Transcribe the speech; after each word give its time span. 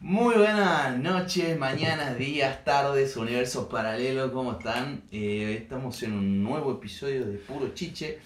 Muy 0.00 0.34
buenas 0.34 0.98
noches, 0.98 1.58
mañanas, 1.58 2.16
días, 2.16 2.64
tardes, 2.64 3.18
universo 3.18 3.68
paralelo, 3.68 4.32
¿cómo 4.32 4.52
están? 4.52 5.02
Eh, 5.12 5.58
estamos 5.60 6.02
en 6.02 6.14
un 6.14 6.42
nuevo 6.42 6.72
episodio 6.72 7.26
de 7.26 7.36
Puro 7.36 7.74
Chiche, 7.74 8.18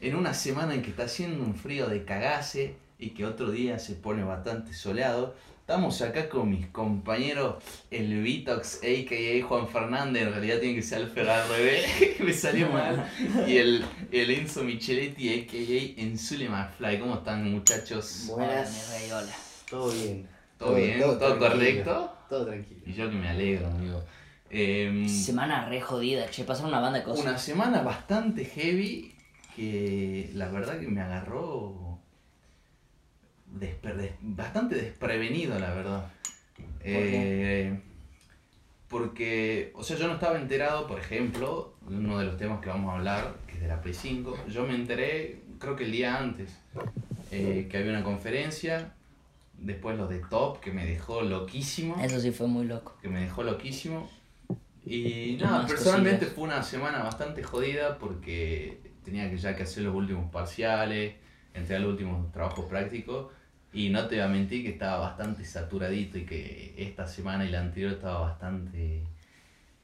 en 0.00 0.14
una 0.14 0.32
semana 0.34 0.74
en 0.74 0.82
que 0.82 0.90
está 0.90 1.02
haciendo 1.02 1.42
un 1.42 1.56
frío 1.56 1.88
de 1.88 2.04
cagase 2.04 2.76
y 3.00 3.10
que 3.10 3.26
otro 3.26 3.50
día 3.50 3.80
se 3.80 3.94
pone 3.96 4.22
bastante 4.22 4.72
soleado. 4.72 5.34
Estamos 5.58 6.00
acá 6.00 6.28
con 6.28 6.48
mis 6.48 6.68
compañeros, 6.68 7.56
el 7.90 8.22
Vitox, 8.22 8.76
a.k.a. 8.84 9.44
Juan 9.48 9.66
Fernández, 9.66 10.22
en 10.22 10.30
realidad 10.30 10.60
tiene 10.60 10.76
que 10.76 10.82
ser 10.82 10.98
Alfred 11.02 11.26
al 11.28 11.48
revés, 11.48 11.86
me 12.20 12.32
salió 12.32 12.68
mal, 12.70 13.10
y 13.48 13.56
el, 13.56 13.84
el 14.12 14.30
Enzo 14.30 14.62
Micheletti, 14.62 15.40
a.k.a. 15.40 16.02
Enzule 16.02 16.48
McFly. 16.48 17.00
¿Cómo 17.00 17.16
están 17.16 17.50
muchachos? 17.50 18.28
Hola, 18.30 18.46
Buenas. 18.46 18.70
mi 18.70 18.96
rey, 18.96 19.10
hola. 19.10 19.34
Todo 19.68 19.90
bien. 19.90 20.35
¿Todo 20.58 20.74
bien? 20.74 21.00
¿Todo, 21.00 21.16
tranquilo. 21.18 21.48
correcto? 21.50 22.12
Todo 22.28 22.46
tranquilo. 22.46 22.80
Y 22.86 22.92
yo 22.92 23.10
que 23.10 23.16
me 23.16 23.28
alegro, 23.28 23.66
amigo. 23.68 24.02
Em, 24.50 25.08
Semana 25.08 25.68
re 25.68 25.80
jodida, 25.80 26.30
che, 26.30 26.44
pasaron 26.44 26.70
una 26.70 26.80
banda 26.80 26.98
de 27.00 27.04
cosas. 27.04 27.24
Una 27.24 27.38
semana 27.38 27.82
bastante 27.82 28.44
heavy 28.44 29.12
que 29.54 30.30
la 30.34 30.48
verdad 30.48 30.78
que 30.78 30.86
me 30.88 31.00
agarró 31.00 31.98
desper- 33.58 33.96
des- 33.96 34.12
bastante 34.20 34.76
desprevenido, 34.76 35.58
la 35.58 35.74
verdad. 35.74 36.10
Eh, 36.80 37.80
porque, 38.88 39.72
o 39.74 39.82
sea, 39.82 39.96
yo 39.96 40.06
no 40.06 40.14
estaba 40.14 40.38
enterado, 40.38 40.86
por 40.86 41.00
ejemplo, 41.00 41.74
de 41.88 41.96
uno 41.96 42.18
de 42.18 42.26
los 42.26 42.36
temas 42.36 42.60
que 42.60 42.68
vamos 42.68 42.92
a 42.92 42.98
hablar, 42.98 43.34
que 43.48 43.54
es 43.54 43.60
de 43.62 43.68
la 43.68 43.80
Play 43.80 43.94
5. 43.94 44.38
Yo 44.48 44.64
me 44.64 44.74
enteré, 44.76 45.40
creo 45.58 45.74
que 45.74 45.84
el 45.84 45.92
día 45.92 46.16
antes, 46.18 46.56
eh, 47.32 47.66
que 47.70 47.78
había 47.78 47.90
una 47.90 48.04
conferencia. 48.04 48.92
Después 49.58 49.96
lo 49.96 50.06
de 50.06 50.18
Top, 50.20 50.60
que 50.60 50.70
me 50.72 50.84
dejó 50.86 51.22
loquísimo 51.22 51.96
Eso 52.02 52.20
sí 52.20 52.30
fue 52.30 52.46
muy 52.46 52.66
loco. 52.66 52.94
que 53.00 53.08
me 53.08 53.20
dejó 53.22 53.42
loquísimo. 53.42 54.08
Y 54.84 55.36
nada, 55.40 55.66
personalmente 55.66 56.18
cosillas. 56.18 56.34
fue 56.34 56.44
una 56.44 56.62
semana 56.62 57.02
bastante 57.02 57.42
jodida 57.42 57.98
porque 57.98 58.80
tenía 59.04 59.28
que 59.30 59.36
ya 59.38 59.56
que 59.56 59.64
hacer 59.64 59.82
los 59.82 59.94
últimos 59.94 60.30
parciales, 60.30 61.14
entregar 61.54 61.82
los 61.82 61.92
últimos 61.92 62.30
trabajos 62.32 62.66
prácticos 62.66 63.32
y 63.72 63.88
no 63.88 64.06
te 64.06 64.16
voy 64.16 64.24
a 64.24 64.28
mentir 64.28 64.62
que 64.62 64.70
estaba 64.70 64.98
bastante 64.98 65.44
saturadito 65.44 66.18
y 66.18 66.24
que 66.24 66.74
esta 66.78 67.06
semana 67.06 67.44
y 67.44 67.50
la 67.50 67.60
anterior 67.60 67.92
estaba 67.92 68.20
bastante 68.20 69.02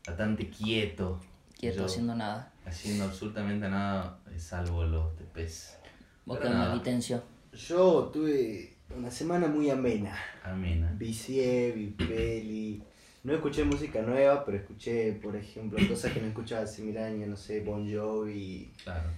bastante 0.06 0.48
quieto. 0.48 1.20
Quieto, 1.58 1.78
Yo 1.80 1.84
haciendo 1.86 2.14
nada. 2.14 2.52
haciendo 2.64 3.04
absolutamente 3.04 3.68
nada 3.68 4.18
salvo 4.38 4.84
los 4.84 5.14
TPs. 5.16 5.78
Vos 6.26 6.38
nada. 6.42 6.68
me 6.70 6.74
Vitencio. 6.78 7.22
Yo 7.52 8.10
tuve 8.12 8.76
una 8.96 9.10
semana 9.10 9.46
muy 9.48 9.70
amena. 9.70 10.16
Amena. 10.44 10.92
Vicié, 10.98 11.72
vi 11.72 11.86
peli. 11.86 12.82
No 13.24 13.32
escuché 13.34 13.64
música 13.64 14.02
nueva, 14.02 14.44
pero 14.44 14.58
escuché, 14.58 15.12
por 15.22 15.36
ejemplo, 15.36 15.78
cosas 15.88 16.12
que 16.12 16.20
no 16.20 16.26
escuchaba 16.26 16.62
hace 16.62 16.82
mil 16.82 16.98
años, 16.98 17.28
no 17.28 17.36
sé, 17.36 17.60
Bon 17.60 17.88
Jovi, 17.88 18.70
Claro. 18.82 19.10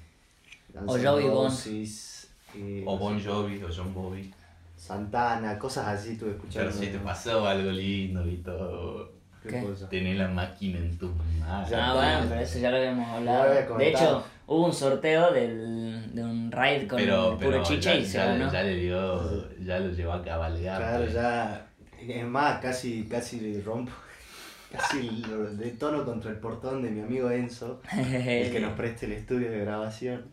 Guns 0.74 0.90
O 0.90 0.98
Jovi 0.98 1.24
Bon. 1.24 1.52
Eh, 2.56 2.82
O 2.86 2.92
no 2.92 2.98
Bon 2.98 3.18
Jovi 3.20 3.62
o 3.62 3.68
John 3.74 3.94
Bobby. 3.94 4.30
Santana, 4.76 5.58
cosas 5.58 5.86
así 5.88 6.16
tuve 6.16 6.32
escuchando. 6.32 6.70
Pero 6.70 6.84
si 6.84 6.92
te 6.92 6.98
pasó 6.98 7.46
algo 7.46 7.70
lindo, 7.70 8.22
Vito. 8.24 9.10
¿Qué 9.12 9.13
¿Qué? 9.50 9.60
cosa? 9.62 9.88
Tenés 9.88 10.16
la 10.16 10.28
máquina 10.28 10.78
en 10.78 10.98
tus 10.98 11.10
manos. 11.14 11.68
Ya, 11.70 11.90
Ah, 11.90 11.94
bueno, 11.94 12.26
pero 12.28 12.40
eso 12.40 12.58
ya 12.58 12.70
lo 12.70 12.76
habíamos 12.78 13.08
hablado. 13.08 13.76
De 13.78 13.88
hecho, 13.88 14.24
hubo 14.46 14.66
un 14.66 14.72
sorteo 14.72 15.32
del, 15.32 16.14
de 16.14 16.22
un 16.24 16.50
raid 16.52 16.86
con 16.88 16.98
pero, 16.98 17.32
el 17.32 17.38
puro 17.38 17.50
pero 17.50 17.62
chicha 17.64 17.94
ya, 17.94 18.00
y 18.00 18.04
se 18.04 18.18
ya, 18.18 18.26
ganó. 18.26 18.52
ya 18.52 18.62
le 18.62 18.76
dio, 18.76 19.58
ya 19.60 19.78
lo 19.78 19.90
llevó 19.92 20.12
a 20.12 20.22
cabalgar. 20.24 20.78
Claro, 20.80 21.02
pues. 21.04 21.14
ya. 21.14 21.66
Es 22.06 22.24
más, 22.26 22.60
casi, 22.60 23.04
casi 23.04 23.60
rompo. 23.62 23.92
Casi 24.72 25.08
lo 25.28 25.44
detono 25.54 26.04
contra 26.04 26.32
el 26.32 26.38
portón 26.38 26.82
de 26.82 26.90
mi 26.90 27.00
amigo 27.00 27.30
Enzo, 27.30 27.80
el 27.92 28.50
que 28.50 28.58
nos 28.62 28.72
preste 28.72 29.06
el 29.06 29.12
estudio 29.12 29.48
de 29.48 29.60
grabación. 29.60 30.24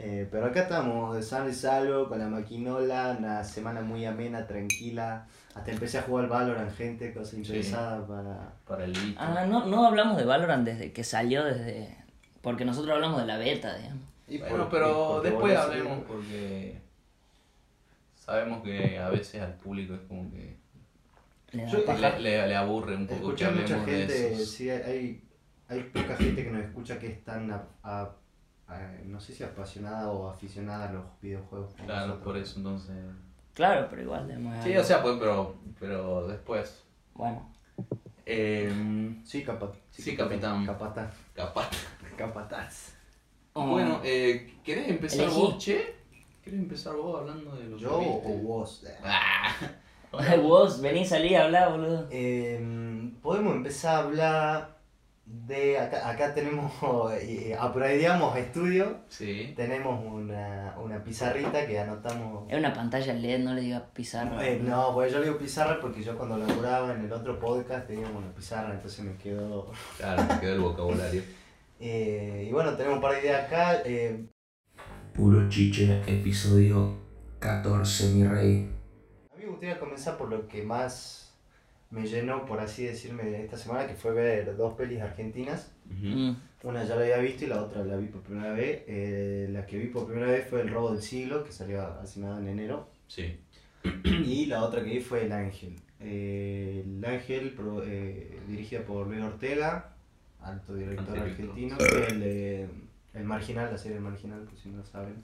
Eh, 0.00 0.28
pero 0.30 0.46
acá 0.46 0.60
estamos, 0.62 1.16
de 1.16 1.22
sano 1.22 1.48
y 1.48 1.52
salvo, 1.52 2.08
con 2.08 2.20
la 2.20 2.28
maquinola, 2.28 3.16
una 3.18 3.42
semana 3.42 3.80
muy 3.80 4.04
amena, 4.04 4.46
tranquila. 4.46 5.26
Hasta 5.56 5.72
empecé 5.72 5.98
a 5.98 6.02
jugar 6.02 6.24
al 6.26 6.30
Valorant, 6.30 6.72
gente, 6.76 7.12
cosa 7.12 7.34
interesada 7.34 8.06
para. 8.06 8.52
Para 8.66 8.84
el 8.84 8.92
Vito. 8.92 9.18
Ah, 9.20 9.44
no, 9.48 9.66
no 9.66 9.84
hablamos 9.86 10.16
de 10.16 10.24
Valorant 10.24 10.64
desde 10.64 10.92
que 10.92 11.02
salió, 11.02 11.44
desde... 11.44 11.96
Porque 12.42 12.64
nosotros 12.64 12.94
hablamos 12.94 13.20
de 13.20 13.26
la 13.26 13.38
beta, 13.38 13.76
digamos. 13.76 14.02
Y 14.28 14.38
bueno, 14.38 14.68
pero 14.70 15.20
después 15.20 15.56
hablemos 15.56 16.04
porque 16.06 16.78
sabemos 18.14 18.62
que 18.62 18.98
a 18.98 19.08
veces 19.10 19.40
al 19.42 19.54
público 19.54 19.94
es 19.94 20.00
como 20.06 20.30
que 20.30 20.56
Le 21.52 22.56
aburre 22.56 22.94
un 22.94 23.06
poco 23.06 23.34
que 23.34 23.44
Escuché 23.44 23.50
mucha 23.50 23.74
hablemos 23.74 23.86
de 23.86 23.92
gente, 23.98 24.32
eso. 24.34 24.44
sí, 24.46 24.70
hay, 24.70 25.22
hay 25.68 25.82
poca 25.84 26.14
gente 26.16 26.44
que 26.44 26.50
nos 26.50 26.62
escucha 26.62 26.98
que 26.98 27.06
es 27.08 27.24
tan, 27.24 27.50
a- 27.50 27.64
a- 27.82 28.10
no 29.06 29.18
sé 29.20 29.32
si 29.32 29.42
apasionada 29.44 30.10
o 30.10 30.28
aficionada 30.28 30.88
a 30.88 30.92
los 30.92 31.04
videojuegos. 31.22 31.72
Claro, 31.74 32.08
nosotros. 32.08 32.24
por 32.24 32.36
eso 32.36 32.58
entonces. 32.58 32.96
Claro, 33.54 33.86
pero 33.90 34.02
igual 34.02 34.26
debemos 34.28 34.62
Sí, 34.64 34.76
o 34.76 34.84
sea, 34.84 35.02
pues, 35.02 35.16
pero, 35.18 35.56
pero 35.80 36.26
después. 36.28 36.82
Bueno, 37.14 37.50
Eh, 38.26 39.16
Sí, 39.24 39.42
capa, 39.42 39.72
Sí, 39.90 40.14
capitán. 40.16 40.66
Capataz. 40.66 41.12
Capataz. 42.16 42.92
Oh. 43.54 43.66
Bueno, 43.68 44.00
eh, 44.04 44.58
¿querés 44.62 44.88
empezar 44.88 45.24
Elegí. 45.24 45.40
vos, 45.40 45.58
che? 45.58 45.96
¿Querés 46.44 46.60
empezar 46.60 46.94
vos 46.94 47.20
hablando 47.20 47.56
de 47.56 47.64
lo 47.64 47.76
¿Yo 47.78 47.98
que 48.00 48.06
o 48.26 48.38
vos? 48.42 48.84
Ah. 49.02 49.50
vos 50.42 50.80
vení, 50.80 51.04
salí 51.04 51.34
a 51.34 51.44
hablar, 51.44 51.70
boludo. 51.72 52.06
Eh, 52.10 53.10
podemos 53.22 53.56
empezar 53.56 53.96
a 53.96 53.98
hablar 54.04 54.77
de. 55.28 55.78
Acá, 55.78 56.08
acá 56.08 56.34
tenemos. 56.34 56.72
Eh, 57.20 57.56
upgradeamos 57.60 58.36
estudio. 58.36 58.98
Sí. 59.08 59.52
Tenemos 59.56 60.04
una, 60.04 60.74
una 60.82 61.02
pizarrita 61.02 61.66
que 61.66 61.78
anotamos. 61.78 62.44
Es 62.50 62.58
una 62.58 62.72
pantalla 62.72 63.12
LED, 63.14 63.40
no 63.40 63.54
le 63.54 63.60
digas 63.62 63.82
pizarra. 63.94 64.46
Eh, 64.46 64.60
no, 64.62 64.94
pues 64.94 65.12
yo 65.12 65.18
le 65.18 65.26
digo 65.26 65.38
pizarra 65.38 65.78
porque 65.80 66.02
yo 66.02 66.16
cuando 66.16 66.36
laburaba 66.38 66.94
en 66.94 67.04
el 67.04 67.12
otro 67.12 67.38
podcast 67.38 67.86
teníamos 67.86 68.16
una 68.22 68.32
pizarra, 68.34 68.72
entonces 68.74 69.04
me 69.04 69.16
quedó. 69.16 69.70
Claro, 69.96 70.22
me 70.24 70.40
quedó 70.40 70.52
el 70.54 70.60
vocabulario. 70.60 71.22
Eh, 71.80 72.46
y 72.48 72.52
bueno, 72.52 72.72
tenemos 72.74 72.96
un 72.96 73.02
par 73.02 73.12
de 73.14 73.20
ideas 73.20 73.46
acá. 73.46 73.82
eh, 73.84 74.26
Puro 75.14 75.48
Chiche, 75.48 76.02
episodio 76.08 76.98
14, 77.38 78.08
mi 78.14 78.26
rey. 78.26 78.68
a 79.32 79.36
mí 79.36 79.44
me 79.44 79.50
gustaría 79.50 79.78
comenzar 79.78 80.18
por 80.18 80.28
lo 80.28 80.48
que 80.48 80.64
más 80.64 81.27
me 81.90 82.06
llenó, 82.06 82.44
por 82.44 82.60
así 82.60 82.84
decirme, 82.84 83.24
de 83.24 83.44
esta 83.44 83.56
semana, 83.56 83.86
que 83.86 83.94
fue 83.94 84.12
ver 84.12 84.56
dos 84.56 84.74
pelis 84.74 85.00
argentinas. 85.00 85.72
Mm. 85.86 86.32
Una 86.64 86.84
ya 86.84 86.96
la 86.96 87.02
había 87.02 87.18
visto 87.18 87.44
y 87.44 87.48
la 87.48 87.62
otra 87.62 87.84
la 87.84 87.96
vi 87.96 88.06
por 88.06 88.22
primera 88.22 88.52
vez. 88.52 88.82
Eh, 88.86 89.48
la 89.50 89.64
que 89.64 89.78
vi 89.78 89.86
por 89.86 90.06
primera 90.06 90.30
vez 90.30 90.46
fue 90.48 90.60
El 90.60 90.70
Robo 90.70 90.92
del 90.92 91.02
Siglo, 91.02 91.44
que 91.44 91.52
salió 91.52 91.82
hace 91.82 92.20
nada 92.20 92.38
en 92.40 92.48
enero. 92.48 92.88
Sí. 93.06 93.38
Y 94.04 94.46
la 94.46 94.64
otra 94.64 94.82
que 94.84 94.90
vi 94.90 95.00
fue 95.00 95.24
El 95.24 95.32
Ángel. 95.32 95.76
Eh, 96.00 96.84
el 96.84 97.04
Ángel, 97.04 97.52
pro- 97.54 97.82
eh, 97.84 98.38
dirigida 98.48 98.82
por 98.82 99.06
Luis 99.06 99.22
Ortega, 99.22 99.92
alto 100.40 100.74
director 100.74 101.18
argentino, 101.18 101.78
que 101.78 101.84
es 101.84 102.08
el, 102.12 102.20
de- 102.20 102.68
el 103.14 103.24
Marginal, 103.24 103.70
la 103.72 103.78
serie 103.78 103.96
El 103.96 104.02
Marginal, 104.02 104.40
por 104.42 104.58
si 104.58 104.68
no 104.68 104.84
saben. 104.84 105.14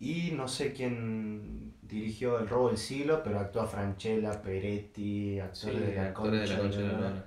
Y 0.00 0.32
no 0.32 0.48
sé 0.48 0.72
quién 0.72 1.72
dirigió 1.82 2.38
El 2.38 2.48
Robo 2.48 2.68
del 2.68 2.78
Siglo, 2.78 3.22
pero 3.22 3.38
actúa 3.40 3.66
Franchella, 3.66 4.42
Peretti, 4.42 5.34
Sí, 5.34 5.40
actores 5.40 5.86
de 5.86 5.94
la 5.94 6.06
actores 6.08 6.40
de 6.40 6.46
la 6.54 6.60
Concha 6.60 6.60
concha 6.60 6.78
de 6.80 6.86
la 6.88 6.98
lora. 7.10 7.24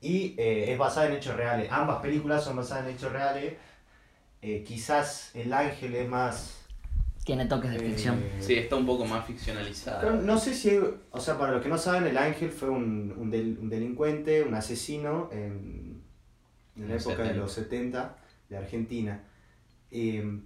Y 0.00 0.34
eh, 0.38 0.72
es 0.72 0.78
basada 0.78 1.06
en 1.08 1.12
hechos 1.14 1.36
reales. 1.36 1.68
Ambas 1.70 2.00
películas 2.02 2.42
son 2.44 2.56
basadas 2.56 2.86
en 2.88 2.94
hechos 2.96 3.12
reales. 3.12 3.54
Eh, 4.40 4.64
quizás 4.66 5.30
El 5.36 5.52
Ángel 5.52 5.94
es 5.94 6.08
más... 6.08 6.58
Tiene 7.24 7.46
toques 7.46 7.70
de 7.70 7.76
eh, 7.76 7.90
ficción. 7.90 8.20
Sí, 8.40 8.54
está 8.54 8.74
un 8.74 8.84
poco 8.86 9.04
más 9.04 9.24
ficcionalizada. 9.24 10.00
pero 10.00 10.14
no 10.16 10.36
sé 10.38 10.54
si, 10.54 10.76
o 11.10 11.20
sea, 11.20 11.38
para 11.38 11.52
los 11.52 11.62
que 11.62 11.68
no 11.68 11.78
saben, 11.78 12.04
el 12.08 12.16
ángel 12.18 12.50
fue 12.50 12.68
un, 12.68 13.14
un, 13.16 13.30
del- 13.30 13.58
un 13.60 13.68
delincuente, 13.68 14.42
un 14.42 14.54
asesino 14.54 15.28
en, 15.30 16.02
en 16.74 16.88
la 16.88 16.96
época 16.96 17.22
de 17.22 17.28
70. 17.28 17.34
los 17.40 17.52
70 17.52 18.16
de 18.48 18.56
Argentina. 18.56 19.24
Eh, 19.92 20.40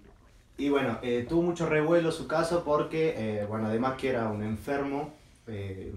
y 0.58 0.68
bueno, 0.70 0.98
eh, 1.02 1.26
tuvo 1.28 1.42
mucho 1.42 1.68
revuelo 1.68 2.10
su 2.12 2.26
caso 2.28 2.64
porque, 2.64 3.14
eh, 3.42 3.46
bueno, 3.46 3.66
además 3.66 3.96
que 3.98 4.08
era 4.10 4.28
un 4.28 4.42
enfermo, 4.42 5.12
eh, 5.46 5.94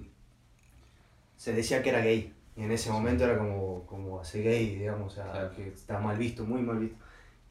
se 1.37 1.53
decía 1.53 1.81
que 1.81 1.89
era 1.89 2.01
gay. 2.01 2.33
Y 2.55 2.63
en 2.63 2.71
ese 2.71 2.91
momento 2.91 3.23
era 3.23 3.37
como, 3.37 3.85
como 3.85 4.21
gay, 4.33 4.75
digamos, 4.75 5.13
o 5.13 5.15
sea, 5.15 5.31
Claro. 5.31 5.55
que 5.55 5.69
está 5.69 5.99
mal 5.99 6.17
visto, 6.17 6.43
muy 6.45 6.61
mal 6.61 6.79
visto. 6.79 6.97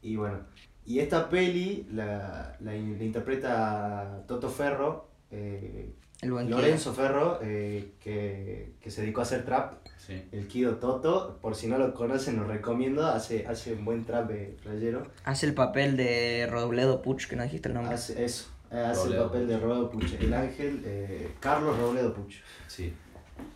Y 0.01 0.15
bueno, 0.15 0.39
y 0.85 0.99
esta 0.99 1.29
peli 1.29 1.87
la, 1.91 2.55
la, 2.59 2.75
in- 2.75 2.97
la 2.97 3.03
interpreta 3.03 4.23
Toto 4.27 4.49
Ferro, 4.49 5.07
eh, 5.31 5.93
El 6.21 6.31
buen 6.33 6.49
Lorenzo 6.49 6.93
Ferro, 6.93 7.39
eh, 7.41 7.91
que, 8.01 8.73
que 8.81 8.91
se 8.91 9.01
dedicó 9.01 9.21
a 9.21 9.23
hacer 9.23 9.45
trap, 9.45 9.75
Sí. 9.97 10.21
el 10.31 10.47
Kido 10.47 10.75
Toto, 10.77 11.37
por 11.41 11.55
si 11.55 11.67
no 11.67 11.77
lo 11.77 11.93
conocen, 11.93 12.37
lo 12.37 12.43
recomiendo, 12.43 13.05
hace, 13.05 13.45
hace 13.47 13.73
un 13.73 13.85
buen 13.85 14.03
trap 14.05 14.27
de 14.29 14.57
playero. 14.63 15.03
Hace 15.23 15.45
el 15.45 15.53
papel 15.53 15.95
de 15.95 16.47
Robledo 16.49 17.01
Puch, 17.01 17.27
que 17.27 17.35
no 17.35 17.43
dijiste 17.43 17.69
el 17.69 17.75
nombre. 17.75 17.93
Hace 17.93 18.25
eso, 18.25 18.49
hace 18.71 19.07
el 19.09 19.17
papel 19.17 19.47
de 19.47 19.59
Robledo 19.59 19.89
Puch, 19.91 20.13
el 20.19 20.33
ángel 20.33 20.81
eh, 20.85 21.31
Carlos 21.39 21.77
Robledo 21.77 22.13
Puch. 22.13 22.35
Sí. 22.67 22.91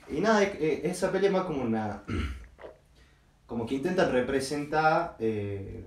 Y 0.10 0.22
nada, 0.22 0.44
eh, 0.44 0.58
eh, 0.60 0.82
esa 0.86 1.12
peli 1.12 1.26
es 1.26 1.32
más 1.32 1.44
como 1.46 1.64
una. 1.64 2.04
como 3.46 3.66
que 3.66 3.76
intentan 3.76 4.12
representar. 4.12 5.16
eh, 5.20 5.84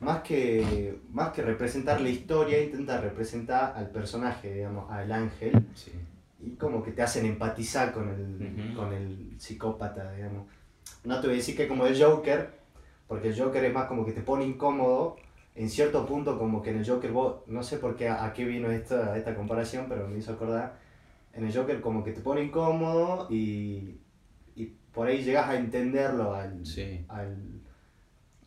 más 0.00 0.20
que, 0.22 0.98
más 1.12 1.30
que 1.32 1.42
representar 1.42 2.00
la 2.00 2.08
historia, 2.08 2.62
intenta 2.62 3.00
representar 3.00 3.74
al 3.76 3.90
personaje, 3.90 4.52
digamos, 4.54 4.90
al 4.90 5.10
ángel, 5.12 5.66
Sí. 5.74 5.92
y 6.40 6.50
como 6.56 6.82
que 6.82 6.92
te 6.92 7.02
hacen 7.02 7.24
empatizar 7.26 7.92
con 7.92 8.08
el, 8.10 8.68
Ujú. 8.70 8.76
con 8.76 8.92
el 8.92 9.34
psicópata, 9.38 10.12
digamos. 10.12 10.46
No 11.04 11.20
te 11.20 11.26
voy 11.28 11.34
a 11.34 11.38
decir 11.38 11.56
que 11.56 11.68
como 11.68 11.86
el 11.86 12.00
Joker, 12.02 12.50
porque 13.08 13.28
el 13.28 13.38
Joker 13.38 13.64
es 13.64 13.72
más 13.72 13.86
como 13.86 14.04
que 14.04 14.12
te 14.12 14.20
pone 14.22 14.44
incómodo, 14.44 15.16
en 15.54 15.70
cierto 15.70 16.04
punto 16.06 16.38
como 16.38 16.60
que 16.62 16.70
en 16.70 16.78
el 16.78 16.86
Joker 16.88 17.12
vos, 17.12 17.36
no 17.46 17.62
sé 17.62 17.78
por 17.78 17.94
qué, 17.96 18.08
a, 18.08 18.24
a 18.24 18.32
qué 18.32 18.44
vino 18.44 18.70
esta, 18.70 19.16
esta 19.16 19.34
comparación, 19.34 19.86
pero 19.88 20.08
me 20.08 20.18
hizo 20.18 20.32
acordar, 20.32 20.76
en 21.32 21.46
el 21.46 21.54
Joker 21.56 21.80
como 21.80 22.02
que 22.04 22.12
te 22.12 22.20
pone 22.20 22.42
incómodo 22.42 23.26
y, 23.30 23.98
y 24.56 24.66
por 24.92 25.06
ahí 25.06 25.22
llegas 25.22 25.48
a 25.48 25.56
entenderlo 25.56 26.34
al... 26.34 26.64
Sí. 26.66 27.04
al, 27.08 27.36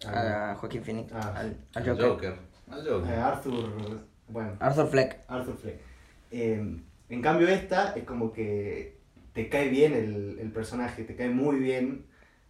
A 0.06 0.56
Joaquín 0.60 0.84
Phoenix. 0.84 1.12
Ah. 1.14 1.34
al, 1.36 1.58
al 1.74 1.84
Al 1.84 1.90
Joker. 1.90 2.06
Joker. 2.10 2.36
Al 2.70 2.88
Joker. 2.88 3.14
a 3.14 3.28
Arthur, 3.30 4.02
bueno, 4.28 4.52
Arthur 4.60 4.88
Fleck. 4.90 5.20
Arthur 5.28 5.58
Fleck. 5.58 5.80
Eh, 6.32 6.78
en 7.10 7.22
cambio 7.22 7.48
esta 7.48 7.94
es 7.96 8.04
como 8.04 8.32
que 8.34 8.98
te 9.34 9.50
cae 9.50 9.70
bien 9.70 9.94
el, 9.94 10.38
el 10.40 10.52
personaje, 10.52 11.04
te 11.04 11.16
cae 11.16 11.30
muy 11.30 11.58
bien, 11.58 12.06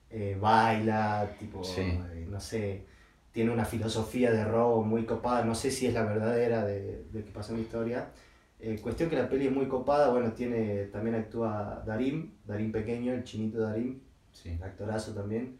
eh, 0.09 0.37
baila, 0.39 1.29
tipo, 1.39 1.63
Sí. 1.63 1.81
eh, 1.81 2.25
no 2.29 2.39
sé, 2.39 2.85
tiene 3.31 3.51
una 3.51 3.65
filosofía 3.65 4.31
de 4.31 4.43
robo 4.45 4.83
muy 4.83 5.05
copada, 5.05 5.43
no 5.45 5.53
sé 5.53 5.69
si 5.69 5.85
es 5.85 5.93
la 5.93 6.03
verdadera 6.03 6.65
de, 6.65 7.03
de 7.11 7.23
que 7.23 7.31
pasó 7.31 7.51
en 7.51 7.57
la 7.59 7.63
historia. 7.63 8.09
Eh, 8.59 8.79
cuestión 8.81 9.09
que 9.09 9.15
la 9.15 9.29
peli 9.29 9.45
es 9.47 9.51
muy 9.53 9.67
copada, 9.67 10.09
bueno, 10.09 10.31
tiene, 10.31 10.85
también 10.85 11.15
actúa 11.15 11.83
Darim, 11.85 12.31
Darim 12.45 12.71
pequeño, 12.71 13.13
el 13.13 13.23
chinito 13.23 13.59
Darim, 13.61 13.99
Sí. 14.31 14.57
actorazo 14.63 15.13
también. 15.13 15.59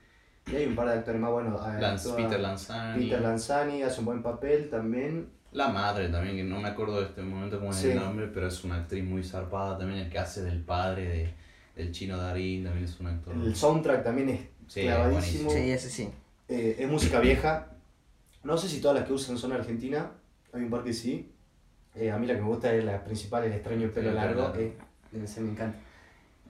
Y 0.51 0.55
hay 0.55 0.65
un 0.65 0.75
par 0.75 0.88
de 0.88 0.94
actores 0.94 1.19
más, 1.19 1.31
bueno, 1.31 1.55
eh, 1.57 1.79
Lance- 1.81 2.09
actúa 2.09 2.15
Peter 2.17 2.39
Lanzani. 2.39 3.03
Peter 3.03 3.21
Lanzani 3.21 3.83
hace 3.83 3.99
un 3.99 4.05
buen 4.05 4.23
papel 4.23 4.69
también. 4.69 5.27
La 5.51 5.69
madre 5.69 6.09
también, 6.09 6.35
que 6.35 6.44
no 6.44 6.59
me 6.59 6.69
acuerdo 6.69 6.99
de 6.99 7.07
este 7.07 7.21
momento 7.21 7.59
cómo 7.59 7.71
es 7.71 7.77
Sí. 7.77 7.89
el 7.89 7.97
nombre, 7.97 8.27
pero 8.27 8.47
es 8.47 8.63
una 8.63 8.75
actriz 8.77 9.03
muy 9.03 9.23
zarpada 9.23 9.77
también, 9.77 9.99
el 10.01 10.09
que 10.09 10.19
hace 10.19 10.41
del 10.44 10.61
padre 10.61 11.07
de, 11.07 11.33
del 11.75 11.91
chino 11.91 12.17
Darín, 12.17 12.63
también 12.63 12.85
es 12.85 12.99
un 12.99 13.07
actor. 13.07 13.33
El 13.35 13.55
soundtrack 13.55 14.03
también 14.03 14.29
es 14.29 14.41
Sí, 14.67 14.81
clavadísimo. 14.83 15.49
Sí, 15.49 15.71
ese 15.71 15.89
sí. 15.89 16.09
Eh, 16.49 16.75
es 16.79 16.89
música 16.89 17.19
vieja. 17.19 17.67
No 18.44 18.57
sé 18.57 18.67
si 18.69 18.79
todas 18.81 18.97
las 18.99 19.07
que 19.07 19.13
usan 19.13 19.38
son 19.38 19.51
argentinas. 19.53 20.05
Hay 20.53 20.61
un 20.63 20.69
par 20.69 20.83
que 20.83 20.94
sí. 20.94 21.31
Eh, 21.95 22.11
a 22.11 22.17
mí 22.17 22.27
la 22.27 22.35
que 22.35 22.41
me 22.41 22.47
gusta 22.47 22.73
es 22.73 22.83
la 22.85 23.03
principal, 23.03 23.44
el 23.45 23.53
extraño 23.53 23.89
pelo 23.91 24.09
El 24.09 24.15
pelo 24.15 24.25
largo. 24.35 24.53
eh, 24.57 24.77
ese 25.23 25.41
me 25.41 25.51
encanta. 25.51 25.77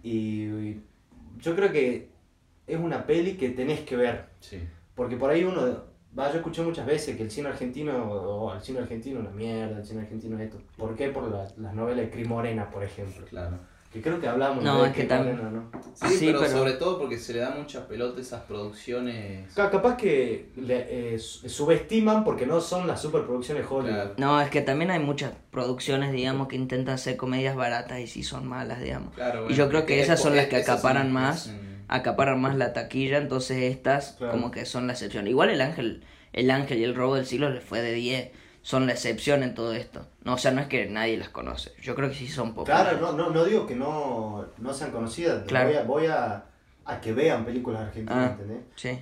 Y, 0.04 0.44
y 0.46 0.82
yo 1.40 1.56
creo 1.56 1.72
que 1.72 2.10
es 2.68 2.78
una 2.80 3.06
peli 3.06 3.34
que 3.38 3.50
tenés 3.50 3.80
que 3.82 3.96
ver. 3.96 4.26
Sí, 4.40 4.60
Porque 4.96 5.16
por 5.18 5.30
ahí 5.30 5.44
uno. 5.44 5.62
Va, 6.18 6.32
yo 6.32 6.38
escuché 6.38 6.62
muchas 6.64 6.86
veces 6.86 7.16
que 7.16 7.22
el 7.24 7.30
cine 7.30 7.50
argentino, 7.50 7.94
o 8.12 8.52
el 8.54 8.62
cine 8.62 8.80
argentino 8.80 9.20
una 9.20 9.30
mierda, 9.30 9.78
el 9.78 9.86
cine 9.86 10.02
argentino 10.02 10.40
esto. 10.40 10.58
¿Por 10.76 10.96
qué? 10.96 11.10
Por 11.10 11.30
la- 11.32 11.48
las 11.58 11.74
novelas 11.76 12.06
de 12.06 12.10
Cris 12.12 12.28
Morena, 12.28 12.70
por 12.72 12.84
ejemplo. 12.84 13.26
claro. 13.28 13.58
Que 13.94 14.02
creo 14.02 14.20
que 14.20 14.28
hablamos 14.28 14.64
No, 14.64 14.82
de 14.84 14.90
es 14.90 14.96
que 14.96 15.04
también- 15.06 15.38
Morena, 15.38 15.62
¿no? 15.72 15.82
Sí, 15.94 16.16
Sí, 16.18 16.26
pero, 16.28 16.40
pero- 16.40 16.52
sobre 16.52 16.74
todo 16.74 17.00
porque 17.00 17.18
se 17.18 17.34
le 17.34 17.40
da 17.40 17.52
mucha 17.52 17.88
pelota 17.88 18.18
a 18.18 18.22
esas 18.22 18.42
producciones. 18.42 19.54
Ca- 19.54 19.70
Capaz 19.72 19.96
que 19.96 20.50
le- 20.58 21.14
eh, 21.16 21.20
su- 21.20 21.48
subestiman 21.48 22.24
porque 22.24 22.46
no 22.46 22.60
son 22.62 22.86
las 22.88 23.02
superproducciones 23.02 23.66
Hollywood. 23.70 23.94
Claro. 23.94 24.14
No, 24.18 24.42
es 24.42 24.50
que 24.50 24.62
también 24.62 24.92
hay 24.92 25.00
muchas 25.00 25.34
producciones, 25.52 26.12
digamos, 26.12 26.48
que 26.48 26.56
intentan 26.58 26.96
hacer 26.96 27.16
comedias 27.16 27.56
baratas 27.56 28.00
y 28.00 28.08
sí 28.08 28.24
son 28.24 28.48
malas, 28.48 28.82
digamos. 28.82 29.14
Claro, 29.16 29.50
y 29.50 29.54
yo 29.54 29.70
creo 29.70 29.86
que 29.86 30.00
es- 30.00 30.06
esas 30.06 30.22
son 30.22 30.36
las 30.36 30.48
que 30.48 30.58
acaparan 30.58 31.12
más, 31.12 31.52
acaparan 31.88 32.42
más 32.42 32.56
la 32.56 32.74
taquilla, 32.74 33.18
entonces 33.18 33.58
estas 33.64 34.14
Claro. 34.18 34.34
como 34.34 34.52
que 34.52 34.66
son 34.66 34.88
la 34.88 34.94
excepción. 34.94 35.28
Igual 35.28 35.50
el 35.50 35.62
ángel, 35.62 36.04
el 36.34 36.52
ángel 36.52 36.80
y 36.80 36.84
el 36.84 36.96
robo 36.96 37.16
del 37.16 37.26
siglo 37.26 37.50
les 37.50 37.64
fue 37.64 37.82
de 37.82 37.94
10, 37.94 38.32
son 38.62 38.86
la 38.86 38.92
excepción 38.94 39.44
en 39.44 39.54
todo 39.54 39.74
esto. 39.74 40.08
No, 40.24 40.34
o 40.34 40.38
sea, 40.38 40.52
no 40.52 40.60
es 40.62 40.68
que 40.68 40.88
nadie 40.88 41.18
las 41.18 41.30
conoce. 41.30 41.72
Yo 41.82 41.96
creo 41.96 42.10
que 42.10 42.16
sí 42.16 42.28
son 42.28 42.54
populares. 42.54 42.98
Claro, 42.98 43.14
no, 43.14 43.18
no, 43.18 43.30
no 43.30 43.46
digo 43.46 43.66
que 43.66 43.76
no, 43.76 44.46
no 44.58 44.74
sean 44.74 44.92
conocidas. 44.92 45.44
Claro. 45.48 45.68
Voy, 45.70 45.78
a, 45.78 45.84
voy 45.84 46.06
a, 46.08 46.46
a 46.86 47.00
que 47.02 47.14
vean 47.14 47.46
películas 47.46 47.82
argentinas, 47.84 48.30
Ah. 48.32 48.32
¿entendés? 48.38 48.64
Sí. 48.76 49.00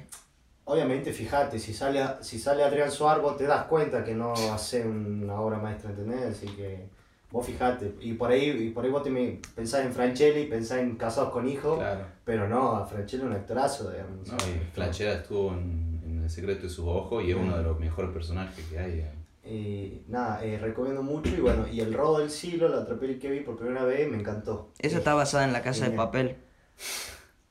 Obviamente, 0.68 1.14
fíjate, 1.14 1.60
si 1.60 1.74
sale, 1.74 2.04
si 2.22 2.40
sale 2.40 2.64
Adrián 2.64 2.92
Suárez, 2.92 3.22
vos 3.22 3.38
te 3.38 3.46
das 3.46 3.66
cuenta 3.66 4.04
que 4.04 4.14
no 4.16 4.34
hace 4.54 4.84
una 4.86 5.40
obra 5.40 5.58
maestra, 5.60 5.92
¿entendés? 5.92 6.24
Así 6.26 6.48
que 6.48 6.88
vos 7.36 7.46
fijate. 7.46 7.94
Y 8.00 8.14
por 8.14 8.32
ahí, 8.32 8.50
y 8.50 8.70
por 8.70 8.86
ahí 8.86 8.92
vos 8.92 9.04
te 9.04 9.10
me- 9.10 9.42
pensás 9.56 9.86
en 9.86 9.92
Franchelli, 9.92 10.46
pensás 10.46 10.80
en 10.80 10.96
Casados 10.96 11.32
con 11.34 11.46
Hijos, 11.48 11.78
Claro. 11.80 12.06
pero 12.24 12.48
no, 12.48 12.78
a 12.78 12.86
Franchelli 12.86 13.24
es 13.24 13.28
un 13.30 13.36
actorazo, 13.36 13.92
digamos. 13.92 14.28
No, 14.30 14.36
y 14.38 14.74
Flachera 14.74 15.16
estuvo 15.16 15.52
en, 15.52 16.02
en 16.06 16.24
El 16.24 16.30
secreto 16.30 16.64
de 16.64 16.70
sus 16.70 16.86
ojos 16.88 17.24
y 17.26 17.32
es 17.32 17.36
uno 17.36 17.58
de 17.58 17.64
los 17.64 17.78
mejores 17.78 18.12
personajes 18.12 18.64
que 18.70 18.80
hay. 18.80 18.92
digamos. 18.94 19.16
Y 19.44 20.02
nada, 20.08 20.44
eh, 20.46 20.58
recomiendo 20.58 21.04
mucho 21.04 21.30
y 21.36 21.42
bueno, 21.42 21.68
y 21.68 21.82
El 21.82 21.94
Robo 21.94 22.20
del 22.20 22.30
Siglo, 22.32 22.70
la 22.70 22.78
otra 22.80 22.98
peli 22.98 23.20
que 23.20 23.30
vi 23.30 23.42
por 23.42 23.58
primera 23.58 23.84
vez, 23.84 24.10
me 24.10 24.18
encantó. 24.18 24.72
Esa 24.80 24.96
Eh, 24.96 25.00
está 25.00 25.14
basada 25.14 25.44
en 25.44 25.52
la 25.52 25.62
casa 25.62 25.90
de 25.90 25.92
papel. 25.96 26.38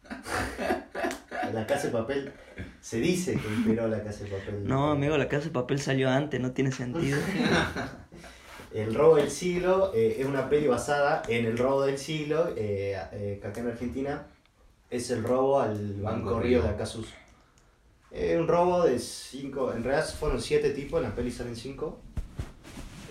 La 1.52 1.66
Casa 1.68 1.86
de 1.86 1.92
Papel, 1.92 2.32
se 2.80 2.98
dice 2.98 3.34
que 3.36 3.46
inspiró 3.48 3.86
la 3.86 4.02
Casa 4.02 4.24
de 4.24 4.30
Papel. 4.30 4.64
No, 4.66 4.90
amigo, 4.90 5.16
la 5.16 5.28
casa 5.28 5.44
de 5.44 5.50
papel 5.52 5.78
salió 5.78 6.10
antes, 6.10 6.40
no 6.40 6.50
tiene 6.52 6.72
sentido. 6.72 7.16
El 8.74 8.92
Robo 8.92 9.14
del 9.14 9.30
Siglo 9.30 9.92
eh, 9.94 10.16
es 10.18 10.26
una 10.26 10.48
peli 10.48 10.66
basada 10.66 11.22
en 11.28 11.46
El 11.46 11.56
Robo 11.56 11.82
del 11.86 11.96
Siglo, 11.96 12.48
eh, 12.56 13.00
eh, 13.12 13.38
que 13.40 13.46
acá 13.46 13.60
en 13.60 13.68
Argentina 13.68 14.26
es 14.90 15.10
el 15.12 15.22
robo 15.22 15.60
al 15.60 15.94
Banco, 16.02 16.32
Banco 16.32 16.40
Río 16.40 16.60
de 16.60 16.70
Acasus. 16.70 17.06
Es 18.10 18.36
un 18.36 18.48
robo 18.48 18.82
de 18.82 18.98
cinco, 18.98 19.72
en 19.72 19.84
realidad 19.84 20.08
fueron 20.18 20.40
siete 20.40 20.70
tipos, 20.70 21.00
en 21.00 21.08
la 21.08 21.14
peli 21.14 21.30
salen 21.30 21.54
cinco. 21.54 22.00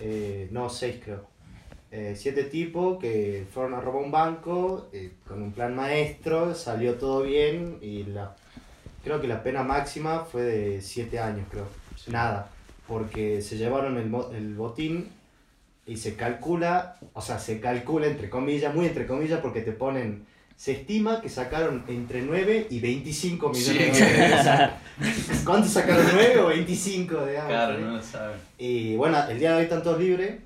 Eh, 0.02 0.48
no, 0.50 0.68
seis 0.68 1.00
creo. 1.02 1.26
Eh, 1.90 2.14
siete 2.14 2.44
tipos 2.44 2.98
que 2.98 3.46
fueron 3.50 3.72
a 3.72 3.80
robar 3.80 4.02
un 4.02 4.10
banco 4.10 4.88
eh, 4.92 5.12
con 5.26 5.42
un 5.42 5.52
plan 5.52 5.74
maestro, 5.74 6.54
salió 6.54 6.96
todo 6.96 7.22
bien 7.22 7.78
y 7.80 8.04
la, 8.04 8.36
creo 9.02 9.18
que 9.18 9.28
la 9.28 9.42
pena 9.42 9.62
máxima 9.62 10.26
fue 10.26 10.42
de 10.42 10.82
siete 10.82 11.18
años, 11.18 11.46
creo. 11.50 11.68
Nada, 12.08 12.50
porque 12.86 13.40
se 13.40 13.56
llevaron 13.56 13.96
el, 13.96 14.36
el 14.36 14.54
botín 14.56 15.23
y 15.86 15.96
se 15.96 16.14
calcula, 16.16 16.96
o 17.12 17.20
sea, 17.20 17.38
se 17.38 17.60
calcula 17.60 18.06
entre 18.06 18.30
comillas, 18.30 18.74
muy 18.74 18.86
entre 18.86 19.06
comillas, 19.06 19.40
porque 19.40 19.60
te 19.60 19.72
ponen, 19.72 20.24
se 20.56 20.72
estima 20.72 21.20
que 21.20 21.28
sacaron 21.28 21.84
entre 21.88 22.22
9 22.22 22.68
y 22.70 22.80
25 22.80 23.50
millones 23.50 23.96
Sí, 23.96 24.04
de 24.04 24.28
dólares. 24.28 24.70
¿Cuánto 25.44 25.68
sacaron 25.68 26.06
9 26.12 26.40
o 26.40 26.46
25, 26.46 27.26
digamos? 27.26 27.48
Claro, 27.48 27.74
¿eh? 27.74 27.80
no 27.80 27.96
lo 27.96 28.02
saben. 28.02 28.36
Y 28.58 28.96
bueno, 28.96 29.18
el 29.28 29.38
día 29.38 29.50
de 29.50 29.56
hoy 29.58 29.62
están 29.64 29.82
todos 29.82 30.00
libres. 30.00 30.36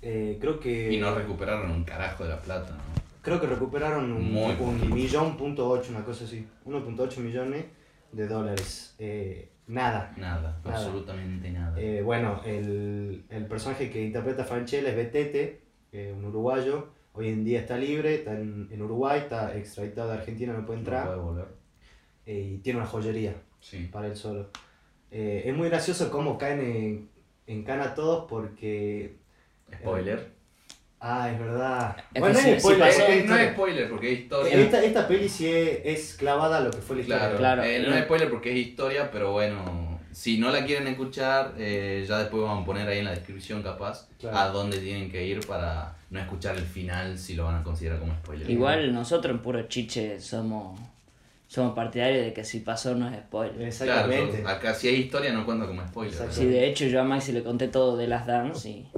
Eh, 0.00 0.38
creo 0.40 0.60
que. 0.60 0.92
Y 0.92 0.98
no 0.98 1.14
recuperaron 1.14 1.70
un 1.70 1.84
carajo 1.84 2.24
de 2.24 2.30
la 2.30 2.40
plata, 2.40 2.70
¿no? 2.70 2.98
Creo 3.20 3.40
que 3.40 3.46
recuperaron 3.48 4.10
un, 4.12 4.32
Muy 4.32 4.56
un 4.60 4.94
millón 4.94 5.36
punto 5.36 5.68
ocho, 5.68 5.90
una 5.90 6.04
cosa 6.04 6.24
así. 6.24 6.46
1.8 6.64 7.18
millones 7.18 7.64
de 8.12 8.26
dólares. 8.28 8.94
Eh, 8.98 9.48
nada. 9.68 10.12
Nada, 10.16 10.60
Nada. 10.64 10.76
absolutamente 10.76 11.50
nada. 11.50 11.80
Eh, 11.80 12.02
bueno, 12.02 12.40
el, 12.44 13.24
el 13.30 13.46
personaje 13.46 13.90
que 13.90 14.02
interpreta 14.04 14.44
Franchella 14.44 14.88
es 14.90 14.96
Betete, 14.96 15.60
eh, 15.92 16.12
un 16.16 16.24
uruguayo. 16.24 16.88
Hoy 17.12 17.28
en 17.28 17.44
día 17.44 17.60
está 17.60 17.76
libre, 17.76 18.14
está 18.16 18.32
en, 18.34 18.68
en 18.70 18.82
Uruguay, 18.82 19.20
está 19.20 19.56
extraditado 19.56 20.10
de 20.10 20.18
Argentina, 20.18 20.52
no 20.52 20.64
puede 20.66 20.78
no 20.80 20.84
entrar. 20.86 21.06
puede 21.06 21.18
volver. 21.20 21.46
eh, 22.26 22.52
y 22.54 22.58
tiene 22.58 22.78
una 22.80 22.88
joyería 22.88 23.34
Sí. 23.60 23.88
para 23.92 24.06
él 24.08 24.16
solo. 24.16 24.50
Es 25.10 25.54
muy 25.56 25.68
gracioso 25.68 26.10
cómo 26.10 26.36
caen 26.38 26.60
en, 26.60 27.08
en 27.46 27.64
cana 27.64 27.94
todos 27.94 28.26
porque... 28.28 29.16
Spoiler. 29.74 30.37
Ah, 31.00 31.30
es 31.30 31.38
verdad. 31.38 31.96
Es 32.12 32.20
bueno, 32.20 32.34
que 32.36 32.42
no 32.42 32.48
sí, 32.48 32.50
es 32.50 32.54
sí 32.56 32.60
spoiler, 32.68 32.88
pasó. 32.88 32.98
porque 33.00 33.12
es 33.18 33.24
Eh, 33.24 33.26
no 33.28 33.34
es 33.34 33.40
historia. 33.40 33.52
spoiler 33.52 33.88
porque 33.90 34.12
es 34.12 34.18
historia. 34.20 34.54
Esta, 34.58 34.84
esta 34.84 35.08
peli 35.08 35.28
sí 35.28 35.46
es, 35.46 35.80
es 35.84 36.14
clavada 36.18 36.56
a 36.58 36.60
lo 36.60 36.70
que 36.70 36.78
fue 36.78 36.96
la 36.96 37.02
historia. 37.02 37.20
Claro, 37.24 37.38
Claro. 37.38 37.62
eh, 37.62 37.84
no 37.88 37.94
es 37.94 38.04
spoiler 38.04 38.30
porque 38.30 38.50
es 38.50 38.66
historia, 38.66 39.10
pero 39.12 39.30
bueno, 39.32 40.00
si 40.10 40.38
no 40.38 40.50
la 40.50 40.64
quieren 40.64 40.88
escuchar, 40.88 41.54
eh, 41.56 42.04
ya 42.08 42.18
después 42.18 42.42
vamos 42.42 42.62
a 42.62 42.66
poner 42.66 42.88
ahí 42.88 42.98
en 42.98 43.04
la 43.04 43.12
descripción 43.12 43.62
capaz 43.62 44.08
Claro. 44.18 44.36
a 44.38 44.48
dónde 44.48 44.78
tienen 44.78 45.08
que 45.10 45.24
ir 45.24 45.46
para 45.46 45.94
no 46.10 46.18
escuchar 46.18 46.56
el 46.56 46.64
final 46.64 47.16
si 47.16 47.34
lo 47.34 47.44
van 47.44 47.56
a 47.56 47.62
considerar 47.62 48.00
como 48.00 48.12
spoiler. 48.14 48.50
Igual 48.50 48.92
nosotros 48.92 49.32
en 49.32 49.40
puro 49.40 49.62
chiche 49.68 50.18
somos, 50.18 50.80
somos 51.46 51.76
partidarios 51.76 52.24
de 52.24 52.32
que 52.32 52.42
si 52.44 52.58
pasó 52.60 52.96
no 52.96 53.08
es 53.08 53.14
spoiler. 53.20 53.54
Claro, 53.54 53.66
Exactamente. 53.68 54.42
yo- 54.42 54.48
acá 54.48 54.74
si 54.74 54.88
hay 54.88 54.96
historia 54.96 55.32
no 55.32 55.44
cuenta 55.46 55.66
como 55.66 55.86
spoiler. 55.86 56.32
Sí, 56.32 56.46
de 56.46 56.66
hecho 56.66 56.86
yo 56.86 57.00
a 57.00 57.04
Maxi 57.04 57.30
le 57.30 57.44
conté 57.44 57.68
todo 57.68 57.96
de 57.96 58.08
las 58.08 58.26
Dance 58.26 58.68
y 58.68 58.88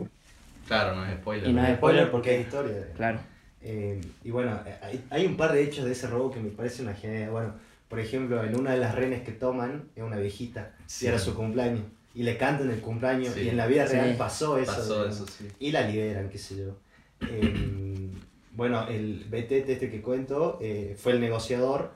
Claro, 0.70 0.94
no 0.94 1.04
es 1.04 1.14
spoiler. 1.18 1.48
Y 1.48 1.52
no 1.52 1.64
es 1.66 1.76
spoiler 1.76 2.10
porque 2.12 2.36
es 2.36 2.46
historia. 2.46 2.86
claro. 2.94 3.18
Eh, 3.62 4.00
y 4.22 4.30
bueno, 4.30 4.58
eh, 4.64 4.76
hay, 4.82 5.04
hay 5.10 5.26
un 5.26 5.36
par 5.36 5.52
de 5.52 5.64
hechos 5.64 5.84
de 5.84 5.90
ese 5.92 6.06
robo 6.06 6.30
que 6.30 6.38
me 6.38 6.50
parece 6.50 6.82
una 6.82 6.94
genialidad. 6.94 7.32
Bueno, 7.32 7.54
por 7.88 7.98
ejemplo, 7.98 8.42
en 8.44 8.56
una 8.56 8.70
de 8.70 8.78
las 8.78 8.94
renes 8.94 9.22
que 9.22 9.32
toman 9.32 9.88
es 9.96 10.02
una 10.04 10.16
viejita 10.16 10.70
Sí. 10.86 11.06
y 11.06 11.08
era 11.08 11.18
su 11.18 11.34
cumpleaños. 11.34 11.82
y 12.14 12.22
le 12.24 12.36
cantan 12.36 12.70
el 12.70 12.80
cumpleaños. 12.80 13.34
Sí. 13.34 13.42
Y 13.42 13.48
en 13.50 13.56
la 13.56 13.66
vida 13.66 13.86
Sí. 13.86 13.94
real 13.94 14.14
pasó 14.16 14.58
eso. 14.58 14.72
Pasó 14.72 15.06
eso, 15.08 15.26
sí. 15.26 15.48
Y 15.60 15.70
la 15.72 15.82
liberan, 15.88 16.28
qué 16.28 16.38
sé 16.38 16.56
yo. 16.56 16.76
Em, 17.20 18.10
bueno, 18.52 18.86
el 18.88 19.26
Betete 19.28 19.72
este 19.74 19.90
que 19.90 20.00
cuento 20.00 20.58
eh, 20.60 20.96
fue 20.98 21.12
el 21.12 21.20
negociador 21.20 21.92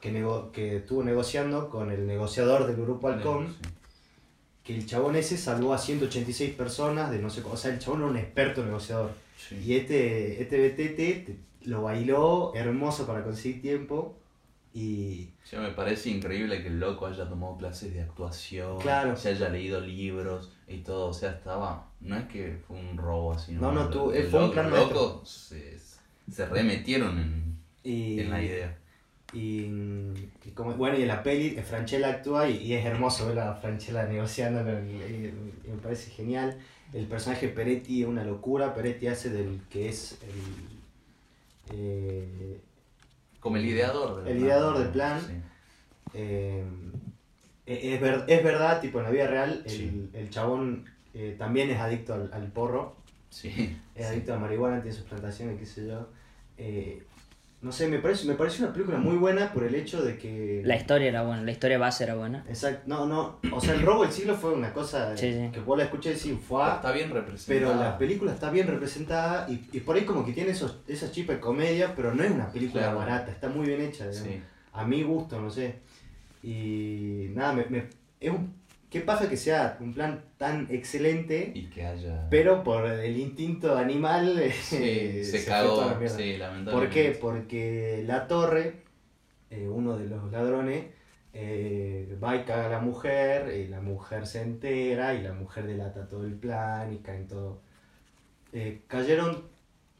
que, 0.00 0.12
nego- 0.12 0.50
que 0.52 0.76
estuvo 0.78 1.02
negociando 1.02 1.68
con 1.70 1.90
el 1.90 2.06
negociador 2.06 2.66
del 2.66 2.76
grupo 2.76 3.08
Halcón. 3.08 3.54
Que 4.68 4.74
el 4.76 4.84
chabón 4.84 5.16
ese 5.16 5.38
salvó 5.38 5.72
a 5.72 5.78
186 5.78 6.52
personas 6.54 7.10
de 7.10 7.18
no 7.20 7.30
sé 7.30 7.40
cómo. 7.40 7.54
O 7.54 7.56
sea, 7.56 7.72
el 7.72 7.78
chabón 7.78 8.00
era 8.02 8.10
un 8.10 8.16
experto 8.18 8.62
negociador. 8.62 9.12
Sí. 9.38 9.56
Y 9.64 9.76
este, 9.76 10.42
este 10.42 10.68
te- 10.90 11.36
lo 11.64 11.80
bailó 11.84 12.52
hermoso 12.54 13.06
para 13.06 13.24
conseguir 13.24 13.62
tiempo. 13.62 14.14
Y 14.74 15.30
Sí, 15.42 15.56
me 15.56 15.70
parece 15.70 16.10
increíble 16.10 16.60
que 16.62 16.68
el 16.68 16.78
loco 16.78 17.06
haya 17.06 17.26
tomado 17.26 17.56
clases 17.56 17.94
de 17.94 18.02
actuación, 18.02 18.78
Claro. 18.78 19.16
se 19.16 19.30
haya 19.30 19.48
leído 19.48 19.80
libros 19.80 20.52
y 20.68 20.78
todo. 20.80 21.06
O 21.08 21.14
sea, 21.14 21.30
estaba. 21.30 21.86
No 22.02 22.18
es 22.18 22.26
que 22.28 22.58
fue 22.66 22.76
un 22.78 22.98
robo 22.98 23.32
así. 23.32 23.52
No, 23.54 23.72
no, 23.72 23.88
tú- 23.88 24.12
el 24.12 24.26
fue 24.26 24.44
un 24.44 24.50
plan 24.52 24.70
se, 25.24 25.78
se 26.30 26.44
remetieron 26.46 27.18
en, 27.18 27.58
y, 27.82 28.20
en 28.20 28.28
la 28.30 28.42
idea. 28.42 28.76
Y, 29.32 29.64
y 30.44 30.50
como, 30.54 30.74
bueno, 30.74 30.98
y 30.98 31.02
en 31.02 31.08
la 31.08 31.22
peli 31.22 31.48
eh, 31.58 31.62
Franchella 31.62 32.08
actúa 32.08 32.48
y, 32.48 32.56
y 32.62 32.72
es 32.74 32.84
hermoso 32.86 33.28
ver 33.28 33.38
a 33.40 33.54
Franchella 33.56 34.04
negociando, 34.06 34.60
y, 34.62 35.32
me 35.70 35.76
parece 35.82 36.10
genial. 36.10 36.56
El 36.94 37.06
personaje 37.06 37.48
Peretti 37.48 38.02
es 38.02 38.08
una 38.08 38.24
locura, 38.24 38.74
Peretti 38.74 39.06
hace 39.08 39.28
del 39.30 39.60
que 39.68 39.90
es 39.90 40.18
el, 40.22 41.76
eh, 41.76 42.60
Como 43.40 43.56
el 43.58 43.66
ideador 43.66 44.24
del 44.24 44.36
El 44.36 44.42
ideador 44.44 44.78
del 44.78 44.88
plan. 44.88 45.20
Sí. 45.20 45.32
eh, 46.14 46.64
es, 47.66 48.00
ver- 48.00 48.24
es 48.28 48.42
verdad, 48.42 48.80
tipo 48.80 48.98
en 48.98 49.04
la 49.04 49.10
vida 49.10 49.26
real, 49.26 49.62
el, 49.66 49.70
Sí. 49.70 50.10
el 50.14 50.30
chabón 50.30 50.86
eh, 51.12 51.34
también 51.38 51.68
es 51.70 51.78
adicto 51.78 52.14
al, 52.14 52.30
al 52.32 52.46
porro, 52.50 52.96
Sí. 53.28 53.76
es 53.94 54.06
adicto 54.06 54.32
a 54.32 54.38
marihuana, 54.38 54.80
tiene 54.80 54.96
sus 54.96 55.04
plantaciones, 55.06 55.58
qué 55.58 55.66
sé 55.66 55.86
yo. 55.86 56.08
Eh, 56.56 57.02
no 57.60 57.72
sé, 57.72 57.88
me 57.88 57.98
parece, 57.98 58.26
me 58.26 58.34
parece 58.34 58.62
una 58.62 58.72
película 58.72 58.98
muy 58.98 59.16
buena 59.16 59.52
por 59.52 59.64
el 59.64 59.74
hecho 59.74 60.00
de 60.02 60.16
que... 60.16 60.62
La 60.64 60.76
historia 60.76 61.08
era 61.08 61.22
buena, 61.24 61.42
la 61.42 61.50
historia 61.50 61.76
base 61.78 62.04
era 62.04 62.14
buena. 62.14 62.44
Exacto, 62.48 62.82
no, 62.86 63.06
no, 63.06 63.38
o 63.52 63.60
sea, 63.60 63.74
el 63.74 63.82
robo 63.82 64.04
del 64.04 64.12
siglo 64.12 64.36
fue 64.36 64.52
una 64.52 64.72
cosa 64.72 65.16
Sí, 65.16 65.32
sí. 65.32 65.50
que 65.52 65.58
vos 65.60 65.76
la 65.76 65.84
escuché 65.84 66.10
decir, 66.10 66.36
fue, 66.38 66.62
Está 66.68 66.92
bien 66.92 67.10
representado. 67.10 67.72
pero 67.72 67.82
la 67.82 67.98
película 67.98 68.32
está 68.32 68.50
bien 68.50 68.68
representada 68.68 69.46
y, 69.50 69.64
y 69.72 69.80
por 69.80 69.96
ahí 69.96 70.04
como 70.04 70.24
que 70.24 70.32
tiene 70.32 70.50
esos, 70.52 70.78
esas 70.86 71.10
chispas 71.10 71.36
de 71.36 71.40
comedia, 71.40 71.94
pero 71.96 72.14
no 72.14 72.22
es 72.22 72.30
una 72.30 72.46
película 72.52 72.82
Claro. 72.84 72.98
barata, 72.98 73.30
está 73.32 73.48
muy 73.48 73.66
bien 73.66 73.80
hecha. 73.80 74.12
Sí. 74.12 74.40
a 74.72 74.84
mi 74.84 75.02
gusto, 75.02 75.40
no 75.40 75.50
sé. 75.50 75.76
Y 76.42 77.30
nada, 77.34 77.52
me, 77.52 77.64
me- 77.66 77.88
es 78.20 78.30
un, 78.30 78.54
qué 78.90 79.00
pasa 79.00 79.28
que 79.28 79.36
sea 79.36 79.76
un 79.80 79.92
plan 79.94 80.24
tan 80.38 80.66
excelente, 80.70 81.52
Y 81.54 81.66
que 81.70 81.84
haya. 81.86 82.26
pero 82.30 82.62
por 82.64 82.86
el 82.86 83.16
instinto 83.18 83.76
animal 83.76 84.38
eh, 84.40 84.52
Sí, 84.52 85.24
se, 85.24 85.38
fue 85.40 85.46
cagó. 85.46 85.74
toda 85.74 85.86
la 85.92 85.98
mierda. 85.98 86.16
Sí, 86.16 86.36
lamentablemente. 86.36 86.72
¿Por 86.72 86.88
qué? 86.90 87.18
Porque 87.20 88.02
la 88.06 88.26
torre, 88.26 88.82
eh, 89.50 89.68
uno 89.68 89.96
de 89.98 90.06
los 90.08 90.30
ladrones, 90.32 90.86
eh, 91.34 92.16
va 92.22 92.36
y 92.36 92.44
caga 92.44 92.66
a 92.66 92.70
la 92.70 92.80
mujer, 92.80 93.54
y 93.54 93.68
la 93.68 93.80
mujer 93.80 94.26
se 94.26 94.42
entera, 94.42 95.14
y 95.14 95.22
la 95.22 95.32
mujer 95.34 95.66
delata 95.66 96.08
todo 96.08 96.24
el 96.24 96.34
plan, 96.34 96.92
y 96.92 96.98
caen 96.98 97.26
todo. 97.28 97.60
Eh, 98.52 98.80
cayeron 98.86 99.44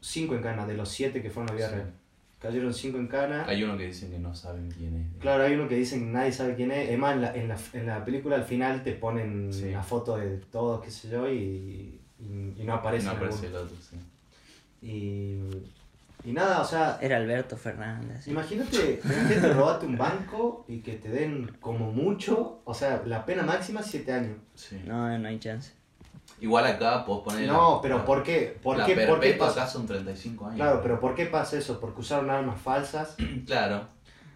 cinco 0.01 0.35
en 0.35 0.41
cana, 0.41 0.65
de 0.65 0.73
los 0.73 0.89
siete 0.89 1.21
que 1.21 1.29
fueron 1.29 1.49
a 1.49 1.53
la 1.53 1.57
vida 1.57 1.69
Sí. 1.69 1.75
real. 1.75 1.93
Cayeron 2.39 2.73
cinco 2.73 2.97
en 2.99 3.07
cana. 3.07 3.43
Hay 3.47 3.61
uno 3.63 3.77
que 3.77 3.87
dicen 3.87 4.11
que 4.11 4.17
no 4.19 4.33
saben 4.33 4.71
quién 4.71 4.95
es. 4.95 5.21
Claro, 5.21 5.43
hay 5.43 5.53
uno 5.55 5.67
que 5.67 5.75
dicen 5.75 6.05
que 6.05 6.11
nadie 6.11 6.31
sabe 6.31 6.55
quién 6.55 6.71
es. 6.71 6.89
Es 6.89 6.97
más, 6.97 7.13
en 7.15 7.21
la, 7.21 7.35
en 7.35 7.47
la, 7.49 7.57
en 7.73 7.85
la 7.85 8.05
película 8.05 8.37
al 8.37 8.45
final 8.45 8.81
te 8.83 8.93
ponen 8.93 9.51
Sí. 9.51 9.65
una 9.65 9.83
foto 9.83 10.15
de 10.17 10.37
todos, 10.51 10.81
qué 10.83 10.89
sé 10.89 11.09
yo, 11.09 11.29
y, 11.29 11.99
y, 12.19 12.53
y 12.57 12.63
no 12.63 12.75
aparece. 12.75 13.05
no 13.07 13.11
aparece 13.11 13.47
el 13.47 13.55
otro, 13.55 13.75
sí. 13.81 13.97
Y, 14.81 15.41
y 16.23 16.31
nada, 16.31 16.61
o 16.61 16.65
sea, 16.65 16.97
Era 17.01 17.17
Alberto 17.17 17.57
Fernández. 17.57 18.23
sí. 18.23 18.31
imagínate, 18.31 19.01
imagínate 19.03 19.53
robarte 19.53 19.85
un 19.85 19.97
banco 19.97 20.63
y 20.67 20.79
que 20.79 20.93
te 20.95 21.09
den 21.09 21.51
como 21.59 21.91
mucho, 21.91 22.61
o 22.63 22.73
sea, 22.73 23.03
la 23.05 23.25
pena 23.25 23.43
máxima 23.43 23.83
7 23.83 24.11
años. 24.13 24.37
Sí. 24.55 24.81
No, 24.85 25.17
no 25.17 25.27
hay 25.27 25.39
chance. 25.39 25.73
Igual 26.41 26.65
acá 26.65 27.05
podés 27.05 27.23
poner. 27.23 27.47
No, 27.47 27.75
la- 27.75 27.81
pero 27.81 27.97
la- 27.99 28.05
¿por 28.05 28.23
qué? 28.23 28.57
¿Por 28.63 28.77
la 28.77 28.85
qué, 28.85 28.95
por 29.07 29.19
qué 29.19 29.33
pasa? 29.33 29.63
acá 29.63 29.69
son 29.71 29.85
35 29.85 30.45
años. 30.45 30.55
Claro, 30.57 30.79
pero 30.81 30.99
¿por 30.99 31.15
qué 31.15 31.25
pasa 31.25 31.57
eso? 31.57 31.79
Porque 31.79 32.01
usaron 32.01 32.29
armas 32.29 32.61
falsas, 32.61 33.15
Claro. 33.45 33.87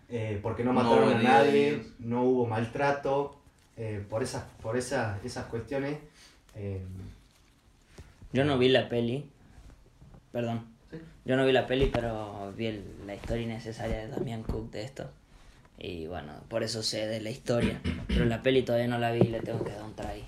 eh, 0.09 0.39
porque 0.41 0.63
no 0.63 0.73
mataron 0.73 1.13
a 1.13 1.21
nadie, 1.21 1.83
no 1.99 2.23
hubo 2.23 2.45
maltrato, 2.45 3.39
eh, 3.77 4.05
por 4.09 4.21
esas, 4.23 4.43
por 4.61 4.77
esas, 4.77 5.23
esas 5.23 5.45
cuestiones. 5.45 5.97
eh, 6.55 6.81
Yo 8.33 8.43
no 8.45 8.57
vi 8.57 8.69
la 8.69 8.89
peli. 8.89 9.29
Perdón. 10.31 10.65
Sí. 10.91 10.97
Yo 11.25 11.35
no 11.37 11.45
vi 11.45 11.51
la 11.51 11.67
peli, 11.67 11.89
pero 11.93 12.51
vi 12.57 12.65
el- 12.67 12.85
la 13.05 13.15
historia 13.15 13.43
innecesaria 13.43 13.97
de 13.97 14.07
Damián 14.07 14.43
Cook 14.43 14.71
de 14.71 14.83
esto. 14.83 15.09
Y 15.77 16.07
bueno, 16.07 16.33
por 16.49 16.63
eso 16.63 16.81
sé 16.83 17.07
de 17.07 17.19
la 17.21 17.29
historia. 17.29 17.79
Pero 18.07 18.25
la 18.25 18.41
peli 18.41 18.63
todavía 18.63 18.87
no 18.87 18.97
la 18.99 19.11
vi 19.11 19.21
y 19.21 19.27
le 19.29 19.39
tengo 19.41 19.63
que 19.63 19.71
dar 19.71 19.83
un 19.83 19.95
try. 19.95 20.23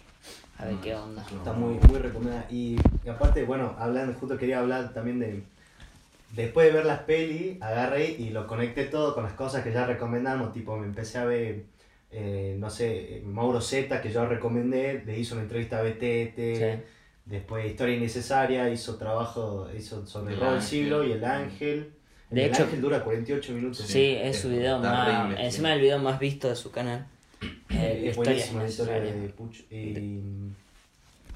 A 0.57 0.65
ver 0.65 0.75
qué 0.83 0.95
onda. 0.95 1.21
Está 1.33 1.53
muy, 1.53 1.75
muy 1.89 2.00
recomendada. 2.00 2.45
Y, 2.50 2.77
y 3.03 3.09
aparte, 3.09 3.43
bueno, 3.43 3.75
hablando, 3.77 4.17
justo 4.19 4.38
quería 4.38 4.59
hablar 4.59 4.93
también 4.93 5.19
de. 5.19 5.43
Después 6.35 6.67
de 6.67 6.74
ver 6.74 6.85
las 6.85 7.00
peli, 7.01 7.57
agarré 7.62 8.09
y 8.12 8.29
lo 8.29 8.45
conecté 8.47 8.85
todo 8.85 9.13
con 9.15 9.24
las 9.24 9.33
cosas 9.33 9.63
que 9.63 9.71
ya 9.71 9.85
recomendamos. 9.85 10.51
Tipo, 10.53 10.75
me 10.77 10.85
empecé 10.85 11.17
a 11.17 11.25
ver, 11.25 11.63
eh, 12.12 12.55
no 12.59 12.69
sé, 12.69 13.21
Mauro 13.25 13.62
Zeta, 13.62 14.01
que 14.01 14.09
yo 14.12 14.25
recomendé, 14.25 15.03
le 15.05 15.17
hizo 15.17 15.35
una 15.35 15.43
entrevista 15.43 15.79
a 15.79 15.83
BTT. 15.83 16.35
Sí. 16.38 16.83
Después 17.25 17.65
Historia 17.65 17.95
Innecesaria, 17.95 18.69
hizo 18.69 18.97
trabajo 18.97 19.67
hizo 19.75 20.05
sobre 20.05 20.33
el 20.35 20.39
del 20.39 20.62
siglo 20.62 21.03
y 21.03 21.13
el 21.13 21.24
ángel. 21.25 21.91
De 22.29 22.45
el 22.45 22.51
hecho- 22.51 22.63
ángel 22.63 22.81
dura 22.81 23.03
48 23.03 23.53
minutos. 23.53 23.77
Sí, 23.85 24.15
es 24.19 24.39
su 24.39 24.50
video 24.50 24.79
más. 24.79 25.39
Encima 25.39 25.74
el 25.74 25.81
video 25.81 26.00
más 26.00 26.19
visto 26.19 26.50
de 26.50 26.55
su 26.55 26.69
canal. 26.71 27.07
Eh, 27.77 28.01
es 28.03 28.10
historia 28.10 28.32
buenísima 28.34 28.63
la 28.63 28.70
historia 28.70 28.96
de 29.01 29.29
Puch. 29.29 29.60
Y, 29.72 30.51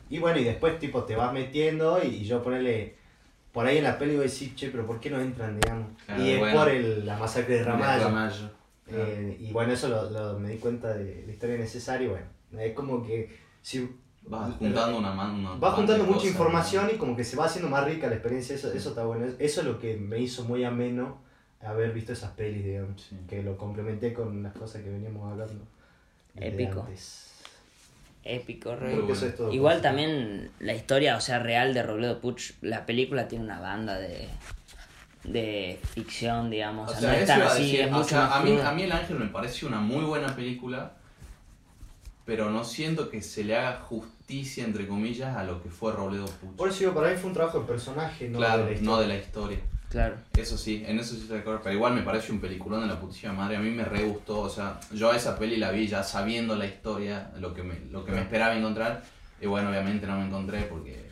y 0.10 0.18
bueno, 0.20 0.40
y 0.40 0.44
después 0.44 0.80
tipo 0.80 1.04
te 1.04 1.16
vas 1.16 1.34
metiendo 1.34 2.00
y, 2.04 2.08
y 2.08 2.24
yo 2.26 2.42
ponerle 2.42 2.96
por 3.52 3.66
ahí 3.66 3.78
en 3.78 3.84
la 3.84 3.98
peli 3.98 4.12
voy 4.14 4.22
a 4.22 4.24
decir, 4.24 4.56
che, 4.56 4.70
pero 4.70 4.86
¿por 4.86 5.00
qué 5.00 5.10
no 5.10 5.20
entran, 5.20 5.60
digamos? 5.60 5.88
Claro, 6.06 6.24
y 6.24 6.30
es 6.30 6.40
bueno. 6.40 6.58
por 6.60 6.70
el, 6.70 7.06
la 7.06 7.18
masacre 7.18 7.56
de 7.58 7.64
Ramallo. 7.64 8.04
Ramallo. 8.06 8.50
Eh, 8.92 9.38
y 9.40 9.52
bueno, 9.52 9.74
eso 9.74 9.88
lo, 9.88 10.10
lo- 10.10 10.40
me 10.40 10.50
di 10.50 10.58
cuenta 10.58 10.94
de 10.94 11.24
la 11.26 11.32
historia 11.32 11.58
necesaria 11.58 12.08
y 12.08 12.10
bueno, 12.10 12.26
es 12.60 12.74
como 12.74 13.04
que 13.06 13.30
si 13.62 13.88
Vas 14.24 14.54
juntando 14.58 14.98
una 15.00 15.12
mano. 15.14 15.58
vas 15.60 15.74
juntando 15.76 16.04
mucha 16.04 16.28
información 16.28 16.90
y 16.94 16.98
como 16.98 17.16
que 17.16 17.24
se 17.24 17.36
va 17.38 17.46
haciendo 17.46 17.70
más 17.70 17.86
rica 17.86 18.08
la 18.08 18.16
experiencia, 18.16 18.54
eso, 18.56 18.72
eso 18.74 18.90
está 18.90 19.06
bueno. 19.06 19.26
Eso 19.40 19.62
es 19.62 19.66
lo 19.68 19.80
que 19.80 19.96
me 19.96 20.20
hizo 20.20 20.44
muy 20.44 20.64
ameno 20.64 21.18
haber 21.62 21.94
visto 21.94 22.14
esas 22.14 22.32
pelis, 22.32 22.64
digamos, 22.64 23.02
Sí. 23.02 23.16
que 23.28 23.42
lo 23.42 23.58
complementé 23.58 24.14
con 24.14 24.44
las 24.44 24.54
cosas 24.54 24.82
que 24.84 24.90
veníamos 24.90 25.32
hablando. 25.32 25.64
Épico. 26.36 26.88
Épico, 28.24 28.74
es 28.74 29.36
todo. 29.36 29.52
Igual 29.52 29.82
también 29.82 30.52
la 30.60 30.74
historia, 30.74 31.16
o 31.18 31.22
sea, 31.22 31.40
real 31.40 31.74
de 31.74 31.84
Robledo 31.84 32.20
Puch, 32.20 32.52
la 32.62 32.86
película 32.86 33.28
tiene 33.28 33.46
una 33.46 33.60
banda 33.60 33.98
de, 33.98 34.28
de 35.24 35.80
ficción, 35.94 36.50
digamos. 36.50 36.90
O 36.90 36.92
O 36.92 37.00
sea, 37.00 37.02
sea, 37.02 37.10
no 37.12 37.16
es 37.16 37.24
eso 37.24 37.28
tan 37.32 37.40
iba 37.40 37.48
a 37.48 37.52
así, 37.54 37.64
decir, 37.64 37.82
es 37.82 37.88
o 37.88 37.92
mucho 37.92 38.10
sea, 38.10 38.20
más 38.22 38.32
a 38.34 38.44
mí, 38.44 38.60
a 38.62 38.72
mí 38.72 38.84
El 38.84 38.92
Ángel 38.92 39.20
me 39.20 39.26
pareció 39.28 39.68
una 39.68 39.80
muy 39.80 40.04
buena 40.04 40.36
película, 40.36 40.94
pero 42.26 42.50
no 42.52 42.64
siento 42.64 43.10
que 43.10 43.22
se 43.22 43.44
le 43.44 43.56
haga 43.58 43.80
justicia, 43.80 44.64
entre 44.64 44.88
comillas, 44.88 45.36
a 45.36 45.44
lo 45.44 45.64
que 45.64 45.70
fue 45.70 45.94
Robledo 45.94 46.26
Puch. 46.26 46.56
Por 46.56 46.70
eso 46.70 46.80
digo, 46.80 46.94
para 46.94 47.10
mí 47.10 47.18
fue 47.18 47.30
un 47.30 47.34
trabajo 47.34 47.62
de 47.62 47.66
personaje, 47.66 48.30
no 48.30 48.38
claro, 48.38 48.66
de 48.66 48.76
la 48.76 48.82
no 48.82 49.00
de 49.00 49.08
la 49.08 49.16
historia. 49.16 49.60
Claro. 49.90 50.16
Eso 50.38 50.56
sí, 50.58 50.84
en 50.88 51.00
eso 51.00 51.16
sí 51.16 51.22
estoy 51.22 51.38
de 51.38 51.42
acuerdo, 51.42 51.62
pero 51.64 51.76
igual 51.76 51.96
me 51.96 52.04
parece 52.04 52.32
un 52.32 52.40
peliculón 52.40 52.82
de 52.82 52.88
la 52.88 53.00
putísima 53.00 53.34
madre, 53.34 53.58
a 53.58 53.60
mí 53.60 53.72
me 53.72 53.84
re 53.84 54.04
gustó, 54.04 54.42
o 54.42 54.50
sea, 54.50 54.80
yo 54.94 55.12
a 55.12 55.16
esa 55.16 55.38
peli 55.40 55.58
la 55.58 55.72
vi 55.72 55.88
ya 55.88 56.04
sabiendo 56.04 56.56
la 56.56 56.68
historia, 56.68 57.32
lo 57.40 57.54
que 57.56 57.64
me, 57.64 57.74
lo 57.92 58.06
que 58.06 58.12
me 58.12 58.22
esperaba 58.22 58.56
encontrar, 58.56 59.02
y 59.42 59.48
bueno, 59.48 59.70
obviamente 59.70 60.06
no 60.06 60.18
me 60.18 60.26
encontré 60.28 60.62
porque, 60.64 61.10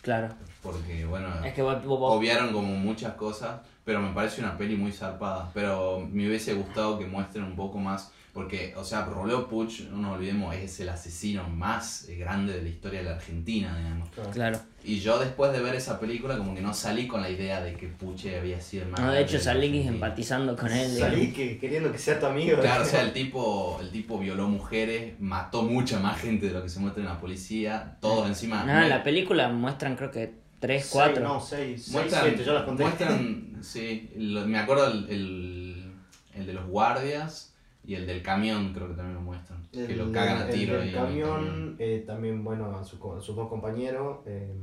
Claro. 0.00 0.28
porque 0.62 1.04
bueno, 1.06 1.28
Es 1.44 1.54
que 1.54 1.62
vos, 1.62 1.84
vos- 1.84 1.98
vos- 1.98 2.16
obviaron 2.16 2.52
como 2.52 2.68
muchas 2.76 3.14
cosas, 3.14 3.60
pero 3.84 4.00
me 4.00 4.12
parece 4.12 4.40
una 4.42 4.56
peli 4.56 4.76
muy 4.76 4.92
zarpada, 4.92 5.50
pero 5.52 6.06
me 6.12 6.28
hubiese 6.28 6.54
gustado 6.54 6.98
que 7.00 7.06
muestren 7.06 7.42
un 7.44 7.56
poco 7.56 7.78
más, 7.78 8.12
porque, 8.32 8.72
o 8.76 8.84
sea, 8.84 9.04
Roleo 9.04 9.48
Puch, 9.48 9.80
no 9.90 9.96
nos 9.98 10.16
olvidemos, 10.16 10.54
es 10.54 10.78
el 10.80 10.88
asesino 10.90 11.48
más 11.48 12.06
grande 12.18 12.52
de 12.52 12.62
la 12.62 12.68
historia 12.68 13.00
de 13.00 13.06
la 13.06 13.16
Argentina, 13.16 13.76
digamos. 13.76 14.08
Claro. 14.32 14.60
Y 14.84 15.00
yo 15.00 15.18
después 15.18 15.52
de 15.52 15.60
ver 15.60 15.74
esa 15.74 15.98
película 15.98 16.38
como 16.38 16.54
que 16.54 16.60
no 16.60 16.72
salí 16.72 17.06
con 17.08 17.20
la 17.20 17.28
idea 17.28 17.60
de 17.60 17.74
que 17.74 17.88
Puche 17.88 18.38
había 18.38 18.60
sido 18.60 18.84
el 18.84 18.90
más 18.90 19.00
No, 19.00 19.10
de 19.10 19.22
hecho 19.22 19.38
salí 19.40 19.66
Argentina. 19.66 19.92
empatizando 19.94 20.56
con 20.56 20.70
él. 20.70 20.88
Salí 20.98 21.32
que, 21.32 21.58
queriendo 21.58 21.90
que 21.90 21.98
sea 21.98 22.20
tu 22.20 22.26
amigo. 22.26 22.58
Claro, 22.60 22.84
o 22.84 22.86
sea, 22.86 23.02
el 23.06 23.12
tipo, 23.12 23.78
el 23.80 23.90
tipo 23.90 24.18
violó 24.18 24.48
mujeres, 24.48 25.14
mató 25.20 25.62
mucha 25.62 25.98
más 25.98 26.20
gente 26.20 26.46
de 26.46 26.52
lo 26.52 26.62
que 26.62 26.68
se 26.68 26.78
muestra 26.78 27.02
en 27.02 27.08
la 27.08 27.18
policía, 27.18 27.96
todos 28.00 28.28
encima. 28.28 28.64
No, 28.64 28.82
en 28.82 28.88
la 28.88 29.02
película 29.02 29.48
muestran 29.48 29.96
creo 29.96 30.10
que 30.12 30.32
3, 30.60 30.80
Seis, 30.82 30.92
4. 30.92 31.22
No, 31.22 31.40
6, 31.40 31.88
muestran, 31.90 32.22
7, 32.26 32.44
yo 32.44 32.52
las 32.54 32.62
conté. 32.64 32.82
muestran, 32.84 33.58
sí, 33.62 34.10
lo- 34.16 34.46
me 34.46 34.58
acuerdo 34.58 34.86
el, 34.92 35.08
el, 35.10 35.92
el 36.34 36.46
de 36.46 36.52
los 36.52 36.66
guardias 36.66 37.54
Y 37.88 37.94
el 37.94 38.06
del 38.06 38.22
camión 38.22 38.74
creo 38.74 38.86
que 38.88 38.94
también 38.94 39.14
lo 39.14 39.22
muestran. 39.22 39.66
que 39.72 39.86
El- 39.86 39.96
lo 39.98 40.12
cagan 40.12 40.42
a 40.42 40.44
el 40.48 40.54
tiro. 40.54 40.74
del 40.74 40.82
ahí 40.82 40.88
el 40.90 40.94
camión, 40.94 41.76
eh, 41.78 42.04
también, 42.06 42.44
bueno, 42.44 42.76
a, 42.76 42.84
su 42.84 42.98
co- 42.98 43.16
a 43.16 43.20
sus 43.22 43.34
dos 43.34 43.48
compañeros. 43.48 44.18
eh, 44.26 44.54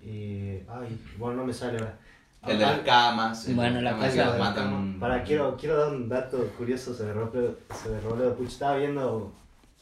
y, 0.00 0.62
ay, 0.68 0.98
bueno, 1.18 1.36
no 1.38 1.46
me 1.46 1.52
sale 1.52 1.78
ahora. 1.78 1.98
El 2.46 2.58
de 2.58 2.64
las 2.66 2.80
Ah, 2.80 2.84
camas. 2.84 3.48
el 3.48 3.54
Bueno, 3.54 3.80
la 3.80 3.82
las 3.82 3.92
camas 3.94 4.04
casa 4.06 4.12
que 4.14 4.18
de 4.20 4.26
los 4.26 4.38
la 4.38 4.44
matan. 4.44 5.00
Para, 5.00 5.22
quiero, 5.24 5.56
quiero 5.56 5.76
dar 5.78 5.92
un 5.92 6.08
dato 6.08 6.38
curioso 6.58 6.94
sobre 6.94 7.12
Robledo, 7.12 7.56
sobre 7.82 8.00
Robledo 8.00 8.34
Puch. 8.36 8.48
Estaba 8.48 8.76
viendo 8.76 9.32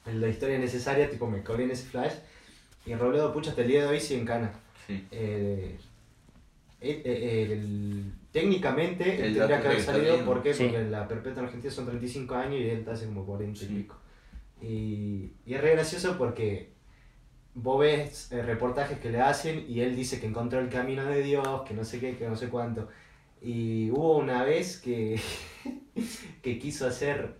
la 0.06 0.28
historia 0.28 0.58
necesaria, 0.58 1.10
tipo 1.10 1.26
me 1.28 1.42
colé 1.42 1.64
en 1.64 1.70
ese 1.72 1.86
flash. 1.86 2.12
Y 2.86 2.94
Robledo 2.94 3.32
Puch 3.32 3.48
hasta 3.48 3.62
el 3.62 3.68
día 3.68 3.82
de 3.82 3.88
hoy 3.88 4.00
sigue 4.00 4.20
en 4.20 4.26
cana. 4.26 4.52
Sí. 4.86 5.06
Eh, 5.10 5.78
eh, 6.90 7.02
eh, 7.04 7.48
el- 7.52 8.12
técnicamente 8.32 9.04
El 9.04 9.10
él 9.10 9.20
tendría 9.34 9.42
dato 9.46 9.62
que 9.62 9.66
haber 9.68 9.78
está 9.78 9.92
salido, 9.92 10.14
bien. 10.14 10.24
¿por 10.26 10.42
qué? 10.42 10.54
Sí. 10.54 10.64
Porque 10.64 10.82
la 10.84 11.06
perpetua 11.08 11.40
en 11.40 11.46
Argentina 11.46 11.72
son 11.72 11.86
35 11.86 12.34
años 12.34 12.60
y 12.60 12.68
él 12.68 12.84
hace 12.90 13.06
como 13.06 13.24
40 13.24 13.64
y 13.64 13.66
Sí. 13.68 13.74
pico. 13.74 13.96
Y, 14.62 15.32
y 15.46 15.54
es 15.54 15.60
re 15.60 15.72
gracioso 15.72 16.16
porque 16.18 16.72
vos 17.54 17.78
ves 17.80 18.32
eh, 18.32 18.42
reportajes 18.42 18.98
que 18.98 19.10
le 19.10 19.20
hacen 19.20 19.64
y 19.68 19.80
él 19.80 19.94
dice 19.94 20.20
que 20.20 20.26
encontró 20.26 20.58
el 20.60 20.68
camino 20.68 21.04
de 21.04 21.22
Dios, 21.22 21.62
que 21.66 21.74
no 21.74 21.84
sé 21.84 22.00
qué, 22.00 22.16
que 22.16 22.28
no 22.28 22.36
sé 22.36 22.48
cuánto. 22.48 22.88
Y 23.42 23.90
hubo 23.90 24.16
una 24.16 24.42
vez 24.44 24.80
que, 24.80 25.20
que 26.42 26.58
quiso 26.58 26.86
hacer 26.86 27.36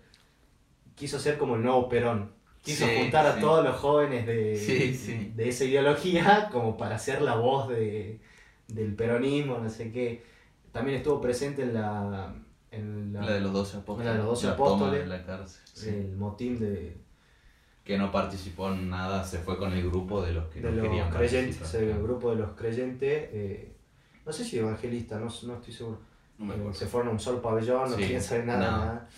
quiso 0.95 1.19
ser 1.19 1.37
como 1.37 1.55
el 1.55 1.61
nuevo 1.63 1.89
Perón. 1.89 2.31
Quiso 2.61 2.85
Sí, 2.87 2.93
juntar 2.97 3.25
a 3.27 3.35
sí. 3.35 3.41
todos 3.41 3.63
los 3.65 3.75
jóvenes 3.75 4.25
de, 4.25 4.55
Sí, 4.55 4.93
sí. 4.95 5.31
de 5.35 5.49
esa 5.49 5.65
ideología 5.65 6.49
como 6.51 6.77
para 6.77 6.97
ser 6.97 7.21
la 7.21 7.35
voz 7.35 7.67
de, 7.69 8.19
del 8.67 8.95
peronismo, 8.95 9.57
no 9.59 9.69
sé 9.69 9.91
qué. 9.91 10.23
También 10.71 10.97
estuvo 10.97 11.21
presente 11.21 11.63
en 11.63 11.73
la... 11.73 12.33
En 12.71 13.13
la, 13.13 13.21
La 13.21 13.33
de 13.33 13.39
los 13.41 13.53
12 13.53 13.77
apóstoles. 13.77 14.05
La 14.05 14.11
de 14.13 14.17
los 14.17 14.27
12 14.27 14.47
la 14.47 14.55
toma 14.57 14.67
apóstoles. 14.67 14.99
de 15.01 15.07
la 15.07 15.25
cárcel. 15.25 15.61
sí. 15.73 15.89
el 15.89 16.15
motín 16.17 16.59
de, 16.59 16.97
Que 17.85 17.97
no 17.97 18.11
participó 18.11 18.71
en 18.71 18.89
nada, 18.89 19.23
se 19.23 19.37
fue 19.39 19.57
con 19.57 19.71
el 19.71 19.89
grupo 19.89 20.21
de 20.21 20.33
los 20.33 20.45
que 20.47 20.59
de 20.59 20.69
no 20.69 20.75
los 20.75 20.87
querían 20.87 21.09
creyentes, 21.09 21.57
participar. 21.57 21.95
el 21.95 22.03
grupo 22.03 22.31
de 22.31 22.35
los 22.35 22.51
creyentes, 22.51 23.29
eh, 23.31 23.75
no 24.25 24.33
sé 24.33 24.43
si 24.43 24.57
evangelista, 24.59 25.17
no, 25.17 25.27
no 25.43 25.55
estoy 25.55 25.73
seguro. 25.73 25.99
No 26.37 26.45
me 26.45 26.55
Eh, 26.55 26.73
se 26.73 26.85
fueron 26.87 27.09
a 27.09 27.11
un 27.11 27.19
solo 27.19 27.41
pabellón, 27.41 27.89
no 27.91 27.95
Sí, 27.95 28.01
querían 28.01 28.21
saber 28.21 28.45
nada, 28.45 28.71
no, 28.71 28.77
nada. 28.77 29.09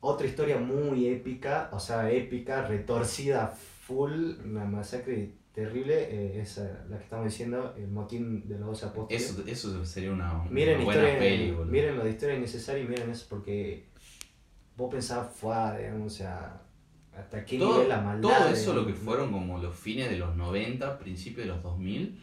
Otra 0.00 0.26
historia 0.26 0.58
muy 0.58 1.06
épica, 1.08 1.68
o 1.72 1.78
sea, 1.78 2.10
épica, 2.10 2.66
retorcida, 2.66 3.48
full, 3.48 4.36
una 4.44 4.64
masacre 4.64 5.34
terrible, 5.52 5.94
eh, 6.10 6.40
es 6.40 6.58
eh, 6.58 6.72
la 6.88 6.96
que 6.98 7.04
estamos 7.04 7.26
diciendo, 7.26 7.74
el 7.76 7.88
motín 7.88 8.48
de 8.48 8.58
los 8.58 8.68
12 8.68 8.86
apóstoles. 8.86 9.22
Eso, 9.30 9.44
eso 9.46 9.84
sería 9.84 10.10
una, 10.12 10.32
una 10.42 10.50
miren, 10.50 10.84
buena 10.84 11.02
historia, 11.02 11.18
peli, 11.18 11.50
boludo. 11.50 11.70
miren 11.72 11.96
lo 11.98 12.04
de 12.04 12.10
historia 12.10 12.36
innecesaria 12.36 12.82
y 12.82 12.86
miren 12.88 13.10
eso, 13.10 13.26
porque 13.28 13.86
vos 14.76 14.90
pensabas, 14.90 15.30
fue, 15.34 15.54
digamos, 15.78 16.12
o 16.12 16.16
sea, 16.16 16.62
hasta 17.16 17.44
qué 17.44 17.58
todo, 17.58 17.74
nivel 17.74 17.88
la 17.90 18.00
maldad. 18.00 18.28
todo 18.38 18.46
de- 18.48 18.52
eso 18.54 18.72
lo 18.74 18.86
que 18.86 18.94
fueron 18.94 19.30
como 19.30 19.58
los 19.58 19.74
fines 19.74 20.08
de 20.10 20.16
los 20.16 20.34
90, 20.36 20.98
principios 20.98 21.46
de 21.46 21.52
los 21.52 21.62
2000, 21.62 22.18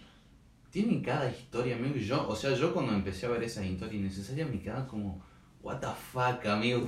tienen 0.71 1.01
cada 1.01 1.29
historia, 1.29 1.75
amigo. 1.75 1.95
y 1.95 2.01
Yo, 2.03 2.27
o 2.27 2.35
sea, 2.35 2.53
yo 2.55 2.73
cuando 2.73 2.93
empecé 2.93 3.25
a 3.27 3.29
ver 3.29 3.43
esas 3.43 3.65
historias 3.65 3.95
innecesarias 3.95 4.49
me 4.49 4.59
quedaba 4.59 4.87
como, 4.87 5.21
what 5.61 5.79
the 5.79 5.87
fuck, 6.11 6.45
amigo. 6.45 6.85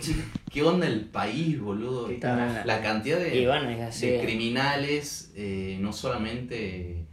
¿Qué, 0.50 0.64
onda 0.64 0.88
el 0.88 1.06
país, 1.06 1.60
boludo? 1.60 2.08
¿Qué 2.08 2.16
Estaba 2.16 2.48
en 2.48 2.54
la- 2.56 2.66
La 2.66 2.82
cantidad 2.82 3.20
de, 3.20 3.42
Y 3.42 3.46
bueno, 3.46 3.70
es 3.70 3.82
así. 3.82 4.08
de 4.08 4.22
criminales, 4.22 5.32
eh, 5.36 5.78
no 5.82 5.92
solamente 5.94 7.06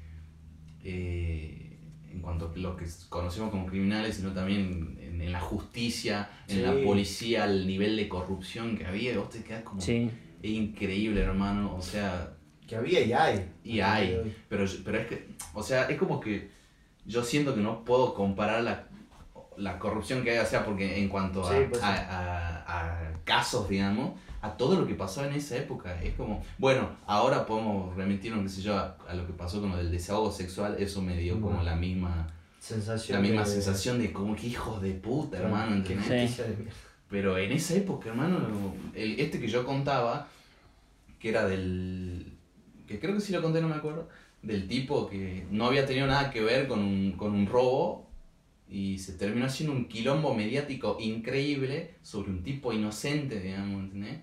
eh, 0.85 1.79
en 2.11 2.21
cuanto 2.21 2.53
a 2.55 2.59
lo 2.59 2.77
que 2.77 2.87
conocemos 3.09 3.50
como 3.50 3.67
criminales, 3.67 4.17
sino 4.17 4.33
también 4.33 4.97
en, 5.00 5.21
en 5.21 5.33
la 5.33 5.41
justicia, 5.41 6.31
en 6.49 6.57
Sí. 6.57 6.62
la 6.62 6.73
policía, 6.85 7.45
el 7.45 7.67
nivel 7.67 7.97
de 7.97 8.09
corrupción 8.09 8.77
que 8.77 8.87
había. 8.87 9.17
Vos 9.19 9.31
te 9.31 9.43
quedás 9.43 9.62
como... 9.62 9.81
Sí. 9.81 10.11
Es 10.43 10.50
increíble, 10.50 11.21
hermano. 11.21 11.75
O 11.77 11.83
sea, 11.83 12.33
Que 12.67 12.77
había 12.77 13.00
y 13.05 13.12
hay. 13.12 13.49
y 13.65 13.81
hay. 13.81 14.35
Pero, 14.49 14.65
pero 14.85 14.99
es 14.99 15.07
que, 15.09 15.29
o 15.55 15.62
sea, 15.62 15.85
es 15.88 15.99
como 15.99 16.21
que 16.21 16.50
yo 17.05 17.23
siento 17.25 17.55
que 17.55 17.61
no 17.61 17.85
puedo 17.85 18.15
comparar 18.15 18.62
la, 18.62 18.88
la 19.59 19.79
corrupción 19.79 20.23
que 20.23 20.31
hay, 20.33 20.38
o 20.38 20.47
sea, 20.47 20.65
porque 20.65 20.99
en 21.00 21.09
cuanto 21.09 21.47
a, 21.47 21.52
Sí, 21.52 21.65
pues 21.69 21.80
sí. 21.80 21.87
a, 21.87 21.95
a- 22.09 22.59
a 23.09 23.13
casos, 23.25 23.69
digamos, 23.69 24.13
a 24.41 24.52
todo 24.56 24.78
lo 24.80 24.87
que 24.87 24.95
pasó 24.95 25.25
en 25.25 25.32
esa 25.35 25.56
época. 25.56 26.00
Es 26.02 26.15
como, 26.15 26.43
bueno, 26.59 26.89
ahora 27.06 27.45
podemos 27.45 27.95
remitirnos, 27.97 28.43
qué 28.43 28.49
sé 28.49 28.63
yo, 28.63 28.76
a, 28.76 28.97
a 29.09 29.15
lo 29.15 29.26
que 29.26 29.32
pasó 29.32 29.61
con 29.61 29.71
lo 29.71 29.76
del 29.76 29.91
desahogo 29.91 30.30
sexual, 30.32 30.76
eso 30.78 31.02
me 31.02 31.17
dio 31.17 31.41
como 31.41 31.63
la 31.63 31.75
misma, 31.76 32.28
Sensación 32.61 33.17
la 33.17 33.23
misma 33.28 33.43
de- 33.45 33.50
sensación 33.50 33.99
de 33.99 34.13
como 34.13 34.35
que 34.37 34.47
hijos 34.49 34.80
de 34.82 34.93
puta, 34.93 35.39
hermano. 35.39 35.85
Sí. 35.87 35.95
mierda. 35.95 36.45
Pero 37.11 37.39
en 37.39 37.52
esa 37.52 37.75
época, 37.75 38.11
hermano, 38.11 38.39
el, 38.95 39.19
este 39.19 39.41
que 39.41 39.49
yo 39.49 39.65
contaba, 39.65 40.28
que 41.19 41.30
era 41.30 41.47
del. 41.47 42.32
que 42.87 42.99
creo 43.00 43.15
que 43.15 43.21
sí 43.21 43.32
lo 43.32 43.41
conté, 43.43 43.61
no 43.61 43.69
me 43.69 43.75
acuerdo. 43.76 44.09
Del 44.43 44.69
tipo 44.69 45.09
que 45.09 45.47
no 45.50 45.67
había 45.67 45.85
tenido 45.87 46.06
nada 46.06 46.30
que 46.30 46.41
ver 46.43 46.69
con 46.69 46.80
un, 46.80 47.13
con 47.13 47.32
un 47.32 47.47
robo 47.47 48.07
y 48.71 48.99
se 48.99 49.15
terminó 49.15 49.47
haciendo 49.47 49.75
un 49.75 49.89
quilombo 49.89 50.35
mediático 50.35 50.97
increíble 51.00 51.95
sobre 52.02 52.31
un 52.31 52.43
tipo 52.43 52.73
inocente, 52.73 53.41
digamos, 53.41 53.85
¿entendés? 53.85 54.19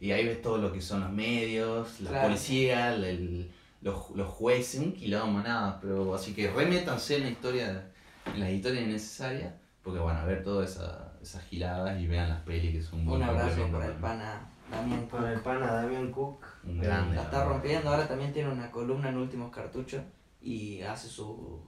Y 0.00 0.10
ahí 0.12 0.24
ves 0.26 0.42
todo 0.42 0.58
lo 0.58 0.72
que 0.72 0.80
son 0.80 1.00
los 1.00 1.12
medios, 1.12 2.00
la 2.00 2.10
Claro. 2.10 2.28
policía, 2.28 2.94
el- 2.94 3.04
el- 3.04 3.50
los, 3.82 4.10
los 4.14 4.28
jueces, 4.28 4.80
un 4.80 4.92
quilombo, 4.92 5.40
nada. 5.40 5.78
Pero 5.80 6.14
así 6.14 6.34
que 6.34 6.50
remétanse 6.50 7.16
en 7.16 7.22
la 7.24 7.30
historia, 7.30 7.90
en 8.34 8.40
las 8.40 8.50
historias 8.50 8.84
innecesarias, 8.84 9.54
porque 9.82 10.00
van 10.00 10.16
a 10.16 10.24
ver 10.24 10.42
todas 10.42 10.72
esa- 10.72 11.12
esas 11.22 11.44
giladas 11.44 12.00
y 12.00 12.06
vean 12.06 12.28
las 12.28 12.40
pelis 12.42 12.72
que 12.72 12.82
son 12.82 13.04
buen 13.04 13.22
Un 13.22 13.28
abrazo 13.28 13.68
para 13.70 13.86
el 13.86 13.92
pana 13.94 14.50
Damián 14.70 15.06
Para 15.08 15.32
el 15.32 15.40
pana 15.40 15.66
Damian 15.72 16.10
Cook. 16.10 16.44
Un 16.64 16.78
grande. 16.78 17.14
La 17.16 17.22
está 17.22 17.44
rompiendo, 17.44 17.88
ahora 17.90 18.08
también 18.08 18.32
tiene 18.32 18.50
una 18.50 18.70
columna 18.72 19.10
en 19.10 19.16
Últimos 19.18 19.52
Cartuchos 19.52 20.02
y 20.42 20.80
hace 20.82 21.06
su 21.08 21.60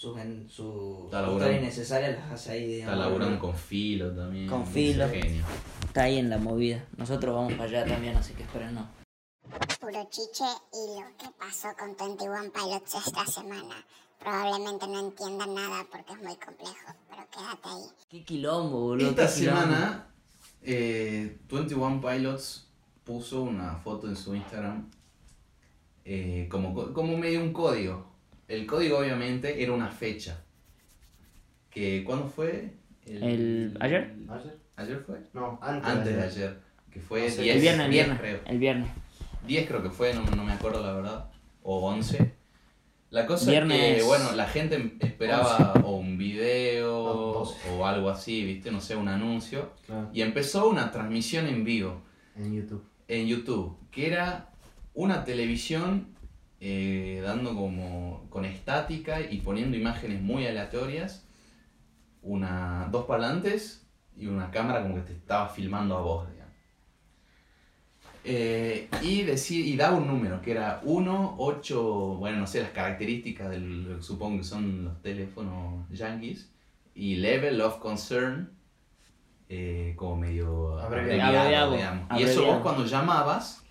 sus 0.00 0.16
en- 0.18 0.48
su 0.48 0.62
Está 1.04 1.18
historia 1.18 1.20
laburando. 1.26 1.56
innecesaria 1.58 2.08
las 2.12 2.32
hace 2.32 2.52
ahí 2.52 2.62
Está 2.62 2.74
digamos, 2.92 2.98
laburando 2.98 3.38
con 3.38 3.54
filo 3.54 4.14
también. 4.14 4.48
Con 4.48 4.62
es 4.62 4.68
filo. 4.70 5.08
Genio. 5.10 5.44
está 5.84 6.02
ahí 6.04 6.18
en 6.18 6.30
la 6.30 6.38
movida. 6.38 6.86
Nosotros 6.96 7.34
vamos 7.34 7.52
para 7.52 7.64
allá 7.64 7.84
también, 7.84 8.16
así 8.16 8.32
que 8.32 8.44
espérenos. 8.44 8.86
Puro 9.78 10.08
chiche 10.10 10.44
y 10.72 11.00
lo 11.00 11.06
que 11.18 11.26
pasó 11.38 11.68
con 11.78 11.94
21 11.98 12.50
Pilots 12.50 12.94
esta 13.06 13.26
semana. 13.26 13.84
Probablemente 14.18 14.86
no 14.86 15.00
entiendan 15.00 15.54
nada 15.54 15.86
porque 15.90 16.12
es 16.12 16.22
muy 16.22 16.36
complejo, 16.36 16.94
pero 17.10 17.26
quédate 17.30 17.68
ahí. 17.68 17.90
Qué 18.08 18.24
quilombo, 18.24 18.80
boludo. 18.80 19.10
Esta 19.10 19.26
quilombo. 19.34 19.60
semana, 19.60 20.06
eh, 20.62 21.38
21 21.50 22.00
Pilots 22.00 22.68
puso 23.04 23.42
una 23.42 23.76
foto 23.76 24.06
en 24.08 24.16
su 24.16 24.34
Instagram 24.34 24.90
eh, 26.06 26.48
como, 26.50 26.74
co- 26.74 26.92
como 26.94 27.16
medio 27.18 27.40
un 27.42 27.52
código. 27.52 28.09
El 28.50 28.66
código 28.66 28.98
obviamente 28.98 29.62
era 29.62 29.72
una 29.72 29.88
fecha. 29.90 30.42
Que, 31.70 32.02
¿Cuándo 32.04 32.26
fue? 32.26 32.74
El- 33.06 33.76
¿ayer? 33.80 34.12
¿Ayer? 34.28 34.58
¿Ayer 34.76 34.98
fue? 35.06 35.18
No, 35.32 35.58
antes, 35.62 35.88
Antes 35.90 36.16
de 36.16 36.22
ayer. 36.22 36.48
ayer. 36.48 36.60
Que 36.90 37.00
fue 37.00 37.22
No 37.24 37.30
sé, 37.30 37.42
10, 37.42 37.54
El 37.54 37.60
viernes, 37.62 37.86
el 37.86 37.92
10 37.92 38.06
viernes. 38.06 38.20
creo. 38.20 38.40
El 38.52 38.58
viernes. 38.58 38.90
10 39.46 39.68
creo 39.68 39.82
que 39.82 39.90
fue, 39.90 40.12
no, 40.14 40.22
no 40.24 40.44
me 40.44 40.52
acuerdo 40.52 40.82
la 40.84 40.92
verdad. 40.92 41.30
O 41.62 41.88
11. 41.88 42.32
La 43.10 43.26
cosa 43.26 43.52
es 43.52 43.64
que, 43.68 44.02
bueno, 44.02 44.32
la 44.32 44.46
gente 44.46 44.96
esperaba 45.00 45.74
o 45.84 45.96
un 45.96 46.16
video 46.18 46.86
No, 47.04 47.12
12. 47.40 47.70
o 47.70 47.86
algo 47.86 48.08
así, 48.10 48.44
¿viste? 48.44 48.70
No 48.72 48.80
sé, 48.80 48.96
un 48.96 49.08
anuncio. 49.08 49.72
Claro, 49.86 50.10
Y 50.12 50.22
empezó 50.22 50.68
una 50.68 50.90
transmisión 50.90 51.46
en 51.46 51.64
vivo 51.64 52.02
en 52.36 52.54
YouTube. 52.54 52.84
en 53.08 53.26
YouTube, 53.26 53.76
que 53.90 54.06
era 54.08 54.50
una 54.94 55.24
televisión 55.24 56.08
eh, 56.60 57.20
dando 57.24 57.54
como 57.54 58.26
con 58.28 58.44
estática 58.44 59.20
y 59.20 59.38
poniendo 59.40 59.76
imágenes 59.76 60.20
muy 60.20 60.46
aleatorias, 60.46 61.26
una, 62.22 62.88
dos 62.90 63.06
parlantes 63.06 63.86
y 64.16 64.26
una 64.26 64.50
cámara 64.50 64.82
como 64.82 64.96
que 64.96 65.00
te 65.00 65.12
estaba 65.14 65.48
filmando 65.48 65.96
a 65.96 66.02
vos, 66.02 66.30
digamos. 66.30 66.54
Eh, 68.22 68.88
y, 69.02 69.22
decía, 69.22 69.64
y 69.64 69.76
daba 69.76 69.96
un 69.96 70.06
número, 70.06 70.42
que 70.42 70.50
era 70.50 70.80
1, 70.84 71.36
8, 71.38 72.16
bueno, 72.18 72.38
no 72.40 72.46
sé, 72.46 72.60
las 72.60 72.72
características 72.72 73.48
del, 73.48 73.96
supongo 74.02 74.38
que 74.38 74.44
son 74.44 74.84
los 74.84 75.00
teléfonos 75.00 75.88
yankees, 75.88 76.52
y 76.94 77.16
level 77.16 77.62
of 77.62 77.78
concern, 77.78 78.50
eh, 79.48 79.94
como 79.96 80.16
medio 80.16 80.78
Abreviado. 80.78 81.38
Abreviado. 81.38 81.72
digamos. 81.72 82.20
Y 82.20 82.24
eso 82.24 82.44
vos 82.44 82.60
cuando 82.62 82.84
llamabas, 82.84 83.64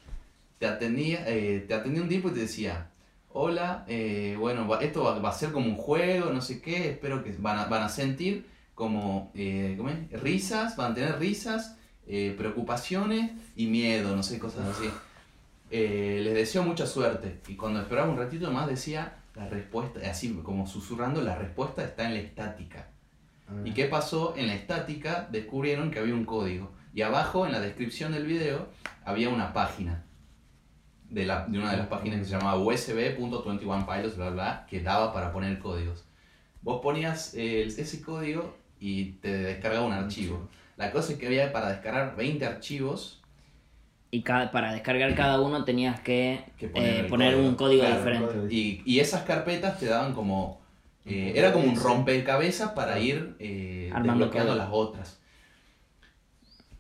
te 0.60 0.68
atendía, 0.68 1.24
eh, 1.28 1.66
te 1.68 1.74
atendía 1.74 2.04
un 2.04 2.10
tipo 2.10 2.30
y 2.30 2.34
te 2.34 2.42
decía, 2.42 2.92
hola, 3.30 3.86
eh, 3.88 4.36
bueno, 4.38 4.80
esto 4.80 5.04
va, 5.04 5.18
va 5.20 5.30
a 5.30 5.34
ser 5.34 5.52
como 5.52 5.66
un 5.66 5.76
juego, 5.76 6.32
no 6.32 6.42
sé 6.42 6.62
qué, 6.62 6.92
espero 6.92 7.24
que 7.24 7.34
van 7.40 7.58
a, 7.58 7.66
van 7.66 7.84
a 7.84 7.90
sentir 7.90 8.46
como, 8.76 9.32
eh, 9.34 9.74
¿cómo 9.78 9.90
es? 9.90 10.22
Risas, 10.22 10.76
van 10.76 10.92
a 10.92 10.96
tener 10.96 11.20
risas, 11.20 11.76
preocupaciones 12.38 13.32
y 13.56 13.68
miedo, 13.68 14.16
no 14.16 14.24
sé, 14.24 14.40
cosas 14.40 14.66
así. 14.68 14.90
Les 15.70 16.34
deseo 16.34 16.64
mucha 16.64 16.88
suerte. 16.88 17.40
Y 17.48 17.56
cuando 17.56 17.82
esperaba 17.82 18.10
un 18.10 18.18
ratito 18.18 18.50
más 18.50 18.68
decía, 18.68 19.20
la 19.36 19.48
respuesta, 19.48 20.00
así 20.10 20.34
como 20.44 20.66
susurrando, 20.66 21.22
la 21.22 21.36
respuesta 21.36 21.84
está 21.84 22.08
en 22.08 22.16
la 22.16 22.22
estática. 22.22 22.88
Ah. 23.48 23.54
¿Y 23.64 23.74
qué 23.76 23.86
pasó? 23.86 24.34
En 24.36 24.48
la 24.48 24.56
estática 24.56 25.28
descubrieron 25.32 25.92
que 25.92 26.00
había 26.00 26.16
un 26.16 26.26
código. 26.26 26.72
Y 26.96 27.04
abajo, 27.04 27.46
en 27.46 27.52
la 27.52 27.60
descripción 27.60 28.12
del 28.12 28.26
video, 28.26 28.70
había 29.06 29.30
una 29.30 29.54
página. 29.54 30.04
De, 31.10 31.26
la, 31.26 31.46
de 31.48 31.58
una 31.58 31.72
de 31.72 31.78
las 31.78 31.88
páginas 31.88 32.20
que 32.20 32.26
se 32.26 32.32
llamaba 32.32 32.58
usb.21pilots, 32.60 34.16
bla, 34.16 34.30
bla, 34.30 34.66
que 34.70 34.82
daba 34.82 35.12
para 35.14 35.32
poner 35.32 35.58
códigos. 35.60 36.04
Vos 36.62 36.82
ponías 36.82 37.34
el- 37.34 37.68
ese 37.70 38.02
código 38.02 38.56
y 38.80 39.14
te 39.14 39.32
descargaba 39.32 39.86
un 39.88 39.94
archivo. 39.94 40.48
La 40.78 40.92
cosa 40.92 41.14
es 41.14 41.20
que 41.20 41.28
había 41.28 41.52
para 41.52 41.70
descargar 41.70 42.16
20 42.16 42.46
archivos 42.46 43.22
Y 44.12 44.22
cada, 44.24 44.52
para 44.52 44.72
descargar 44.74 45.14
cada 45.16 45.40
uno 45.42 45.64
tenías 45.66 46.00
que, 46.00 46.44
Que 46.58 46.68
poner 46.68 46.90
eh, 46.96 47.00
el 47.02 47.06
poner 47.08 47.34
código. 47.34 47.50
un 47.50 47.56
código 47.56 47.82
Claro, 47.84 47.98
diferente. 47.98 48.56
y, 48.56 48.82
y 48.86 49.00
esas 49.00 49.24
carpetas 49.24 49.80
te 49.80 49.86
daban 49.88 50.14
como... 50.14 50.60
eh, 51.06 51.34
era 51.36 51.52
como 51.54 51.66
un 51.66 51.76
rompecabezas 51.76 52.72
para 52.72 53.00
ir 53.00 53.36
eh, 53.40 53.92
desbloqueando 54.04 54.56
las 54.56 54.70
otras. 54.72 55.20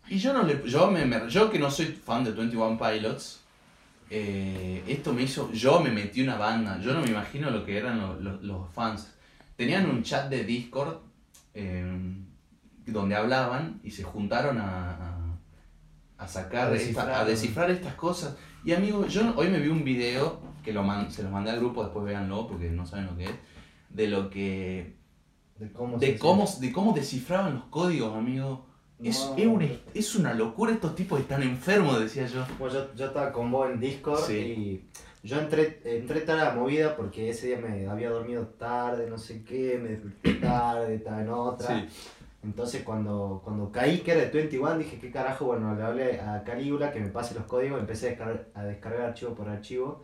Y 0.08 0.18
yo 0.18 0.34
no 0.34 0.44
le, 0.44 0.62
yo 0.68 0.90
me, 0.90 1.06
me- 1.06 1.30
yo 1.30 1.52
que 1.52 1.60
no 1.60 1.70
soy 1.70 1.86
fan 1.88 2.24
de 2.24 2.32
21 2.32 2.78
Pilots, 2.80 3.42
eh, 4.10 4.84
esto 4.88 5.14
me 5.14 5.24
hizo, 5.24 5.52
yo 5.52 5.80
me 5.82 5.92
metí 5.92 6.22
una 6.22 6.38
banda, 6.38 6.80
yo 6.80 6.94
no 6.94 7.02
me 7.02 7.10
imagino 7.10 7.50
lo 7.52 7.66
que 7.66 7.78
eran 7.78 8.00
lo- 8.00 8.20
lo- 8.20 8.42
los 8.42 8.70
fans. 8.74 9.14
Tenían 9.56 9.90
un 9.90 10.04
chat 10.04 10.30
de 10.30 10.44
Discord 10.44 10.98
eh, 11.54 11.86
donde 12.86 13.16
hablaban 13.16 13.80
y 13.84 13.92
se 13.92 14.04
juntaron 14.04 14.58
a, 14.58 14.92
a- 14.92 15.38
a 16.18 16.28
sacar, 16.28 16.72
A 16.72 16.76
esta- 16.76 16.78
descifrar. 16.80 17.12
a 17.12 17.26
descifrar 17.26 17.72
estas 17.72 17.94
cosas. 17.96 18.36
Y 18.66 18.74
amigo, 18.74 19.06
yo 19.08 19.34
hoy 19.38 19.48
me 19.50 19.60
vi 19.60 19.70
un 19.70 19.84
video 19.84 20.40
que 20.64 20.74
lo 20.74 20.84
man- 20.84 21.12
se 21.12 21.24
los 21.24 21.32
mandé 21.32 21.52
al 21.52 21.60
grupo, 21.60 21.84
después 21.84 22.06
véanlo 22.06 22.48
porque 22.48 22.70
no 22.70 22.86
saben 22.86 23.06
lo 23.08 23.16
que 23.18 23.26
es, 23.26 23.32
de 23.90 24.08
lo 24.08 24.30
que 24.30 24.96
De 25.58 25.72
cómo, 25.72 25.98
de 25.98 26.18
cómo, 26.18 26.46
de 26.60 26.72
cómo 26.72 26.94
descifraban 26.94 27.56
los 27.56 27.64
códigos, 27.66 28.16
amigo. 28.18 28.66
Es, 29.02 29.26
No. 29.30 29.36
es, 29.38 29.46
una, 29.48 29.66
es 29.94 30.16
una 30.16 30.34
locura, 30.34 30.74
estos 30.74 30.94
tipos 30.96 31.20
están 31.20 31.42
enfermos, 31.44 32.00
decía 32.00 32.26
yo. 32.28 32.46
Bueno, 32.58 32.74
yo, 32.74 32.94
yo 32.96 33.06
estaba 33.06 33.32
con 33.32 33.50
vos 33.52 33.70
en 33.70 33.80
Discord 33.80 34.20
Sí. 34.26 34.34
y 35.24 35.28
yo 35.28 35.40
entré, 35.40 35.80
entré 35.86 36.22
tarde 36.22 36.42
a 36.42 36.46
la 36.46 36.56
movida 36.56 36.96
porque 36.96 37.30
ese 37.30 37.48
día 37.48 37.58
me 37.60 37.88
había 37.88 38.10
dormido 38.10 38.46
tarde, 38.48 39.10
no 39.10 39.18
sé 39.18 39.44
qué, 39.44 39.80
me 39.82 39.90
desperté 39.90 40.34
tarde, 40.46 40.96
estaba 40.96 41.22
en 41.22 41.30
otra. 41.30 41.88
Entonces 42.44 42.84
cuando, 42.84 43.42
cuando 43.44 43.70
caí 43.72 44.00
que 44.00 44.12
era 44.12 44.22
de 44.22 44.30
21 44.30 44.78
dije, 44.78 44.98
¿qué 45.00 45.12
carajo? 45.12 45.46
Bueno, 45.46 45.76
le 45.76 45.84
hablé 45.84 46.22
a 46.22 46.44
Calígula 46.44 46.92
que 46.92 47.00
me 47.02 47.10
pase 47.10 47.36
los 47.36 47.44
códigos, 47.44 47.80
empecé 47.80 48.08
a 48.08 48.10
descargar, 48.12 48.46
a 48.54 48.64
descargar 48.64 49.02
archivo 49.08 49.34
por 49.36 49.50
archivo. 49.50 50.04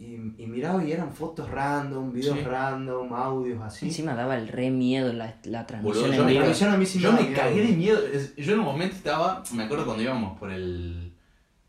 Y, 0.00 0.14
y 0.42 0.46
miraba 0.46 0.82
y 0.82 0.92
eran 0.92 1.12
fotos 1.12 1.50
random, 1.50 2.10
videos 2.10 2.38
Sí. 2.38 2.44
random, 2.44 3.12
audios 3.12 3.60
así. 3.60 3.86
Encima 3.88 4.14
daba 4.14 4.34
el 4.38 4.48
re 4.48 4.70
miedo 4.70 5.12
la, 5.12 5.34
la 5.44 5.66
transmisión 5.66 6.04
Boludo, 6.06 6.16
yo 6.16 6.24
me, 6.24 6.30
vivo. 6.32 6.44
Pero 6.46 6.54
yo 6.58 6.70
a 6.70 6.76
mí 6.78 6.86
sí 6.86 6.98
me 6.98 7.04
yo 7.04 7.34
cagué 7.36 7.60
de 7.66 7.72
miedo. 7.76 7.98
Es- 8.10 8.34
Yo 8.36 8.54
en 8.54 8.60
un 8.60 8.64
momento 8.64 8.96
estaba, 8.96 9.42
me 9.52 9.64
acuerdo 9.64 9.84
cuando 9.84 10.02
íbamos 10.02 10.38
por 10.38 10.50
el, 10.50 11.12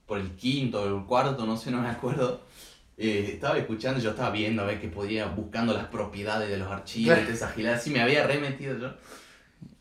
por 0.05 0.17
el 0.17 0.31
quinto 0.37 0.81
o 0.81 0.97
el 0.97 1.05
cuarto, 1.05 1.45
no 1.45 1.57
sé, 1.57 1.71
no 1.71 1.81
me 1.81 1.89
acuerdo. 1.89 2.39
eh, 2.97 3.31
estaba 3.33 3.57
escuchando, 3.57 3.99
yo 3.99 4.11
estaba 4.11 4.29
viendo 4.29 4.61
a 4.61 4.65
ver 4.65 4.79
que 4.79 4.87
podía, 4.87 5.25
buscando 5.25 5.73
las 5.73 5.87
propiedades 5.87 6.49
de 6.49 6.57
los 6.57 6.69
archivos, 6.71 7.15
Claro. 7.15 7.27
de 7.27 7.33
esa 7.33 7.49
gilada, 7.49 7.75
así 7.77 7.89
me 7.89 7.99
había 7.99 8.27
remetido 8.27 8.77
yo. 8.77 8.91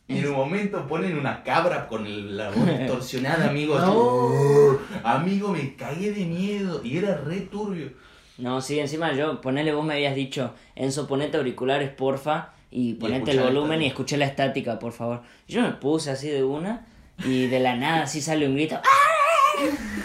Y 0.08 0.18
en 0.18 0.26
un 0.28 0.34
momento 0.36 0.86
ponen 0.88 1.16
una 1.18 1.42
cabra 1.44 1.86
con 1.86 2.06
el- 2.06 2.36
la 2.36 2.48
voz 2.50 2.66
distorsionada, 2.80 3.50
amigo. 3.50 3.76
así, 3.76 4.98
Amigo, 5.04 5.50
me 5.52 5.76
cagué 5.76 6.12
de 6.12 6.24
miedo 6.24 6.80
y 6.82 6.96
era 6.96 7.16
re 7.18 7.42
turbio. 7.42 7.92
No, 8.40 8.60
sí, 8.60 8.78
encima 8.80 9.12
yo, 9.12 9.40
ponele, 9.40 9.72
vos 9.72 9.84
me 9.84 9.94
habías 9.94 10.14
dicho, 10.14 10.54
Enzo, 10.74 11.06
ponete 11.06 11.36
auriculares, 11.36 11.90
porfa, 11.90 12.50
y 12.70 12.94
ponete 12.94 13.32
el 13.32 13.40
volumen 13.40 13.82
y 13.82 13.86
escuché 13.86 14.16
la 14.16 14.26
estática, 14.26 14.78
por 14.78 14.92
favor. 14.92 15.22
Yo 15.48 15.62
me 15.62 15.70
puse 15.72 16.10
así 16.10 16.28
de 16.28 16.42
una, 16.44 16.86
y 17.24 17.48
de 17.48 17.60
la 17.60 17.76
nada 17.76 18.02
así 18.04 18.20
sale 18.20 18.46
un 18.46 18.54
grito. 18.54 18.76
¡Ah! 18.76 19.60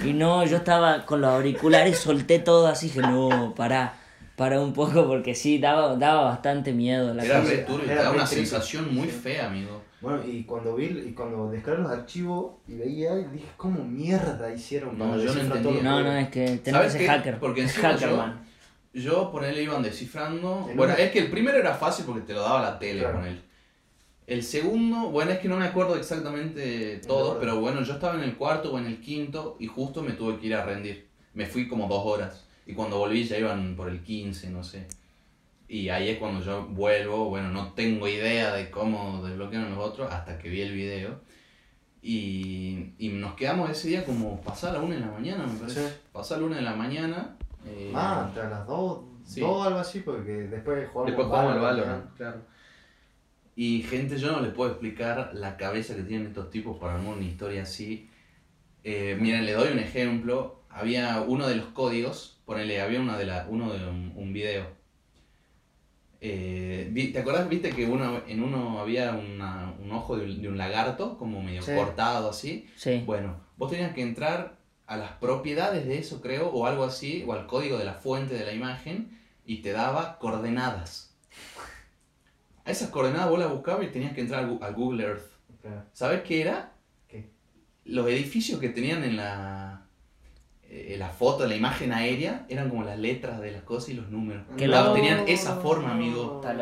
Y 0.05 0.13
no, 0.13 0.45
yo 0.45 0.57
estaba 0.57 1.05
con 1.05 1.21
los 1.21 1.31
auriculares, 1.31 1.97
solté 1.97 2.39
todo 2.39 2.67
así, 2.67 2.87
dije, 2.87 3.01
no, 3.01 3.53
pará, 3.55 3.93
pará 4.35 4.59
un 4.59 4.73
poco, 4.73 5.07
porque 5.07 5.33
sí, 5.33 5.57
daba, 5.59 5.95
daba 5.95 6.25
bastante 6.25 6.73
miedo 6.73 7.13
la 7.13 7.23
Era 7.23 7.39
cosa. 7.39 7.51
re 7.51 7.57
turbio, 7.59 7.85
te 7.85 7.91
Era 7.93 8.03
da 8.03 8.09
re 8.09 8.15
una 8.17 8.25
triste. 8.25 8.45
sensación 8.45 8.93
muy 8.93 9.07
fea, 9.07 9.45
amigo. 9.47 9.81
Bueno, 10.05 10.21
y 10.23 10.43
cuando 10.43 10.75
vi 10.75 10.85
y 10.85 11.13
cuando 11.13 11.49
descargué 11.49 11.81
los 11.81 11.91
archivos 11.91 12.51
y 12.67 12.75
veía, 12.75 13.15
dije, 13.15 13.45
¿cómo 13.57 13.83
mierda 13.83 14.53
hicieron? 14.53 14.99
No, 14.99 15.09
para 15.09 15.23
yo 15.23 15.33
no 15.33 15.55
todo 15.61 15.81
No, 15.81 15.99
lo 16.01 16.03
no, 16.03 16.11
que- 16.11 16.21
es 16.21 16.29
que 16.29 16.57
tenés 16.59 16.71
¿Sabes 16.79 16.91
que 16.93 16.99
qué? 16.99 17.05
ser 17.07 17.15
hacker. 17.17 17.39
Porque 17.39 17.61
encima 17.63 17.89
hacker, 17.89 18.09
yo- 18.09 18.17
man. 18.17 18.45
Yo 18.93 19.31
por 19.31 19.43
él 19.43 19.57
iban 19.59 19.81
descifrando. 19.81 20.67
En 20.69 20.77
Bueno, 20.77 20.93
una- 20.93 21.03
es 21.03 21.11
que 21.11 21.17
el 21.17 21.31
primero 21.31 21.57
era 21.57 21.73
fácil 21.73 22.05
porque 22.05 22.21
te 22.21 22.33
lo 22.33 22.41
daba 22.41 22.61
la 22.61 22.77
tele 22.77 22.99
Claro. 22.99 23.15
con 23.17 23.25
él. 23.27 23.41
El 24.27 24.43
segundo, 24.43 25.09
bueno, 25.09 25.31
es 25.31 25.39
que 25.39 25.47
no 25.49 25.57
me 25.57 25.65
acuerdo 25.65 25.95
exactamente 25.95 27.01
todo, 27.07 27.39
pero 27.39 27.59
bueno, 27.59 27.81
yo 27.81 27.93
estaba 27.93 28.13
en 28.15 28.23
el 28.23 28.35
cuarto 28.35 28.73
o 28.73 28.77
en 28.77 28.85
el 28.85 29.01
quinto 29.01 29.57
y 29.59 29.65
justo 29.65 30.03
me 30.03 30.11
tuve 30.13 30.37
que 30.37 30.45
ir 30.47 30.53
a 30.55 30.63
rendir. 30.63 31.07
Me 31.33 31.47
fui 31.47 31.67
como 31.67 31.87
dos 31.87 32.03
horas 32.05 32.45
y 32.67 32.73
cuando 32.73 32.99
volví 32.99 33.23
ya 33.23 33.37
iban 33.39 33.75
por 33.75 33.89
el 33.89 34.01
15, 34.03 34.51
no 34.51 34.63
sé. 34.63 34.85
Y 35.67 35.89
ahí 35.89 36.09
es 36.09 36.17
cuando 36.19 36.41
yo 36.43 36.65
vuelvo, 36.67 37.29
bueno, 37.29 37.49
no 37.49 37.73
tengo 37.73 38.07
idea 38.07 38.53
de 38.53 38.69
cómo 38.69 39.23
desbloquearon 39.25 39.73
los 39.73 39.83
otros 39.83 40.11
hasta 40.11 40.37
que 40.37 40.49
vi 40.49 40.61
el 40.61 40.73
video. 40.73 41.21
Y, 42.01 42.93
y 42.99 43.09
nos 43.09 43.33
quedamos 43.33 43.69
ese 43.71 43.87
día 43.87 44.05
como 44.05 44.39
pasada 44.41 44.73
la 44.73 44.81
una 44.81 44.93
de 44.95 45.01
la 45.01 45.07
mañana, 45.11 45.45
me 45.47 45.57
parece. 45.57 45.87
Sí. 45.89 45.95
Pasada 46.13 46.41
la 46.41 46.47
una 46.47 46.55
de 46.57 46.61
la 46.61 46.75
mañana. 46.75 47.35
eh, 47.65 47.91
Ah, 47.95 48.25
entre 48.27 48.47
las 48.49 48.67
dos, 48.67 48.99
Sí. 49.25 49.39
dos 49.41 49.65
algo 49.65 49.79
así, 49.79 50.01
porque 50.01 50.31
después 50.33 50.87
jugamos 50.89 51.07
Después 51.07 51.27
jugamos 51.27 51.53
al 51.53 51.59
Valorant, 51.59 51.87
Valorant, 51.87 52.15
claro. 52.15 52.41
Y 53.55 53.81
gente, 53.81 54.19
yo 54.19 54.31
no 54.33 54.41
les 54.41 54.51
puedo 54.53 54.69
explicar 54.69 55.31
la 55.33 55.57
cabeza 55.57 55.95
que 55.95 56.03
tienen 56.03 56.27
estos 56.27 56.51
tipos 56.51 56.77
para 56.77 56.93
armar 56.95 57.15
una 57.15 57.25
historia 57.25 57.63
así. 57.63 58.07
Eh, 58.83 59.17
miren, 59.19 59.45
le 59.47 59.53
doy 59.53 59.71
un 59.71 59.79
ejemplo. 59.79 60.61
Había 60.69 61.21
uno 61.21 61.47
de 61.47 61.55
los 61.55 61.67
códigos, 61.67 62.39
ponele, 62.45 62.81
había 62.81 62.99
una 63.01 63.17
de 63.17 63.25
la, 63.25 63.47
uno 63.49 63.73
de 63.73 63.83
un, 63.89 64.13
un 64.15 64.31
video. 64.33 64.67
Eh, 66.21 66.91
¿Te 67.13 67.19
acordás, 67.19 67.47
viste 67.49 67.69
que 67.71 67.85
uno, 67.85 68.21
en 68.27 68.41
uno 68.41 68.79
había 68.79 69.11
una- 69.13 69.73
un 69.79 69.91
ojo 69.91 70.17
de 70.17 70.25
un, 70.25 70.41
de 70.41 70.47
un 70.49 70.57
lagarto, 70.57 71.17
como 71.17 71.41
medio 71.41 71.61
Sí. 71.61 71.71
cortado 71.75 72.29
así? 72.29 72.67
Sí. 72.75 73.03
Bueno, 73.05 73.41
vos 73.57 73.69
tenías 73.71 73.93
que 73.93 74.01
entrar 74.01 74.57
a 74.87 74.97
las 74.97 75.11
propiedades 75.13 75.85
de 75.85 75.97
eso, 75.97 76.21
creo, 76.21 76.49
o 76.49 76.65
algo 76.67 76.83
así, 76.83 77.23
o 77.27 77.33
al 77.33 77.47
código 77.47 77.77
de 77.77 77.85
la 77.85 77.93
fuente 77.95 78.35
de 78.35 78.45
la 78.45 78.53
imagen, 78.53 79.17
y 79.45 79.57
te 79.61 79.71
daba 79.71 80.17
coordenadas. 80.19 81.15
A 82.63 82.71
esas 82.71 82.89
coordenadas 82.89 83.29
vos 83.29 83.39
las 83.39 83.51
buscabas 83.51 83.85
y 83.85 83.89
tenías 83.91 84.13
que 84.13 84.21
entrar 84.21 84.43
al 84.61 84.73
Google 84.73 85.03
Earth. 85.03 85.31
Claro. 85.61 85.83
¿Sabes 85.93 86.21
qué 86.23 86.41
era? 86.41 86.71
¿Qué? 87.07 87.29
Los 87.83 88.07
edificios 88.07 88.59
que 88.59 88.69
tenían 88.69 89.03
en 89.03 89.17
la, 89.17 89.84
eh, 90.75 90.97
la 90.97 91.09
foto, 91.09 91.47
la 91.47 91.55
imagen 91.55 91.93
aérea, 91.93 92.45
eran 92.49 92.69
como 92.69 92.83
las 92.83 92.97
letras 92.99 93.39
de 93.39 93.51
las 93.51 93.63
cosas 93.63 93.89
y 93.89 93.93
los 93.93 94.09
números. 94.09 94.43
Tenían 94.57 95.23
esa 95.27 95.55
forma, 95.57 95.91
amigo. 95.91 96.41
Está. 96.43 96.55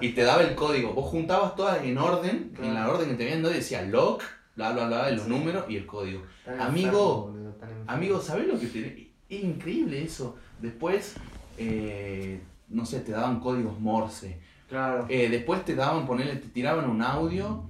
Y 0.00 0.10
te 0.10 0.22
daba 0.22 0.42
el 0.42 0.54
código. 0.54 0.92
Vos 0.92 1.06
juntabas 1.10 1.56
todas 1.56 1.82
en 1.84 1.98
orden, 1.98 2.50
Claro. 2.54 2.68
en 2.68 2.74
la 2.74 2.88
orden 2.88 3.08
que 3.10 3.14
te 3.16 3.24
habían 3.24 3.42
dado, 3.42 3.54
y 3.54 3.58
decía 3.58 3.82
lock, 3.82 4.22
bla, 4.54 4.72
bla, 4.72 4.86
bla, 4.86 5.10
los 5.10 5.24
Sí. 5.24 5.30
números 5.30 5.64
y 5.68 5.76
el 5.76 5.86
código. 5.86 6.22
Tan 6.44 6.60
Amigo, 6.60 7.34
enfermo. 7.34 7.84
Amigo, 7.86 8.20
¿sabes 8.20 8.46
lo 8.46 8.58
que 8.58 8.66
te.? 8.66 9.10
Es 9.28 9.42
increíble 9.42 10.02
eso. 10.04 10.36
Después, 10.60 11.16
eh, 11.58 12.40
no 12.68 12.86
sé, 12.86 13.00
te 13.00 13.12
daban 13.12 13.40
códigos 13.40 13.80
Morse. 13.80 14.38
Claro. 14.68 15.06
Eh, 15.08 15.28
después 15.28 15.64
te 15.64 15.74
daban, 15.74 16.06
ponerle, 16.06 16.36
te 16.36 16.48
tiraban 16.48 16.88
un 16.88 17.02
audio 17.02 17.64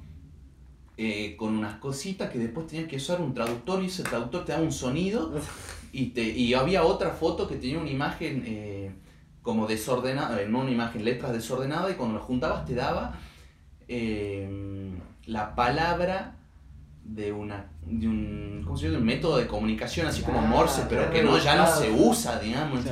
eh, 0.98 1.36
con 1.36 1.56
unas 1.56 1.74
cositas 1.76 2.30
que 2.30 2.38
después 2.38 2.66
tenías 2.66 2.88
que 2.88 2.96
usar 2.96 3.20
un 3.20 3.34
traductor 3.34 3.82
y 3.82 3.86
ese 3.86 4.02
traductor 4.02 4.44
te 4.46 4.52
daba 4.52 4.64
un 4.64 4.72
sonido 4.72 5.30
y, 5.92 6.06
te, 6.06 6.22
y 6.22 6.54
había 6.54 6.84
otra 6.84 7.10
foto 7.10 7.48
que 7.48 7.56
tenía 7.56 7.78
una 7.78 7.90
imagen 7.90 8.42
eh, 8.46 8.90
como 9.42 9.66
desordenada, 9.66 10.40
eh, 10.40 10.46
no 10.48 10.60
una 10.60 10.70
imagen, 10.70 11.04
letras 11.04 11.32
desordenadas 11.32 11.92
y 11.92 11.94
cuando 11.94 12.16
las 12.16 12.24
juntabas 12.24 12.64
te 12.64 12.74
daba 12.74 13.18
eh, 13.88 14.90
la 15.26 15.54
palabra 15.54 16.36
de 17.04 17.32
una 17.32 17.66
de 17.86 18.08
un, 18.08 18.62
¿cómo 18.64 18.76
se 18.76 18.86
llama? 18.86 18.98
un 18.98 19.04
método 19.04 19.36
de 19.36 19.46
comunicación 19.46 20.08
así 20.08 20.22
como 20.22 20.40
Morse, 20.40 20.82
pero 20.88 21.08
que 21.10 21.22
no, 21.22 21.38
ya 21.38 21.54
no 21.54 21.66
se 21.66 21.90
usa, 21.90 22.40
digamos. 22.40 22.84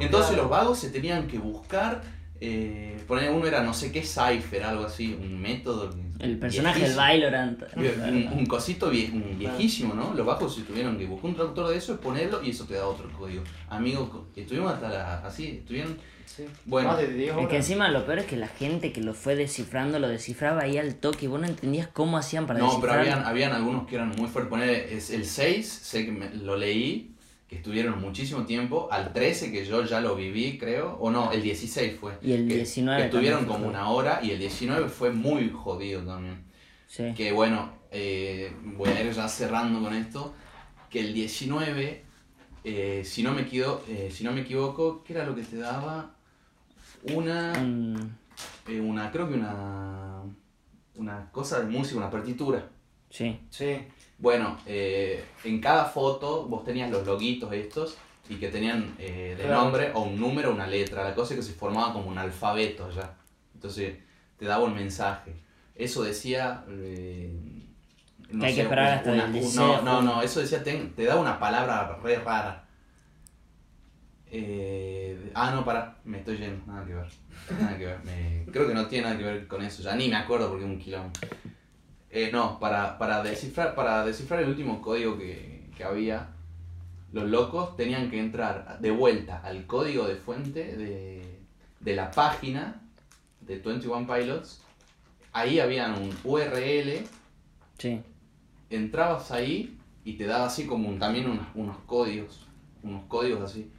Entonces 0.00 0.36
los 0.36 0.48
vagos 0.48 0.78
se 0.78 0.90
tenían 0.90 1.26
que 1.26 1.38
buscar, 1.38 2.02
eh, 2.44 2.96
poner 3.06 3.30
uno 3.30 3.46
era 3.46 3.62
no 3.62 3.72
sé 3.72 3.92
qué 3.92 4.02
cipher, 4.02 4.64
algo 4.64 4.84
así, 4.86 5.16
un 5.20 5.40
método. 5.40 5.90
El 6.18 6.38
personaje 6.38 6.80
del. 6.88 6.96
Valorant. 6.96 7.62
Un, 7.76 8.38
un 8.38 8.46
cosito 8.46 8.90
vie- 8.92 9.12
un 9.12 9.38
viejísimo, 9.38 9.94
¿no? 9.94 10.12
Los 10.14 10.26
bajos 10.26 10.54
se 10.56 10.62
tuvieron 10.62 10.98
que 10.98 11.06
buscar 11.06 11.30
un 11.30 11.36
traductor 11.36 11.68
de 11.68 11.76
eso, 11.76 12.00
ponerlo 12.00 12.42
y 12.42 12.50
eso 12.50 12.64
te 12.64 12.74
da 12.74 12.86
otro 12.86 13.08
código. 13.12 13.42
Amigo, 13.68 14.26
estuvimos 14.34 14.72
hasta 14.72 14.88
la, 14.88 15.18
así, 15.26 15.58
estuvieron... 15.60 15.96
Sí. 16.24 16.44
Bueno. 16.64 16.88
Más 16.90 16.98
de 16.98 17.12
10 17.12 17.36
Es 17.36 17.48
que 17.48 17.56
encima 17.56 17.88
lo 17.90 18.06
peor 18.06 18.20
es 18.20 18.24
que 18.26 18.36
la 18.36 18.46
gente 18.48 18.90
que 18.92 19.02
lo 19.02 19.12
fue 19.12 19.34
descifrando 19.36 19.98
lo 19.98 20.08
descifraba 20.08 20.62
ahí 20.62 20.78
al 20.78 20.94
toque 20.94 21.26
y 21.26 21.28
vos 21.28 21.38
no 21.40 21.46
entendías 21.46 21.88
cómo 21.88 22.16
hacían 22.16 22.46
para 22.46 22.58
No, 22.60 22.66
pero 22.80 22.92
descifrarlo. 22.94 23.12
habían, 23.12 23.26
habían 23.28 23.52
algunos 23.52 23.86
que 23.86 23.96
eran 23.96 24.08
muy 24.16 24.28
fuertes. 24.28 24.48
Poner 24.48 24.70
el 24.90 25.24
6, 25.26 25.68
sé 25.68 26.06
que 26.06 26.12
me- 26.12 26.30
lo 26.34 26.56
leí, 26.56 27.11
que 27.52 27.58
estuvieron 27.58 28.00
muchísimo 28.00 28.46
tiempo. 28.46 28.88
Al 28.90 29.12
13, 29.12 29.52
que 29.52 29.66
yo 29.66 29.84
ya 29.84 30.00
lo 30.00 30.16
viví, 30.16 30.56
creo. 30.56 30.96
O 30.98 31.10
no, 31.10 31.30
el 31.32 31.42
16 31.42 31.98
fue. 32.00 32.16
Y 32.22 32.32
el 32.32 32.48
que- 32.48 32.54
19 32.56 32.98
Que 33.02 33.04
estuvieron 33.08 33.44
como 33.44 33.58
fue. 33.58 33.68
una 33.68 33.90
hora 33.90 34.20
y 34.22 34.30
el 34.30 34.38
19 34.38 34.88
fue 34.88 35.10
muy 35.12 35.50
jodido 35.50 36.00
también. 36.02 36.44
Sí. 36.86 37.12
Que 37.14 37.30
bueno, 37.30 37.74
eh, 37.90 38.50
voy 38.64 38.88
a 38.88 39.02
ir 39.04 39.12
ya 39.12 39.28
cerrando 39.28 39.82
con 39.82 39.92
esto, 39.94 40.34
que 40.88 41.00
el 41.00 41.12
19, 41.12 42.04
eh, 42.64 43.02
si, 43.04 43.22
no 43.22 43.34
me 43.34 43.42
equivoco, 43.42 43.82
si 44.10 44.24
no 44.24 44.32
me 44.32 44.40
equivoco, 44.40 45.04
¿qué 45.04 45.12
era 45.12 45.26
lo 45.26 45.34
que 45.34 45.42
te 45.42 45.58
daba? 45.58 46.14
Una, 47.12 47.52
Un- 47.60 48.16
eh, 48.66 48.80
una 48.80 49.10
creo 49.12 49.28
que 49.28 49.34
una, 49.34 50.22
una 50.96 51.30
cosa 51.30 51.60
de 51.60 51.66
música, 51.66 51.98
una 51.98 52.08
partitura. 52.10 52.66
sí, 53.10 53.38
Sí, 53.50 53.76
Bueno, 54.22 54.56
eh, 54.66 55.24
en 55.42 55.60
cada 55.60 55.84
foto 55.84 56.44
vos 56.46 56.64
tenías 56.64 56.88
los 56.92 57.04
loguitos 57.04 57.52
estos 57.52 57.98
y 58.28 58.36
que 58.36 58.48
tenían 58.50 58.94
eh, 59.00 59.34
de 59.36 59.42
Claro. 59.44 59.64
nombre 59.64 59.90
o 59.94 60.02
un 60.02 60.18
número 60.20 60.50
o 60.50 60.54
una 60.54 60.68
letra. 60.68 61.02
La 61.02 61.12
cosa 61.12 61.34
es 61.34 61.40
que 61.40 61.46
se 61.46 61.54
formaba 61.54 61.92
como 61.92 62.08
un 62.08 62.16
alfabeto 62.16 62.88
ya. 62.92 63.16
Entonces 63.52 63.96
te 64.38 64.44
daba 64.44 64.62
un 64.62 64.74
mensaje. 64.76 65.32
Eso 65.74 66.04
decía... 66.04 66.62
eh, 66.68 67.36
Que 68.30 68.46
hay 68.46 68.54
que 68.54 68.62
esperar 68.62 68.92
hasta 68.98 69.12
el 69.12 69.32
16 69.32 69.54
de 69.56 69.60
No, 69.60 69.82
no, 69.82 70.02
no, 70.02 70.22
eso 70.22 70.38
decía, 70.38 70.62
ten- 70.62 70.94
te 70.94 71.04
daba 71.04 71.20
una 71.20 71.40
palabra 71.40 71.98
re 72.00 72.14
rara. 72.20 72.64
Eh, 74.30 75.32
ah, 75.34 75.50
no, 75.52 75.64
pará, 75.64 75.96
me 76.04 76.18
estoy 76.18 76.38
yendo, 76.38 76.64
nada 76.66 76.86
que 76.86 76.94
ver. 76.94 77.08
Nada 77.60 77.76
que 77.76 77.86
ver. 77.86 77.98
me- 78.04 78.46
creo 78.52 78.68
que 78.68 78.74
no 78.74 78.86
tiene 78.86 79.04
nada 79.08 79.18
que 79.18 79.24
ver 79.24 79.48
con 79.48 79.62
eso, 79.62 79.82
ya 79.82 79.94
ni 79.96 80.08
me 80.08 80.14
acuerdo 80.16 80.48
porque 80.48 80.64
es 80.64 80.70
un 80.70 80.78
quilombo. 80.78 81.10
Eh, 82.14 82.30
no, 82.30 82.60
para, 82.60 82.98
para, 82.98 83.22
descifrar, 83.22 83.74
para 83.74 84.04
descifrar 84.04 84.42
el 84.42 84.50
último 84.50 84.82
código 84.82 85.16
que, 85.16 85.70
que 85.76 85.82
había, 85.82 86.28
los 87.12 87.24
locos 87.28 87.74
tenían 87.76 88.10
que 88.10 88.20
entrar 88.20 88.78
de 88.80 88.90
vuelta 88.90 89.40
al 89.42 89.66
código 89.66 90.06
de 90.06 90.16
fuente 90.16 90.76
de, 90.76 91.40
de 91.80 91.96
la 91.96 92.10
página 92.10 92.82
de 93.40 93.58
21 93.58 94.06
Pilots. 94.06 94.62
Ahí 95.32 95.58
habían 95.58 95.92
un 96.02 96.14
URL, 96.24 97.06
sí. 97.78 98.02
entrabas 98.68 99.30
ahí 99.32 99.78
y 100.04 100.14
te 100.18 100.26
daba 100.26 100.46
así 100.46 100.66
como 100.66 100.90
un- 100.90 100.98
también 100.98 101.30
unos, 101.30 101.46
unos 101.54 101.78
códigos, 101.86 102.46
unos 102.82 103.04
códigos 103.08 103.40
así. 103.40 103.70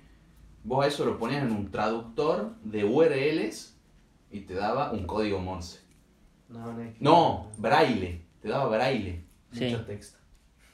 Vos 0.63 0.83
a 0.83 0.87
eso 0.87 1.05
lo 1.05 1.19
ponías 1.19 1.43
en 1.43 1.51
un 1.51 1.69
traductor 1.69 2.55
de 2.63 2.83
URLs 2.85 3.75
y 4.31 4.39
te 4.41 4.55
daba 4.55 4.91
un 4.91 5.05
código 5.05 5.39
Morse. 5.39 5.81
no, 6.49 6.73
no, 6.99 7.51
braille, 7.57 8.21
te 8.43 8.49
daba 8.49 8.67
braille. 8.67 9.23
Sí. 9.51 9.65
Mucho 9.65 9.85
texto. 9.85 10.19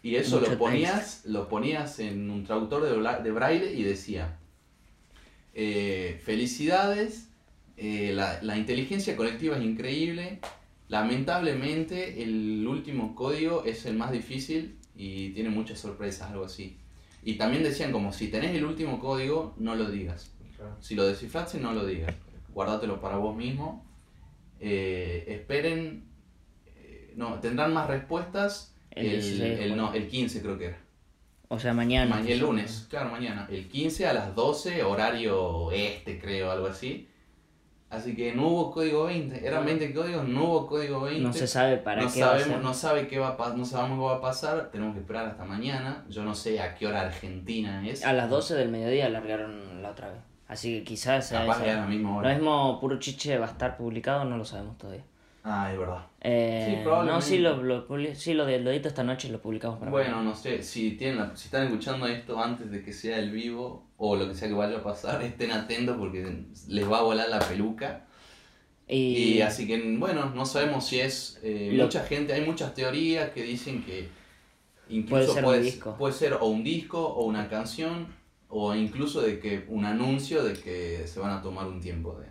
Y 0.04 0.16
eso 0.16 0.40
Mucho 0.40 0.52
lo 0.52 0.58
ponías, 0.58 1.22
lo 1.26 1.48
ponías 1.48 2.00
en 2.00 2.30
un 2.30 2.44
traductor 2.44 2.84
de, 3.24 3.32
braille 3.32 3.74
y 3.74 3.84
decía, 3.84 4.40
eh, 5.54 6.20
felicidades, 6.24 7.30
eh, 7.78 8.12
la, 8.14 8.42
la 8.42 8.58
inteligencia 8.58 9.16
colectiva 9.16 9.58
es 9.58 9.64
increíble, 9.64 10.40
lamentablemente 10.88 12.24
el 12.24 12.66
último 12.68 13.14
código 13.14 13.64
es 13.66 13.86
el 13.86 13.96
más 13.96 14.12
difícil 14.12 14.80
y 14.96 15.30
tiene 15.30 15.50
muchas 15.50 15.80
sorpresas, 15.80 16.32
algo 16.32 16.46
así. 16.46 16.78
Y 17.24 17.36
también 17.36 17.64
decían 17.64 17.92
como, 17.92 18.12
si 18.12 18.30
tenés 18.30 18.56
el 18.56 18.66
último 18.66 19.00
código, 19.00 19.54
no 19.58 19.76
lo 19.76 19.92
digas. 19.92 20.32
Claro. 20.56 20.76
Si 20.82 20.96
lo 20.96 21.06
descifraste, 21.06 21.60
no 21.60 21.74
lo 21.74 21.86
digas. 21.86 22.16
Guárdatelo 22.54 23.00
para 23.00 23.18
vos 23.18 23.36
mismo. 23.36 23.86
Eh, 24.60 25.26
esperen. 25.28 26.09
No, 27.16 27.40
tendrán 27.40 27.74
más 27.74 27.88
respuestas 27.88 28.76
El 28.92 29.06
el, 29.08 29.12
16 29.22 29.40
de 29.58 29.64
el- 29.66 29.78
no, 29.78 29.94
el 29.94 30.08
15 30.08 30.42
creo 30.42 30.58
que 30.58 30.66
era. 30.68 30.78
O 31.48 31.58
sea, 31.60 31.74
mañana. 31.74 32.16
Mañana, 32.16 32.30
el 32.32 32.40
lunes, 32.40 32.86
claro, 32.90 33.10
mañana. 33.10 33.48
El 33.50 33.68
15 33.68 34.08
a 34.08 34.14
las 34.14 34.36
12, 34.36 34.84
horario 34.84 35.72
este, 35.72 36.20
creo, 36.20 36.52
algo 36.52 36.68
así. 36.68 37.08
Así 37.90 38.16
que 38.16 38.36
no 38.36 38.50
hubo 38.50 38.72
código 38.72 39.06
20. 39.06 39.48
Eran 39.48 39.66
20 39.66 39.92
códigos, 39.96 40.28
no 40.28 40.44
hubo 40.44 40.68
código 40.68 41.02
20. 41.02 41.22
No 41.22 41.34
se 41.34 41.48
sabe 41.48 41.78
para 41.78 42.04
no 42.04 42.14
qué 42.14 42.22
va 42.22 42.28
a 42.28 42.30
sabemos, 42.34 42.54
ser. 42.56 42.62
no 42.64 42.74
sabe 42.76 43.08
qué 43.08 43.18
va 43.18 43.30
a 43.30 43.38
pa- 43.38 43.56
no 43.56 43.66
sabemos 43.66 43.98
qué 43.98 44.04
va 44.06 44.16
a 44.18 44.22
pasar, 44.22 44.70
tenemos 44.72 44.94
que 44.94 45.00
esperar 45.00 45.26
hasta 45.26 45.44
mañana. 45.44 46.06
Yo 46.08 46.24
no 46.24 46.36
sé 46.36 46.60
a 46.62 46.76
qué 46.76 46.86
hora 46.86 47.02
Argentina 47.02 47.88
es. 47.88 48.06
A 48.06 48.14
las 48.14 48.30
12 48.30 48.54
del 48.54 48.70
mediodía 48.70 49.10
largaron 49.10 49.82
la 49.82 49.90
otra 49.90 50.10
vez. 50.12 50.20
Así 50.48 50.78
que 50.80 50.84
quizás 50.84 51.30
sea 51.30 51.42
Capaz 51.42 51.56
esa. 51.56 51.64
que 51.66 51.72
a 51.72 51.76
la 51.78 51.86
misma 51.88 52.22
Lo 52.22 52.30
mismo 52.30 52.80
Puro 52.80 53.00
Chiche 53.00 53.40
va 53.40 53.48
a 53.48 53.50
estar 53.50 53.76
publicado, 53.76 54.24
no 54.24 54.38
lo 54.38 54.46
sabemos 54.46 54.78
todavía. 54.78 55.04
Ah, 55.44 55.72
es 55.72 55.80
verdad. 55.80 56.06
Eh, 56.22 56.66
Sí, 56.78 56.84
probablemente. 56.84 57.14
No, 57.16 57.22
sí, 57.22 57.38
lo, 57.40 57.64
lo, 57.64 58.16
sí, 58.16 58.34
lo, 58.34 58.46
de, 58.46 58.60
lo 58.60 58.72
edito 58.72 58.88
esta 58.90 59.04
noche 59.04 59.28
y 59.30 59.32
lo 59.32 59.42
publicamos 59.42 59.80
para 59.80 59.90
Bueno, 59.90 60.18
mañana. 60.18 60.30
no 60.32 60.36
sé, 60.36 60.62
si 60.64 60.92
tienen 60.92 61.18
la- 61.18 61.36
si 61.36 61.46
están 61.46 61.64
escuchando 61.64 62.06
esto 62.08 62.40
antes 62.42 62.70
de 62.70 62.84
que 62.84 62.92
sea 62.92 63.18
el 63.20 63.32
vivo 63.32 63.88
o 63.98 64.16
lo 64.18 64.28
que 64.28 64.36
sea 64.36 64.48
que 64.50 64.54
vaya 64.54 64.78
a 64.78 64.84
pasar, 64.84 65.22
estén 65.24 65.52
atentos 65.52 65.98
porque 65.98 66.46
les 66.68 66.92
va 66.92 67.00
a 67.00 67.04
volar 67.04 67.30
la 67.30 67.40
peluca. 67.40 68.06
Y, 68.88 69.36
Y 69.36 69.42
así 69.42 69.68
que, 69.68 69.96
bueno, 69.98 70.32
no 70.36 70.46
sabemos 70.46 70.86
si 70.88 71.00
es. 71.00 71.40
eh, 71.44 71.70
Lo- 71.74 71.86
mucha 71.86 72.04
gente, 72.04 72.34
hay 72.34 72.42
muchas 72.46 72.74
teorías 72.74 73.30
que 73.32 73.44
dicen 73.44 73.84
que 73.84 74.10
Puede 74.88 74.98
incluso 74.98 75.34
ser 75.36 75.44
puede, 75.44 75.60
un 75.60 75.64
disco. 75.66 75.96
puede 75.98 76.14
ser 76.14 76.34
o 76.34 76.46
un 76.48 76.64
disco 76.64 77.00
o 77.08 77.26
una 77.26 77.48
canción 77.48 78.08
o 78.50 78.74
incluso 78.76 79.22
de 79.22 79.40
que 79.40 79.66
un 79.70 79.86
anuncio 79.86 80.44
de 80.44 80.54
que 80.54 81.06
se 81.08 81.20
van 81.20 81.32
a 81.32 81.42
tomar 81.42 81.68
un 81.68 81.80
tiempo 81.80 82.20
de. 82.20 82.26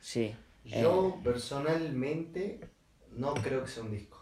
sí. 0.00 0.34
Eh, 0.72 0.80
Yo 0.82 1.18
personalmente 1.22 2.60
no 3.12 3.34
creo 3.34 3.62
que 3.64 3.70
sea 3.70 3.82
un 3.84 3.90
disco. 3.92 4.18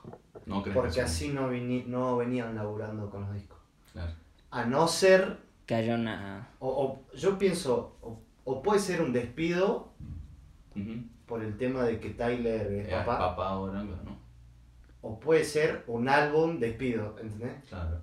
No 0.47 0.63
creo 0.63 0.75
Porque 0.75 0.89
que 0.91 0.95
sea- 0.97 1.05
así 1.07 1.29
no, 1.31 1.51
no 1.51 2.17
venían 2.17 2.55
laburando 2.55 3.09
con 3.11 3.23
los 3.23 3.35
discos. 3.35 3.59
Claro. 3.93 4.13
A 4.51 4.65
no 4.67 4.87
ser, 4.89 5.39
que 5.67 5.75
haya 5.75 5.95
una. 5.95 6.51
o, 6.61 6.69
o- 6.69 7.17
yo 7.17 7.39
pienso, 7.39 7.97
o, 8.03 8.21
o 8.45 8.63
puede 8.63 8.79
ser 8.81 9.01
un 9.03 9.13
despido 9.13 9.93
por 11.27 11.43
el 11.43 11.57
tema 11.57 11.85
de 11.85 11.99
que 12.01 12.11
Tyler 12.11 12.73
es 12.73 12.89
Eh, 12.89 12.91
papá, 12.91 13.19
papá 13.19 13.49
ahora, 13.51 13.83
no. 13.83 14.19
o 15.01 15.19
puede 15.21 15.45
ser 15.45 15.85
un 15.87 16.09
álbum 16.09 16.59
despido, 16.59 17.17
¿entendés? 17.19 17.65
Claro. 17.69 18.01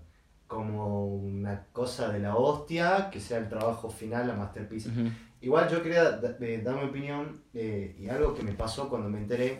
Como 0.47 1.06
una 1.06 1.65
cosa 1.71 2.10
de 2.10 2.19
la 2.19 2.36
hostia, 2.36 3.10
que 3.12 3.19
sea 3.19 3.38
el 3.38 3.47
trabajo 3.49 3.89
final, 3.89 4.27
la 4.27 4.34
masterpiece. 4.36 4.89
Igual 5.41 5.69
yo 5.69 5.82
quería 5.82 6.19
eh, 6.39 6.62
dar 6.63 6.75
mi 6.75 6.89
opinión 6.89 7.41
eh, 7.54 7.95
y 7.99 8.08
algo 8.10 8.36
que 8.36 8.43
me 8.43 8.54
pasó 8.54 8.88
cuando 8.89 9.10
me 9.10 9.17
enteré. 9.19 9.60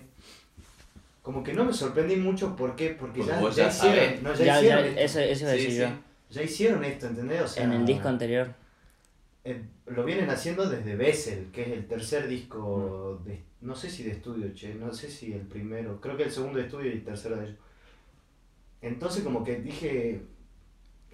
Como 1.24 1.44
que 1.44 1.54
no 1.54 1.66
me 1.66 1.74
sorprendí 1.74 2.16
mucho, 2.16 2.56
¿por 2.56 2.76
qué? 2.76 2.92
Porque, 2.92 3.22
Porque 3.24 3.32
ya, 3.32 3.42
ya 3.42 3.50
ya 3.52 3.68
hicieron, 3.70 4.24
no, 4.24 4.34
ya 4.34 4.46
Ya, 4.46 4.60
hicieron 4.60 4.98
eso, 4.98 5.20
eso 5.20 5.48
Sí. 5.58 5.80
Ya 6.30 6.44
hicieron 6.44 6.84
esto, 6.86 7.08
¿entendés? 7.08 7.42
O 7.42 7.48
sea, 7.48 7.64
En 7.64 7.74
el 7.74 7.86
disco 7.86 8.08
anterior. 8.08 8.54
eh, 9.44 9.62
lo 9.88 10.04
vienen 10.06 10.30
haciendo 10.30 10.70
desde 10.70 10.96
Bessel, 10.96 11.48
que 11.52 11.64
es 11.64 11.68
el 11.70 11.88
tercer 11.88 12.28
disco, 12.28 13.22
de, 13.26 13.42
no 13.62 13.76
sé 13.76 13.90
si 13.90 14.04
de 14.04 14.12
estudio, 14.12 14.54
che, 14.54 14.74
no 14.76 14.94
sé 14.94 15.10
si 15.10 15.34
el 15.34 15.42
primero, 15.42 16.00
creo 16.00 16.16
que 16.16 16.24
el 16.24 16.32
segundo 16.32 16.60
de 16.60 16.66
estudio 16.66 16.90
y 16.90 16.94
el 16.94 17.04
tercero 17.04 17.36
de 17.38 17.46
ellos. 17.48 17.58
Entonces 18.82 19.24
como 19.24 19.44
que 19.44 19.58
dije, 19.62 20.22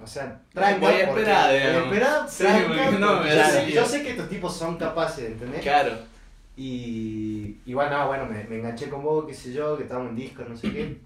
o 0.01 0.07
sea, 0.07 0.39
tranca, 0.53 0.79
Voy 0.79 0.93
a 0.93 0.99
esperar, 1.09 1.49
voy 1.49 1.57
a 1.59 1.79
esperar, 1.83 2.29
Sí, 2.29 2.43
tranca, 2.43 2.67
porque 2.67 2.99
no 2.99 3.25
yo, 3.25 3.31
sé, 3.31 3.51
sentido. 3.51 3.81
yo 3.83 3.89
sé 3.89 4.03
que 4.03 4.09
estos 4.11 4.29
tipos 4.29 4.55
son 4.55 4.77
capaces, 4.77 5.31
¿entendés? 5.31 5.61
Claro. 5.61 5.91
Y, 6.55 7.57
y 7.65 7.73
bueno, 7.73 7.97
no, 7.97 8.07
bueno, 8.07 8.25
me, 8.25 8.43
me 8.45 8.57
enganché 8.57 8.89
con 8.89 9.03
vos, 9.03 9.25
qué 9.27 9.33
sé 9.33 9.53
yo, 9.53 9.77
que 9.77 9.83
estábamos 9.83 10.09
en 10.11 10.15
disco, 10.15 10.43
no 10.47 10.55
sé 10.57 10.71
qué. 10.71 10.97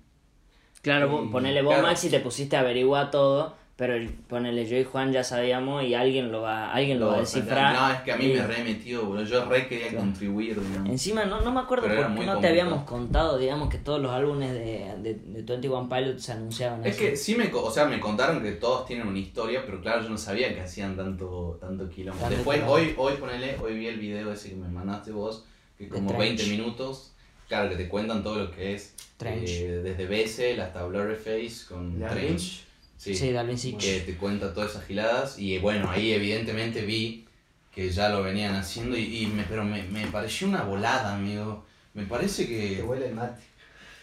Claro, 0.82 1.08
Y- 1.08 1.10
vos- 1.10 1.32
ponele 1.32 1.62
vos, 1.62 1.74
claro. 1.74 1.88
Maxi, 1.88 2.10
te 2.10 2.20
pusiste 2.22 2.56
a 2.56 2.62
averiguar 2.62 3.12
todo, 3.12 3.56
pero 3.82 3.96
el- 3.96 4.10
ponele 4.10 4.68
yo 4.68 4.78
y 4.78 4.84
Juan 4.84 5.12
ya 5.12 5.24
sabíamos 5.24 5.84
y 5.84 5.96
alguien 5.96 6.32
lo 6.32 6.44
va, 6.44 6.72
alguien 6.72 7.00
lo 7.00 7.08
va 7.08 7.16
a 7.16 7.20
descifrar. 7.22 7.74
No, 7.74 7.92
es 7.92 8.02
que 8.02 8.12
a 8.12 8.16
mí 8.16 8.26
Y- 8.26 8.34
me 8.36 8.46
re 8.46 8.64
metió, 8.64 9.08
boludo. 9.08 9.24
Yo 9.26 9.44
re 9.46 9.68
quería 9.68 9.88
Claro. 9.88 10.02
contribuir, 10.06 10.62
digamos. 10.62 10.88
Encima, 10.88 11.26
no, 11.26 11.42
no 11.42 11.52
me 11.52 11.62
acuerdo 11.62 11.88
Pero 11.88 12.04
por 12.06 12.14
qué 12.20 12.26
no 12.28 12.40
te 12.40 12.48
habíamos 12.50 12.84
contado, 12.84 13.40
digamos, 13.40 13.70
que 13.72 13.80
todos 13.80 14.00
los 14.00 14.12
álbumes 14.12 14.54
de, 14.54 14.94
de, 15.02 15.16
de 15.16 15.42
21 15.42 15.90
Pilots 15.90 16.24
se 16.24 16.32
anunciaban 16.34 16.86
Es 16.86 16.96
así. 16.96 17.06
que 17.06 17.16
sí 17.18 17.34
me, 17.34 17.50
co- 17.50 17.64
o 17.64 17.72
sea, 17.72 17.86
me 17.86 18.00
contaron 18.00 18.44
que 18.44 18.52
todos 18.52 18.86
tienen 18.86 19.08
una 19.08 19.18
historia, 19.18 19.64
pero 19.66 19.82
claro, 19.82 20.04
yo 20.04 20.10
no 20.10 20.18
sabía 20.20 20.54
que 20.54 20.62
hacían 20.62 20.96
tanto, 20.96 21.58
tanto. 21.60 21.86
Tanto 21.90 22.30
Después, 22.30 22.62
hoy, 22.68 22.94
hoy 22.98 23.14
ponele, 23.14 23.58
hoy 23.64 23.74
vi 23.80 23.88
el 23.88 23.98
video 23.98 24.32
ese 24.32 24.50
que 24.50 24.58
me 24.58 24.68
mandaste 24.68 25.12
vos, 25.12 25.44
que 25.76 25.90
como 25.90 26.08
Trench. 26.12 26.38
20 26.38 26.46
minutos, 26.56 27.14
claro, 27.48 27.68
que 27.68 27.78
te 27.78 27.90
cuentan 27.90 28.22
todo 28.22 28.36
lo 28.36 28.52
que 28.52 28.76
es, 28.76 28.94
Trench. 29.18 29.50
eh, 29.50 29.82
desde 29.84 30.06
Bessel 30.06 30.60
hasta 30.62 30.86
Blurryface 30.86 31.66
con 31.68 31.98
Trench. 32.00 32.68
Sí, 33.02 33.16
Sí, 33.16 33.32
Dalvin 33.32 33.58
Sitch. 33.58 33.80
que 33.80 34.00
te 34.02 34.16
cuenta 34.16 34.54
todas 34.54 34.72
esas 34.72 34.86
giladas 34.86 35.40
y 35.40 35.58
bueno, 35.58 35.90
ahí 35.90 36.14
evidentemente 36.14 36.82
vi 36.86 37.26
que 37.74 37.90
ya 37.90 38.10
lo 38.10 38.22
venían 38.22 38.54
haciendo 38.54 38.96
y, 38.96 39.24
y 39.24 39.26
me, 39.26 39.42
pero 39.44 39.64
me, 39.64 39.82
me 39.84 40.06
pareció 40.06 40.48
una 40.48 40.62
volada, 40.62 41.16
amigo. 41.16 41.66
Me 41.96 42.04
parece 42.04 42.46
Que 42.48 42.76
que 42.78 42.84
huele 42.84 43.08
el 43.08 43.16
mate. 43.16 43.42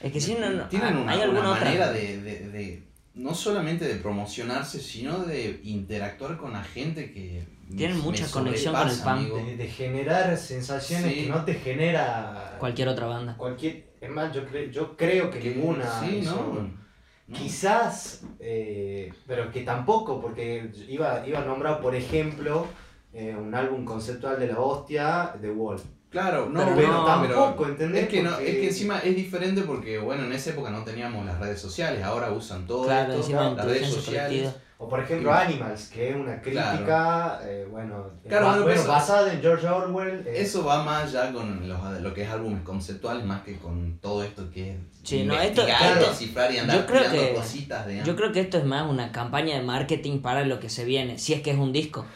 Es 0.02 0.12
que 0.12 0.20
sí, 0.20 0.36
no, 0.40 0.50
no, 0.50 0.64
tienen 0.68 0.94
ah, 0.96 1.00
una, 1.00 1.12
hay 1.12 1.20
alguna 1.20 1.40
una 1.42 1.50
otra. 1.52 1.64
manera 1.66 1.92
de, 1.92 2.20
de- 2.22 2.48
de- 2.50 2.82
no 3.14 3.34
solamente 3.34 3.86
de 3.86 3.94
promocionarse, 3.96 4.80
sino 4.80 5.18
de 5.20 5.60
interactuar 5.62 6.36
con 6.36 6.52
la 6.52 6.64
gente 6.64 7.12
que 7.12 7.44
Tienen 7.76 7.98
me- 7.98 8.02
mucha 8.02 8.24
me 8.26 8.30
conexión 8.32 8.74
con 8.74 8.88
el 8.90 9.00
amigo. 9.02 9.36
De, 9.44 9.56
de 9.56 9.68
generar 9.68 10.36
sensaciones 10.36 11.12
Sí. 11.14 11.20
que 11.22 11.26
no 11.30 11.44
te 11.44 11.54
genera 11.54 12.56
Cualquier 12.58 12.88
otra 12.88 13.06
banda. 13.06 13.36
cualquier 13.36 13.84
es 14.00 14.10
más 14.10 14.34
yo 14.34 14.44
creo 14.44 14.70
yo 14.72 14.96
creo 14.96 15.30
que 15.30 15.38
Que- 15.38 15.50
ninguna 15.54 16.00
sí, 16.00 16.22
no. 16.24 16.87
Quizás 17.32 18.22
eh, 18.40 19.12
pero 19.26 19.50
que 19.50 19.62
tampoco 19.62 20.20
porque 20.20 20.70
iba 20.88 21.26
iba 21.26 21.40
a 21.40 21.44
nombrar 21.44 21.80
por 21.80 21.94
ejemplo 21.94 22.66
eh, 23.12 23.36
un 23.38 23.54
álbum 23.54 23.84
conceptual 23.84 24.38
de 24.38 24.48
la 24.48 24.60
hostia 24.60 25.34
The 25.40 25.50
Wall 25.50 25.80
Claro, 26.10 26.48
no, 26.48 26.74
Pero 26.74 26.88
no, 26.88 27.04
tampoco, 27.04 27.66
¿entendés? 27.66 28.04
Es 28.04 28.08
que, 28.08 28.22
no, 28.22 28.38
es 28.38 28.54
que 28.54 28.68
encima 28.68 28.98
es 29.00 29.14
diferente 29.14 29.60
porque, 29.62 29.98
bueno, 29.98 30.24
en 30.24 30.32
esa 30.32 30.50
época 30.50 30.70
no 30.70 30.82
teníamos 30.82 31.26
las 31.26 31.38
redes 31.38 31.60
sociales, 31.60 32.02
ahora 32.02 32.32
usan 32.32 32.66
todo 32.66 32.84
Claro, 32.84 33.12
esto, 33.12 33.32
las 33.32 33.64
redes 33.66 33.88
sociales. 33.88 34.54
O 34.80 34.88
por 34.88 35.00
ejemplo 35.00 35.32
Animals, 35.32 35.88
que 35.88 36.10
es 36.10 36.14
una 36.14 36.40
crítica, 36.40 37.40
eh, 37.42 37.66
bueno, 37.68 38.12
Claro, 38.28 38.46
ba- 38.46 38.58
bueno, 38.60 38.70
eso- 38.80 38.86
basada 38.88 39.32
en 39.32 39.40
George 39.40 39.66
Orwell. 39.66 40.24
eh, 40.24 40.34
Eso 40.40 40.64
va 40.64 40.84
más 40.84 41.10
ya 41.10 41.32
con 41.32 41.68
los, 41.68 42.00
lo 42.00 42.14
que 42.14 42.22
es 42.22 42.30
álbumes 42.30 42.62
conceptuales 42.62 43.24
más 43.24 43.42
que 43.42 43.56
con 43.58 43.98
todo 44.00 44.22
esto 44.22 44.48
que 44.52 44.70
es 44.72 44.76
Sí, 45.02 45.24
no, 45.24 45.34
esto- 45.34 45.62
investigar, 45.62 45.94
claro. 45.94 46.08
descifrar 46.08 46.52
y 46.52 46.58
andar 46.58 46.76
Yo 46.76 46.86
creo 46.86 47.10
que- 47.10 47.34
cositas 47.34 47.86
de 47.88 48.04
Yo 48.04 48.14
creo 48.14 48.30
que 48.30 48.38
esto 48.40 48.56
es 48.58 48.64
más 48.64 48.88
una 48.88 49.10
campaña 49.10 49.56
de 49.56 49.62
marketing 49.62 50.20
para 50.20 50.44
lo 50.44 50.60
que 50.60 50.68
se 50.68 50.84
viene, 50.84 51.18
si 51.18 51.32
es 51.32 51.42
que 51.42 51.50
es 51.50 51.58
un 51.58 51.72
disco. 51.72 52.06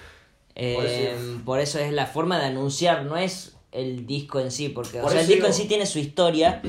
Eh, 0.54 0.74
Por 0.76 0.86
eso- 0.86 1.44
por 1.44 1.58
eso 1.60 1.78
es 1.80 1.92
la 1.92 2.06
forma 2.06 2.38
de 2.38 2.44
anunciar, 2.46 3.04
no 3.06 3.16
es 3.16 3.56
el 3.72 4.06
disco 4.06 4.38
en 4.38 4.52
sí, 4.52 4.68
porque 4.68 5.00
o 5.00 5.08
sea, 5.08 5.22
el 5.22 5.26
disco 5.26 5.46
en 5.48 5.54
sí 5.54 5.64
tiene 5.66 5.84
su 5.86 5.98
historia, 5.98 6.62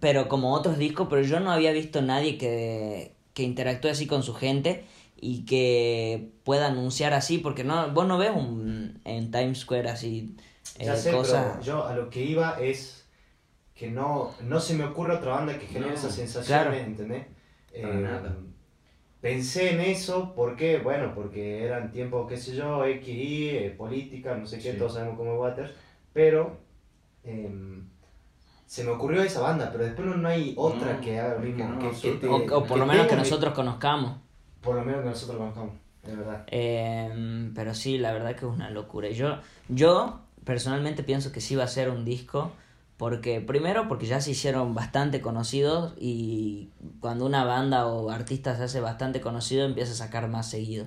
pero 0.00 0.28
como 0.28 0.52
otros 0.52 0.76
discos, 0.76 1.06
pero 1.08 1.22
yo 1.22 1.40
no 1.40 1.50
había 1.50 1.72
visto 1.72 2.02
nadie 2.02 2.36
que, 2.36 3.14
que 3.32 3.42
interactúe 3.44 3.88
así 3.88 4.06
con 4.06 4.22
su 4.22 4.34
gente 4.34 4.84
y 5.20 5.44
que 5.44 6.32
pueda 6.44 6.68
anunciar 6.68 7.12
así, 7.12 7.38
porque 7.38 7.62
no 7.64 7.90
vos 7.92 8.06
no 8.06 8.18
ves 8.18 8.30
un, 8.34 9.00
en 9.04 9.30
Times 9.30 9.60
Square 9.60 9.90
así 9.90 10.36
eh, 10.78 10.86
ya 10.86 10.96
sé, 10.96 11.10
cosas... 11.10 11.52
pero 11.52 11.62
yo 11.62 11.86
a 11.86 11.94
lo 11.94 12.08
que 12.10 12.22
iba 12.22 12.58
es 12.60 13.06
que 13.74 13.90
no, 13.90 14.32
no 14.42 14.60
se 14.60 14.74
me 14.74 14.84
ocurre 14.84 15.14
otra 15.16 15.32
banda 15.34 15.58
que 15.58 15.66
genere 15.66 15.88
No, 15.90 15.94
esas 15.94 16.14
sensaciones, 16.14 16.46
claro. 16.64 16.74
¿entendés? 16.74 17.26
Para 17.80 17.94
Eh, 17.98 18.02
nada. 18.02 18.36
Pensé 19.20 19.72
en 19.72 19.80
eso, 19.80 20.34
¿por 20.34 20.56
qué? 20.56 20.78
Bueno, 20.78 21.12
porque 21.14 21.62
eran 21.64 21.90
tiempos, 21.92 22.26
qué 22.26 22.38
sé 22.38 22.56
yo, 22.56 22.84
X, 22.86 23.08
Y, 23.14 23.48
eh, 23.50 23.70
política, 23.76 24.34
no 24.34 24.46
sé 24.46 24.58
qué, 24.58 24.72
Sí. 24.72 24.78
todos 24.78 24.94
sabemos 24.94 25.18
cómo 25.18 25.34
es 25.34 25.40
Waters, 25.40 25.72
pero 26.14 26.56
em, 27.24 27.84
se 28.66 28.82
me 28.84 28.92
ocurrió 28.92 29.22
esa 29.22 29.40
banda, 29.40 29.68
pero 29.70 29.84
después 29.84 30.06
no, 30.08 30.16
no 30.16 30.28
hay 30.28 30.54
otra 30.56 30.94
No, 30.94 31.00
que 31.02 31.20
haga 31.20 31.34
lo 31.34 31.40
que 31.42 31.46
mismo. 31.48 31.68
no, 31.68 31.78
que- 31.78 31.94
son 31.94 32.12
que 32.12 32.16
te- 32.18 32.28
O, 32.28 32.58
o 32.60 32.64
por 32.64 32.78
lo 32.78 32.86
menos 32.86 33.06
que 33.08 33.16
nosotros 33.16 33.52
conozcamos. 33.52 34.19
Por 34.60 34.76
lo 34.76 34.84
menos 34.84 35.02
que 35.02 35.08
nosotros 35.08 35.38
conozcamos, 35.38 35.72
es 36.02 36.16
verdad. 36.16 36.44
Eh, 36.48 37.50
pero 37.54 37.74
sí, 37.74 37.98
la 37.98 38.12
verdad 38.12 38.30
que 38.30 38.46
es 38.46 38.52
una 38.52 38.70
locura. 38.70 39.08
Yo, 39.10 39.38
yo 39.68 40.20
personalmente 40.44 41.02
pienso 41.02 41.32
que 41.32 41.40
sí 41.40 41.56
va 41.56 41.64
a 41.64 41.68
ser 41.68 41.90
un 41.90 42.04
disco. 42.04 42.52
Porque, 43.00 43.40
primero, 43.40 43.88
porque 43.88 44.04
ya 44.04 44.20
se 44.20 44.32
hicieron 44.32 44.74
bastante 44.74 45.22
conocidos. 45.22 45.94
Y 45.98 46.68
cuando 47.00 47.24
una 47.24 47.44
banda 47.44 47.86
o 47.86 48.10
artista 48.10 48.54
se 48.58 48.64
hace 48.64 48.80
bastante 48.80 49.22
conocido, 49.22 49.64
empieza 49.64 49.92
a 49.92 50.06
sacar 50.06 50.28
más 50.28 50.50
seguido. 50.50 50.86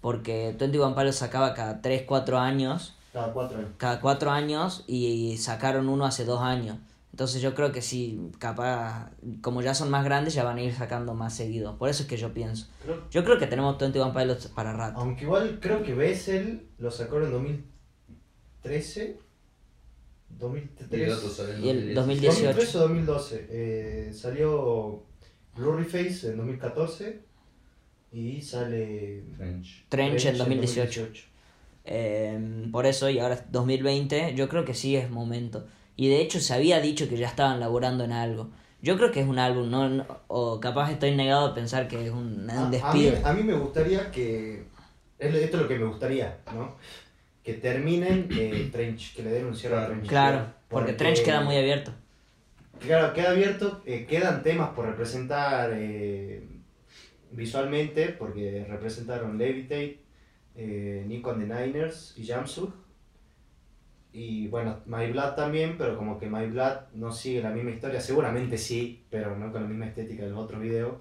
Porque 0.00 0.54
Twenty 0.58 0.78
One 0.78 0.94
Pilots 0.94 1.16
sacaba 1.16 1.52
cada 1.52 1.82
3, 1.82 2.04
4 2.06 2.38
años. 2.38 2.94
Cada 3.12 3.34
cuatro 3.34 3.58
años. 3.58 3.70
Cada 3.76 4.00
4 4.00 4.30
años. 4.30 4.84
Y 4.86 5.36
sacaron 5.36 5.90
uno 5.90 6.06
hace 6.06 6.24
2 6.24 6.40
años. 6.40 6.78
Entonces 7.12 7.42
yo 7.42 7.54
creo 7.54 7.72
que 7.72 7.82
sí, 7.82 8.20
capaz, 8.38 9.10
como 9.42 9.62
ya 9.62 9.74
son 9.74 9.90
más 9.90 10.04
grandes, 10.04 10.32
ya 10.34 10.44
van 10.44 10.58
a 10.58 10.62
ir 10.62 10.72
sacando 10.72 11.12
más 11.14 11.34
seguido. 11.34 11.76
Por 11.76 11.88
eso 11.88 12.04
es 12.04 12.08
que 12.08 12.16
yo 12.16 12.32
pienso. 12.32 12.68
Creo- 12.84 13.10
Yo 13.10 13.24
creo 13.24 13.38
que 13.38 13.46
tenemos 13.48 13.76
Twenty 13.78 13.98
One 13.98 14.12
Pilots 14.18 14.46
para 14.48 14.72
rato. 14.72 15.00
aunque 15.00 15.24
igual 15.24 15.58
creo 15.60 15.82
que 15.82 15.92
Bessel 15.94 16.68
lo 16.78 16.90
sacó 16.90 17.16
en 17.20 17.30
2013. 17.32 19.18
2003. 20.38 21.00
Y 21.00 21.02
el 21.04 21.10
otro 21.12 21.28
sale 21.28 21.54
en 21.56 21.64
Y 21.64 21.68
el 21.70 21.94
2018. 21.94 21.96
2018. 21.96 22.78
2013 22.78 22.78
o 22.78 22.80
2012. 22.80 23.46
Eh, 23.50 24.12
salió 24.12 25.02
Blurry 25.56 25.84
Face 25.84 26.28
en 26.30 26.36
2014 26.36 27.20
y 28.12 28.40
sale 28.40 29.24
French. 29.36 29.84
Trench 29.88 30.26
en 30.26 30.38
2018. 30.38 31.22
Eh, 31.84 32.68
por 32.70 32.86
eso, 32.86 33.10
y 33.10 33.18
ahora 33.18 33.34
es 33.34 33.50
2020, 33.50 34.34
yo 34.34 34.48
creo 34.48 34.64
que 34.64 34.74
sí 34.74 34.96
es 34.96 35.10
momento. 35.10 35.66
Y 36.00 36.08
de 36.08 36.22
hecho 36.22 36.40
se 36.40 36.54
había 36.54 36.80
dicho 36.80 37.10
que 37.10 37.18
ya 37.18 37.28
estaban 37.28 37.60
laborando 37.60 38.04
en 38.04 38.12
algo. 38.12 38.48
Yo 38.80 38.96
creo 38.96 39.12
que 39.12 39.20
es 39.20 39.26
un 39.28 39.38
álbum, 39.38 39.70
no, 39.70 39.86
no- 39.90 40.06
o 40.28 40.58
capaz 40.58 40.90
estoy 40.92 41.14
negado 41.14 41.48
a 41.48 41.54
pensar 41.54 41.88
que 41.88 42.06
es 42.06 42.10
un, 42.10 42.44
un 42.44 42.50
A, 42.50 42.62
a 42.62 42.64
mí, 42.70 42.70
despido. 43.04 43.26
a 43.26 43.32
mí 43.34 43.42
me 43.42 43.52
gustaría 43.52 44.10
que. 44.10 44.62
Esto 45.18 45.36
es 45.38 45.62
lo 45.62 45.68
que 45.68 45.78
me 45.78 45.84
gustaría, 45.84 46.38
¿no? 46.54 46.76
Que 47.44 47.52
terminen 47.52 48.28
eh, 48.30 48.70
Trench, 48.72 49.14
que 49.14 49.22
le 49.24 49.30
den 49.30 49.44
un 49.44 49.54
cierre 49.54 49.76
a. 49.76 49.86
Trench. 49.88 50.06
Claro, 50.08 50.46
porque 50.70 50.94
Trench 50.94 51.22
queda 51.22 51.42
muy 51.42 51.56
abierto. 51.56 51.92
Claro, 52.80 53.12
queda 53.12 53.32
abierto, 53.32 53.82
eh, 53.84 54.06
quedan 54.08 54.42
temas 54.42 54.70
por 54.70 54.86
representar 54.86 55.70
eh, 55.74 56.42
visualmente, 57.32 58.08
porque 58.18 58.64
representaron 58.66 59.36
Levitate, 59.36 59.98
eh, 60.56 61.04
Nico 61.06 61.30
and 61.30 61.46
the 61.46 61.54
Niners 61.66 62.14
y 62.16 62.26
Jamsug. 62.26 62.72
Y 64.12 64.48
bueno, 64.48 64.78
My 64.86 65.10
Blood 65.10 65.34
también, 65.34 65.76
pero 65.78 65.96
como 65.96 66.18
que 66.18 66.28
My 66.28 66.46
Blood 66.46 66.76
no 66.94 67.12
sigue 67.12 67.42
la 67.42 67.50
misma 67.50 67.70
historia, 67.70 68.00
seguramente 68.00 68.58
sí, 68.58 69.04
pero 69.08 69.36
no 69.36 69.52
con 69.52 69.62
la 69.62 69.68
misma 69.68 69.86
estética 69.86 70.24
de 70.24 70.30
los 70.30 70.38
otros 70.38 70.60
videos. 70.60 70.94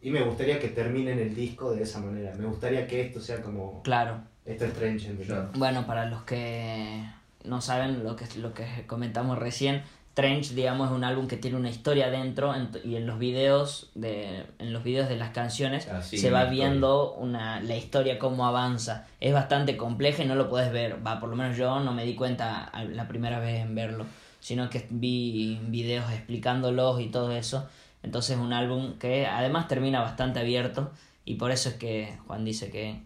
Y 0.00 0.10
me 0.10 0.22
gustaría 0.22 0.58
que 0.58 0.68
terminen 0.68 1.18
el 1.18 1.34
disco 1.34 1.74
de 1.74 1.82
esa 1.82 2.00
manera. 2.00 2.34
Me 2.36 2.46
gustaría 2.46 2.86
que 2.86 3.00
esto 3.00 3.20
sea 3.20 3.40
como. 3.40 3.82
Claro. 3.82 4.20
Esto 4.44 4.64
es 4.64 4.72
Trench 4.74 5.06
en 5.06 5.16
Claro. 5.16 5.50
Bueno, 5.54 5.86
para 5.86 6.06
los 6.06 6.22
que 6.22 7.04
no 7.44 7.60
saben 7.60 8.04
lo 8.04 8.14
que, 8.14 8.26
lo 8.38 8.52
que 8.54 8.66
comentamos 8.86 9.38
recién, 9.38 9.82
Trench, 10.16 10.52
digamos, 10.52 10.88
es 10.90 10.96
un 10.96 11.04
álbum 11.04 11.28
que 11.28 11.36
tiene 11.36 11.58
una 11.58 11.68
historia 11.68 12.08
dentro 12.10 12.54
ent- 12.54 12.82
y 12.86 12.96
en 12.96 13.06
los 13.06 13.18
videos 13.18 13.90
de, 13.94 14.46
en 14.58 14.72
los 14.72 14.82
videos 14.82 15.10
de 15.10 15.16
las 15.16 15.28
canciones 15.28 15.86
Ah, 15.92 16.00
sí, 16.00 16.16
se 16.16 16.30
va 16.30 16.44
viendo 16.46 17.12
una, 17.12 17.60
la 17.60 17.76
historia 17.76 18.18
cómo 18.18 18.46
avanza. 18.46 19.06
Es 19.20 19.34
bastante 19.34 19.76
compleja 19.76 20.24
y 20.24 20.26
no 20.26 20.34
lo 20.34 20.48
puedes 20.48 20.72
ver. 20.72 21.06
Va, 21.06 21.20
por 21.20 21.28
lo 21.28 21.36
menos 21.36 21.58
yo 21.58 21.80
no 21.80 21.92
me 21.92 22.06
di 22.06 22.14
cuenta 22.14 22.72
la 22.92 23.06
primera 23.08 23.40
vez 23.40 23.60
en 23.60 23.74
verlo, 23.74 24.06
sino 24.40 24.70
que 24.70 24.86
vi 24.88 25.60
videos 25.68 26.10
explicándolos 26.10 26.98
y 27.02 27.08
todo 27.08 27.32
eso. 27.32 27.68
Entonces 28.02 28.36
es 28.36 28.42
un 28.42 28.54
álbum 28.54 28.98
que 28.98 29.26
además 29.26 29.68
termina 29.68 30.00
bastante 30.00 30.40
abierto 30.40 30.92
y 31.26 31.34
por 31.34 31.50
eso 31.50 31.68
es 31.68 31.74
que 31.74 32.16
Juan 32.26 32.42
dice 32.42 32.70
que 32.70 33.02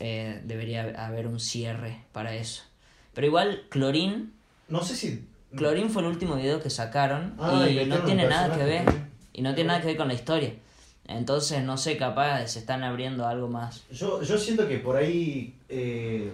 eh, 0.00 0.40
debería 0.44 1.06
haber 1.06 1.28
un 1.28 1.38
cierre 1.38 2.02
para 2.10 2.34
eso. 2.34 2.64
Pero 3.14 3.28
igual, 3.28 3.62
Clorín, 3.68 4.32
No 4.68 4.82
sé 4.82 4.96
si. 4.96 5.28
Clorín 5.56 5.90
fue 5.90 6.02
el 6.02 6.08
último 6.08 6.36
video 6.36 6.60
que 6.60 6.70
sacaron 6.70 7.34
Ah, 7.38 7.66
y 7.68 7.78
y 7.78 7.86
no 7.86 7.98
tiene 8.00 8.26
nada 8.28 8.56
que 8.56 8.64
ver. 8.64 8.84
Y 9.32 9.42
no 9.42 9.54
tiene 9.54 9.68
nada 9.68 9.80
que 9.80 9.88
ver 9.88 9.96
con 9.96 10.08
la 10.08 10.14
historia. 10.14 10.54
Entonces, 11.06 11.62
no 11.62 11.76
sé, 11.76 11.96
capaz 11.96 12.46
se 12.48 12.60
están 12.60 12.82
abriendo 12.82 13.26
algo 13.26 13.48
más. 13.48 13.84
Yo, 13.90 14.22
yo 14.22 14.38
siento 14.38 14.66
que 14.66 14.78
por 14.78 14.96
ahí, 14.96 15.54
eh, 15.68 16.30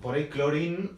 por 0.00 0.14
ahí 0.14 0.28
Chlorine 0.32 0.90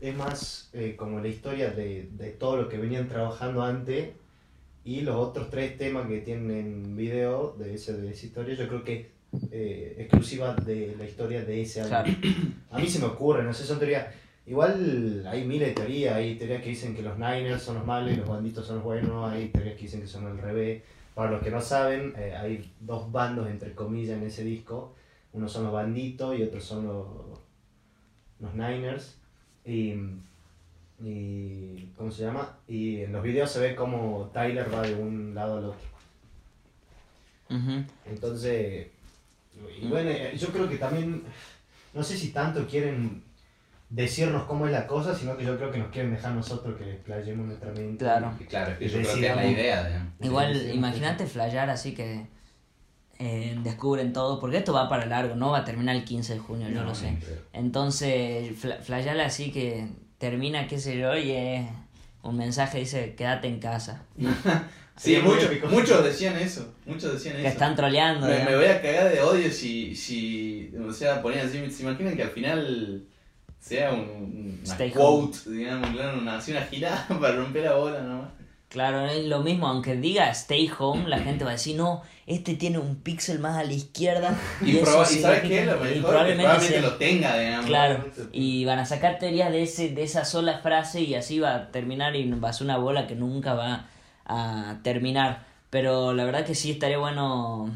es 0.00 0.16
más 0.16 0.68
eh, 0.72 0.94
como 0.96 1.20
la 1.20 1.28
historia 1.28 1.70
de, 1.70 2.08
de 2.12 2.30
todo 2.30 2.56
lo 2.56 2.68
que 2.68 2.76
venían 2.78 3.08
trabajando 3.08 3.62
antes 3.62 4.10
y 4.84 5.00
los 5.00 5.16
otros 5.16 5.50
tres 5.50 5.78
temas 5.78 6.06
que 6.06 6.20
tienen 6.20 6.50
en 6.50 6.96
video 6.96 7.54
de, 7.58 7.74
ese, 7.74 7.92
de 7.94 8.10
esa 8.10 8.26
historia, 8.26 8.54
yo 8.54 8.68
creo 8.68 8.84
que 8.84 9.10
es 9.32 9.42
eh, 9.50 9.96
exclusiva 9.98 10.54
de 10.54 10.94
la 10.98 11.04
historia 11.04 11.44
de 11.44 11.62
ese 11.62 11.80
álbum. 11.82 12.14
Claro. 12.14 12.18
A 12.70 12.78
mí 12.78 12.88
se 12.88 12.98
me 12.98 13.06
ocurre, 13.06 13.42
no 13.42 13.52
sé, 13.52 13.64
son 13.64 13.78
teorías. 13.78 14.06
Igual 14.46 15.26
hay 15.28 15.44
miles 15.44 15.68
de 15.68 15.74
teorías, 15.74 16.14
hay 16.14 16.36
teorías 16.36 16.62
que 16.62 16.68
dicen 16.68 16.94
que 16.94 17.02
los 17.02 17.18
Niners 17.18 17.62
son 17.62 17.76
los 17.76 17.86
malos 17.86 18.12
y 18.12 18.16
los 18.16 18.28
banditos 18.28 18.64
son 18.64 18.76
los 18.76 18.84
buenos, 18.84 19.32
hay 19.32 19.48
teorías 19.48 19.74
que 19.74 19.82
dicen 19.82 20.00
que 20.00 20.06
son 20.06 20.26
al 20.26 20.38
revés. 20.38 20.82
Para 21.14 21.32
los 21.32 21.42
que 21.42 21.50
no 21.50 21.60
saben, 21.60 22.14
eh, 22.16 22.36
hay 22.36 22.72
dos 22.78 23.10
bandos 23.10 23.48
entre 23.48 23.74
comillas 23.74 24.18
en 24.18 24.22
ese 24.24 24.44
disco. 24.44 24.94
Unos 25.32 25.52
son 25.52 25.64
los 25.64 25.72
banditos 25.72 26.38
y 26.38 26.42
otros 26.42 26.62
son 26.62 26.86
los, 26.86 27.06
los 28.38 28.54
Niners. 28.54 29.18
Y, 29.64 29.94
y. 31.02 31.88
¿Cómo 31.96 32.10
se 32.10 32.22
llama? 32.24 32.58
Y 32.68 33.00
en 33.00 33.12
los 33.12 33.22
videos 33.22 33.50
se 33.50 33.60
ve 33.60 33.74
como 33.74 34.30
Tyler 34.32 34.72
va 34.72 34.82
de 34.82 34.94
un 34.94 35.34
lado 35.34 35.58
al 35.58 35.64
otro. 35.64 35.80
Entonces, 38.04 38.88
y 39.80 39.86
bueno, 39.88 40.10
eh, 40.10 40.36
yo 40.36 40.48
creo 40.48 40.68
que 40.68 40.78
también, 40.78 41.22
no 41.94 42.02
sé 42.02 42.16
si 42.16 42.30
tanto 42.30 42.66
quieren 42.66 43.22
decirnos 43.88 44.44
cómo 44.44 44.66
es 44.66 44.72
la 44.72 44.86
cosa, 44.86 45.14
sino 45.14 45.36
que 45.36 45.44
yo 45.44 45.56
creo 45.56 45.70
que 45.70 45.78
nos 45.78 45.90
quieren 45.90 46.12
dejar 46.12 46.32
nosotros 46.32 46.76
que 46.76 46.90
explayemos 46.94 47.46
nuestra 47.46 47.70
mente. 47.72 47.98
Claro. 48.04 48.32
Y 48.40 48.44
Claro, 48.44 48.72
es 48.72 48.78
que 48.78 48.84
yo 48.88 48.90
creo 48.92 49.02
que 49.02 49.08
es 49.08 49.14
Decidamos. 49.16 49.44
la 49.44 49.50
idea. 49.50 49.84
digamos. 49.86 50.12
Igual, 50.20 50.54
Sí, 50.54 50.60
sí, 50.60 50.70
imagínate 50.76 51.26
flayar 51.26 51.70
así 51.70 51.94
que 51.94 52.26
eh, 53.18 53.56
descubren 53.62 54.12
todo, 54.12 54.38
porque 54.40 54.58
esto 54.58 54.72
va 54.72 54.88
para 54.88 55.06
largo, 55.06 55.34
no 55.36 55.50
va 55.52 55.58
a 55.58 55.64
terminar 55.64 55.96
el 55.96 56.04
15 56.04 56.34
de 56.34 56.38
junio, 56.40 56.68
yo 56.68 56.74
No, 56.80 56.84
lo 56.84 56.94
sé. 56.94 57.16
Entonces, 57.52 58.52
fla- 58.62 58.78
flayar 58.82 59.18
así 59.20 59.50
que 59.52 59.88
termina, 60.18 60.66
qué 60.66 60.78
sé 60.78 60.98
yo, 60.98 61.16
y 61.16 61.30
es 61.32 61.66
un 62.22 62.36
mensaje 62.36 62.78
dice, 62.80 63.14
quédate 63.14 63.48
en 63.48 63.58
casa. 63.60 64.02
Sí, 64.98 65.18
muchos, 65.22 65.50
mucho- 65.52 65.68
muchos 65.68 66.04
decían 66.04 66.38
eso. 66.38 66.74
Muchos 66.86 67.12
decían 67.12 67.34
Que 67.36 67.40
eso. 67.42 67.48
están 67.50 67.76
troleando. 67.76 68.26
Me 68.26 68.56
voy 68.56 68.64
a 68.64 68.80
cagar 68.80 69.12
de 69.12 69.20
odio 69.20 69.50
si, 69.50 69.94
si 69.94 70.72
o 70.82 70.90
sea, 70.90 71.20
ponían 71.20 71.46
así, 71.46 71.70
se 71.70 71.82
imaginan 71.82 72.16
que 72.16 72.22
al 72.22 72.30
final 72.30 73.04
sea 73.60 73.92
un, 73.92 74.60
una 74.64 74.72
Stay 74.74 74.90
quote, 74.90 75.38
digamos, 75.50 75.90
claro, 75.90 76.18
una, 76.18 76.36
así 76.38 76.52
una 76.52 76.62
girada 76.62 77.06
para 77.20 77.36
romper 77.36 77.64
la 77.64 77.74
bola 77.74 78.00
nomás. 78.00 78.28
Claro, 78.68 79.06
es 79.06 79.24
lo 79.26 79.40
mismo, 79.42 79.68
aunque 79.68 79.94
diga 79.96 80.28
stay 80.30 80.70
home, 80.76 81.08
la 81.08 81.20
gente 81.20 81.44
va 81.44 81.50
a 81.50 81.52
decir, 81.54 81.76
no, 81.76 82.02
este 82.26 82.54
tiene 82.56 82.78
un 82.78 82.96
píxel 82.96 83.38
más 83.38 83.56
a 83.56 83.62
la 83.64 83.72
izquierda. 83.72 84.36
Y, 84.62 84.76
eso 84.78 84.86
proba- 84.90 85.10
y 85.10 85.20
¿sabes 85.20 85.40
qué? 85.42 85.48
significa- 85.60 85.72
Lo 85.72 85.80
mejor 85.80 85.86
y 85.86 85.90
es 85.90 85.94
que 85.96 86.00
probablemente 86.08 86.80
lo 86.80 86.94
tenga, 86.96 87.38
digamos. 87.38 87.66
Claro, 87.66 88.04
y 88.32 88.64
van 88.64 88.80
a 88.80 88.84
sacar 88.86 89.18
teorías 89.18 89.52
de, 89.52 89.62
ese, 89.62 89.90
de 89.90 90.02
esa 90.02 90.24
sola 90.24 90.58
frase 90.58 91.00
y 91.00 91.14
así 91.14 91.38
va 91.38 91.54
a 91.54 91.70
terminar 91.70 92.16
y 92.16 92.28
va 92.32 92.48
a 92.50 92.52
ser 92.52 92.64
una 92.66 92.76
bola 92.76 93.06
que 93.06 93.14
nunca 93.14 93.54
va 93.54 93.86
a 94.26 94.78
terminar. 94.82 95.46
Pero 95.70 96.12
la 96.12 96.24
verdad 96.24 96.44
que 96.44 96.54
sí 96.56 96.70
estaría 96.72 96.98
bueno 96.98 97.70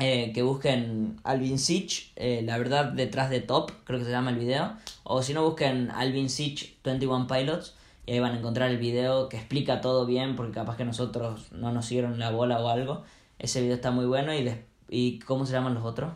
eh, 0.00 0.32
que 0.32 0.42
busquen 0.42 1.20
Alvin 1.24 1.58
Siege, 1.58 2.12
eh, 2.16 2.42
la 2.44 2.58
verdad 2.58 2.86
detrás 2.92 3.30
de 3.30 3.40
Top, 3.40 3.70
creo 3.84 3.98
que 3.98 4.04
se 4.04 4.10
llama 4.10 4.30
el 4.30 4.38
video. 4.38 4.72
O 5.04 5.22
si 5.22 5.34
no, 5.34 5.44
busquen 5.44 5.90
Alvin 5.90 6.30
Siege 6.30 6.76
21 6.84 7.26
Pilots 7.26 7.74
y 8.06 8.12
ahí 8.12 8.20
van 8.20 8.32
a 8.32 8.38
encontrar 8.38 8.70
el 8.70 8.78
video 8.78 9.28
que 9.28 9.36
explica 9.36 9.80
todo 9.80 10.06
bien 10.06 10.36
porque 10.36 10.52
capaz 10.52 10.76
que 10.76 10.84
nosotros 10.84 11.52
no 11.52 11.72
nos 11.72 11.86
siguieron 11.86 12.18
la 12.18 12.30
bola 12.30 12.60
o 12.60 12.68
algo. 12.68 13.02
Ese 13.38 13.60
video 13.60 13.76
está 13.76 13.90
muy 13.90 14.06
bueno 14.06 14.34
y, 14.34 14.50
y 14.88 15.18
¿cómo 15.20 15.46
se 15.46 15.52
llaman 15.52 15.74
los 15.74 15.84
otros? 15.84 16.12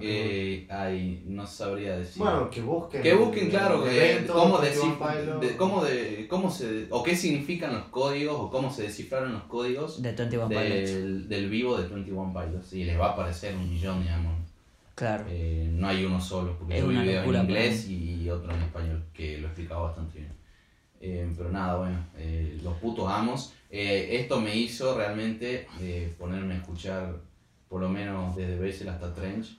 Eh, 0.00 0.66
ay, 0.70 1.22
no 1.26 1.46
sabría 1.46 1.96
decir. 1.98 2.20
Bueno, 2.22 2.50
que 2.50 2.60
busquen. 2.60 3.00
que 3.02 3.14
busquen, 3.14 3.48
claro, 3.50 3.84
que 3.84 4.12
evento, 4.14 4.32
cómo, 4.32 4.58
21 4.58 4.96
descif- 4.98 4.98
Pilots. 5.22 5.40
de- 5.40 5.56
cómo, 5.56 5.84
de, 5.84 6.26
cómo 6.28 6.50
se, 6.50 6.86
o 6.90 7.02
qué 7.04 7.14
significan 7.16 7.74
los 7.74 7.84
códigos, 7.86 8.36
o 8.38 8.50
cómo 8.50 8.72
se 8.72 8.82
descifraron 8.82 9.32
los 9.32 9.42
códigos 9.44 10.02
De 10.02 10.12
21 10.12 10.48
Pilots. 10.48 10.64
del, 10.92 11.28
del 11.28 11.48
vivo 11.48 11.76
de 11.76 11.88
21 11.88 12.32
Pilots. 12.32 12.72
Y 12.72 12.84
les 12.84 12.98
va 12.98 13.06
a 13.06 13.12
aparecer 13.12 13.54
un 13.54 13.70
millón, 13.70 14.02
digamos. 14.02 14.32
Claro. 14.96 15.24
Eh, 15.28 15.68
no 15.72 15.88
hay 15.88 16.04
uno 16.04 16.20
solo, 16.20 16.56
porque 16.58 16.74
Es 16.74 16.80
yo 16.80 16.88
vi 16.88 16.94
una 16.94 17.02
video 17.04 17.24
en 17.34 17.40
inglés 17.42 17.88
y 17.88 18.30
otro 18.30 18.52
en 18.54 18.62
español, 18.62 19.04
que 19.12 19.38
lo 19.38 19.46
explicaba 19.48 19.82
bastante 19.84 20.18
bien. 20.20 20.32
Eh, 21.00 21.32
pero 21.36 21.50
nada, 21.50 21.76
bueno, 21.76 21.98
eh, 22.16 22.58
los 22.62 22.74
putos 22.78 23.08
amos. 23.10 23.52
Eh, 23.70 24.08
esto 24.20 24.40
me 24.40 24.56
hizo 24.56 24.96
realmente 24.96 25.66
eh, 25.80 26.14
ponerme 26.18 26.54
a 26.54 26.56
escuchar, 26.58 27.16
por 27.68 27.80
lo 27.80 27.88
menos 27.88 28.34
desde 28.36 28.56
Bessel 28.58 28.88
hasta 28.88 29.12
Trench, 29.12 29.58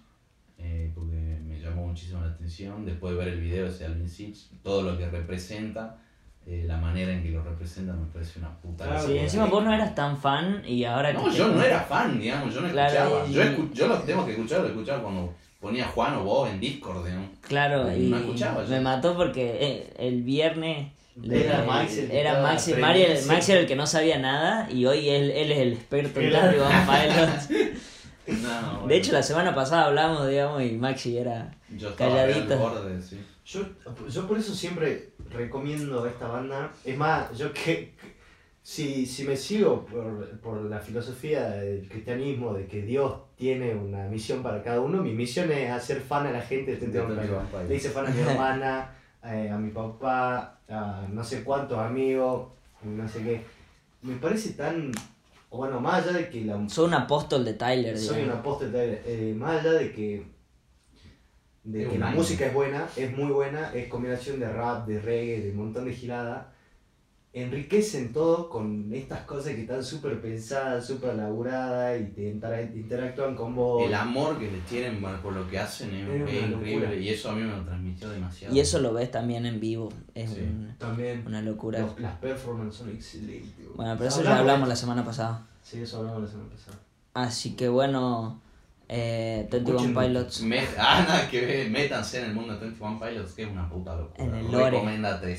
eh, 0.58 0.92
porque 0.96 1.16
me 1.46 1.60
llamó 1.60 1.88
muchísimo 1.88 2.22
la 2.22 2.28
atención. 2.32 2.86
Después 2.86 3.14
de 3.14 3.20
ver 3.24 3.34
el 3.34 3.40
video 3.42 3.66
de 3.66 3.70
ese 3.72 3.86
Alvin 3.86 4.10
Sitch, 4.10 4.50
todo 4.64 4.82
lo 4.84 4.98
que 4.98 5.08
representa, 5.10 5.98
eh, 6.46 6.64
la 6.68 6.78
manera 6.78 7.12
en 7.12 7.24
que 7.24 7.32
lo 7.32 7.44
representa, 7.44 7.94
me 7.94 8.06
parece 8.08 8.40
una 8.40 8.52
puta. 8.60 8.86
Claro, 8.86 9.00
Sí, 9.00 9.08
locura. 9.08 9.24
encima 9.24 9.46
vos 9.46 9.64
no 9.64 9.74
eras 9.74 9.96
tan 9.96 10.18
fan 10.18 10.62
y 10.66 10.84
ahora 10.84 11.12
No, 11.14 11.24
que 11.26 11.32
te- 11.32 11.38
yo 11.38 11.48
no 11.48 11.62
era 11.62 11.80
fan, 11.82 12.20
digamos, 12.20 12.54
yo 12.54 12.62
no 12.62 12.70
Claro, 12.70 12.94
escuchaba. 13.24 13.28
y- 13.28 13.34
Yo, 13.34 13.42
escu- 13.42 13.74
yo 13.74 13.88
lo 13.88 13.98
tengo 14.00 14.26
que 14.26 14.32
escuchar, 14.34 14.62
lo 14.62 14.68
escuchaba 14.68 15.02
cuando 15.02 15.34
ponía 15.60 15.86
Juan 15.88 16.16
o 16.18 16.24
vos 16.24 16.50
en 16.50 16.60
Discord, 16.60 17.04
digamos. 17.06 17.30
Claro, 17.42 17.96
y 17.96 18.10
No 18.10 18.18
escuchaba 18.18 18.64
yo. 18.64 18.70
me 18.70 18.80
mató 18.82 19.16
porque 19.18 19.58
eh, 19.60 19.94
el 19.98 20.22
viernes 20.22 20.92
Era 21.18 21.32
el 21.32 21.88
que 21.88 22.20
era 22.20 22.60
siempre. 22.60 22.84
Maxi 23.26 23.52
era 23.54 23.62
el 23.62 23.68
que 23.68 23.76
no 23.76 23.88
sabía 23.88 24.20
nada 24.20 24.70
y 24.70 24.86
hoy 24.86 25.10
él, 25.10 25.32
él 25.32 25.52
es 25.52 25.58
el 25.60 25.74
experto 25.74 26.20
en 26.20 26.30
Claro. 26.30 26.52
21 26.52 26.86
Pilots. 26.86 27.50
No, 28.28 28.72
bueno, 28.74 28.88
De 28.88 28.98
hecho, 28.98 29.12
la 29.12 29.24
semana 29.24 29.54
pasada 29.54 29.86
hablamos, 29.86 30.28
digamos, 30.28 30.62
y 30.64 30.72
Maxi 30.78 31.18
era... 31.18 31.52
yo 31.76 31.96
calladito. 31.96 32.58
borde, 32.58 33.02
sí. 33.02 33.24
Yo, 33.46 33.62
yo 34.10 34.28
por 34.28 34.38
eso 34.38 34.54
siempre 34.56 35.12
recomiendo 35.30 36.06
esta 36.08 36.28
banda. 36.28 36.72
Es 36.84 36.98
más, 36.98 37.38
yo 37.38 37.54
que, 37.54 37.62
que- 38.00 38.16
si, 38.64 39.06
si 39.06 39.26
me 39.26 39.38
sigo 39.38 39.86
por, 39.86 40.28
por 40.40 40.62
la 40.64 40.80
filosofía 40.80 41.50
del 41.52 41.88
cristianismo, 41.88 42.54
de 42.56 42.66
que 42.66 42.82
Dios 42.82 43.14
tiene 43.36 43.76
una 43.76 44.06
misión 44.08 44.42
para 44.42 44.64
cada 44.64 44.82
uno, 44.82 45.04
mi 45.04 45.14
misión 45.14 45.52
es 45.52 45.70
hacer 45.70 46.02
fan 46.02 46.26
a 46.26 46.32
la 46.32 46.42
gente 46.42 46.72
de 46.76 46.88
De 46.88 47.00
21 47.00 47.08
21 47.16 47.28
Pilots. 47.42 47.50
Pilots. 47.52 47.70
Le 47.70 47.76
hice 47.76 47.90
fan 47.92 48.08
a 48.08 48.10
mi 48.10 48.20
hermana, 48.28 48.90
eh, 49.24 49.50
a 49.54 49.58
mi 49.60 49.70
papá, 49.70 50.58
a 50.68 51.06
no 51.12 51.24
sé 51.24 51.44
cuántos 51.44 51.78
amigos, 51.78 52.48
no 52.84 53.08
sé 53.08 53.22
qué. 53.22 53.42
Me 54.02 54.16
parece 54.16 54.54
tan... 54.54 54.92
Bueno, 55.58 55.80
más 55.80 56.04
allá 56.06 56.18
de 56.18 56.30
que 56.30 56.42
la, 56.46 56.68
Soy 56.70 56.86
un 56.88 56.94
apóstol 56.94 57.46
de 57.46 57.54
Tyler, 57.54 57.98
soy 57.98 58.16
un 58.18 58.22
digamos. 58.24 58.40
apóstol 58.40 58.72
de 58.72 59.02
eh, 59.06 59.34
más 59.36 59.60
allá 59.62 59.72
de 59.74 59.92
que 59.92 60.28
de 61.64 61.82
Es 61.84 61.90
que 61.90 61.94
un 61.96 62.00
la 62.00 62.08
año. 62.08 62.18
música 62.18 62.46
es 62.48 62.54
buena, 62.54 62.88
es 62.96 63.18
muy 63.18 63.32
buena, 63.32 63.74
es 63.74 63.88
combinación 63.88 64.40
de 64.40 64.52
rap, 64.52 64.86
de 64.88 65.00
reggae, 65.00 65.42
de 65.42 65.52
un 65.52 65.58
montón 65.58 65.86
de 65.86 65.94
girada, 65.94 66.54
enriquecen 67.42 68.14
todo 68.14 68.50
con 68.50 68.94
estas 68.94 69.20
cosas 69.26 69.54
que 69.56 69.62
están 69.64 69.84
súper 69.84 70.22
pensadas, 70.22 70.88
súper 70.88 71.16
laburadas 71.16 72.00
y 72.00 72.06
te 72.06 72.30
intera- 72.30 72.62
interactúan 72.62 73.36
con 73.36 73.54
vos. 73.54 73.86
El 73.86 73.94
amor 73.94 74.40
que 74.40 74.50
le 74.50 74.60
tienen 74.62 75.02
bueno, 75.02 75.22
por 75.22 75.34
lo 75.34 75.46
que 75.50 75.60
hacen 75.60 75.94
es, 75.94 76.08
Es 76.08 76.22
increíble 76.22 76.80
locura. 76.80 76.96
y 76.96 77.10
eso 77.10 77.30
a 77.30 77.34
mí 77.36 77.42
me 77.42 77.52
lo 77.58 77.64
transmitió 77.66 78.10
demasiado. 78.10 78.56
Y 78.56 78.60
eso 78.62 78.80
lo 78.80 78.94
ves 78.94 79.12
también 79.12 79.46
en 79.46 79.60
vivo, 79.60 79.90
es 80.14 80.32
Sí. 80.32 80.40
un- 80.42 80.76
También 80.78 81.24
una 81.28 81.42
locura. 81.42 81.80
los- 81.82 82.00
las 82.00 82.16
performances 82.20 82.80
son 82.80 82.90
excelentes. 82.90 83.68
Bueno, 83.76 83.96
pero 83.98 84.08
eso 84.08 84.24
ya 84.24 84.38
hablamos 84.40 84.70
la 84.70 84.76
semana 84.78 85.04
pasada. 85.04 85.46
Sí, 85.62 85.82
eso 85.82 85.98
hablamos 86.00 86.22
la 86.24 86.28
semana 86.30 86.50
pasada. 86.50 86.78
Así 87.14 87.56
que 87.58 87.68
bueno, 87.68 88.40
eh, 88.88 89.46
21 89.52 89.80
Escuchen- 89.80 89.94
Pilots. 90.08 90.44
Met- 90.44 90.76
ah, 90.78 91.04
nada 91.06 91.30
que 91.30 91.46
ver, 91.46 91.70
métanse 91.70 92.20
en 92.20 92.26
el 92.30 92.34
mundo 92.34 92.54
de 92.54 92.60
21 92.62 92.98
Pilots, 92.98 93.34
que 93.34 93.44
es 93.44 93.50
una 93.52 93.70
puta 93.70 93.94
locura. 93.96 94.24
En 94.24 94.36
el 94.36 94.50
lore. 94.50 94.72
Recoméndate. 94.72 95.38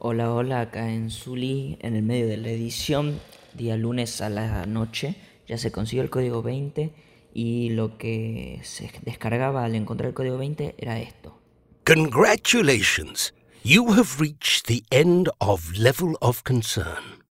Hola, 0.00 0.32
hola, 0.32 0.60
acá 0.60 0.92
en 0.92 1.10
Zuli, 1.10 1.76
en 1.80 1.96
el 1.96 2.04
medio 2.04 2.28
de 2.28 2.36
la 2.36 2.50
edición, 2.50 3.18
día 3.54 3.76
lunes 3.76 4.20
a 4.20 4.28
la 4.28 4.64
noche. 4.64 5.16
Ya 5.48 5.58
se 5.58 5.72
consiguió 5.72 6.04
el 6.04 6.10
código 6.10 6.40
20 6.40 6.94
y 7.34 7.70
lo 7.70 7.98
que 7.98 8.60
se 8.62 8.92
descargaba 9.02 9.64
al 9.64 9.74
encontrar 9.74 10.10
el 10.10 10.14
código 10.14 10.38
20 10.38 10.76
era 10.78 11.00
esto. 11.00 11.40
Congratulations! 11.84 13.34
You 13.64 13.92
have 13.92 14.20
reached 14.20 14.66
the 14.66 14.84
end 14.92 15.30
of 15.40 15.76
Level 15.76 16.16
of 16.20 16.44
Concern. 16.44 17.24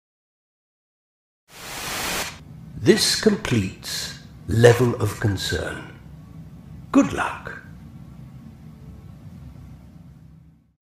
This 2.83 3.15
completes 3.15 4.19
Level 4.49 4.93
of 4.99 5.21
Concern. 5.21 5.93
Good 6.91 7.13
luck. 7.13 7.56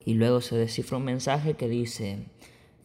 Y 0.05 0.13
luego 0.13 0.39
se 0.39 0.55
descifra 0.55 0.97
un 0.97 1.03
mensaje 1.03 1.55
que 1.55 1.67
dice, 1.67 2.27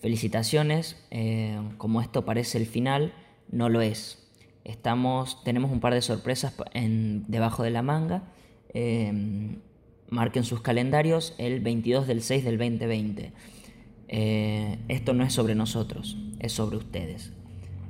felicitaciones, 0.01 0.97
eh, 1.11 1.61
como 1.77 2.01
esto 2.01 2.25
parece 2.25 2.59
el 2.59 2.67
final, 2.67 3.13
no 3.51 3.69
lo 3.69 3.83
es. 3.83 4.27
Estamos, 4.65 5.45
tenemos 5.45 5.71
un 5.71 5.81
par 5.81 5.95
de 5.95 6.03
sorpresas 6.03 6.55
en, 6.73 7.25
debajo 7.29 7.63
de 7.63 7.71
la 7.71 7.83
manga. 7.83 8.25
eh, 8.73 9.13
marquen 10.11 10.45
sus 10.45 10.61
calendarios 10.61 11.35
el 11.39 11.61
22 11.61 12.07
del 12.07 12.23
6 12.23 12.45
del 12.45 12.59
2020. 12.59 13.33
Eh, 14.09 14.79
esto 14.89 15.15
no 15.15 15.25
es 15.25 15.33
sobre 15.33 15.55
nosotros, 15.55 16.19
es 16.41 16.53
sobre 16.53 16.77
ustedes. 16.77 17.33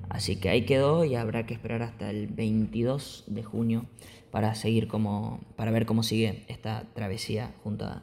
Así 0.09 0.37
que 0.37 0.51
ahí 0.51 0.65
quedó 0.67 1.05
y 1.05 1.15
habrá 1.15 1.47
que 1.47 1.55
esperar 1.55 1.83
hasta 1.83 2.11
el 2.11 2.27
22 2.27 3.25
de 3.27 3.43
junio 3.43 3.87
para 4.31 4.55
seguir 4.55 4.87
como 4.87 5.41
para 5.57 5.71
ver 5.71 5.87
cómo 5.87 6.03
sigue 6.03 6.45
esta 6.49 6.85
travesía 6.95 7.55
junto 7.63 7.87
a 7.87 8.03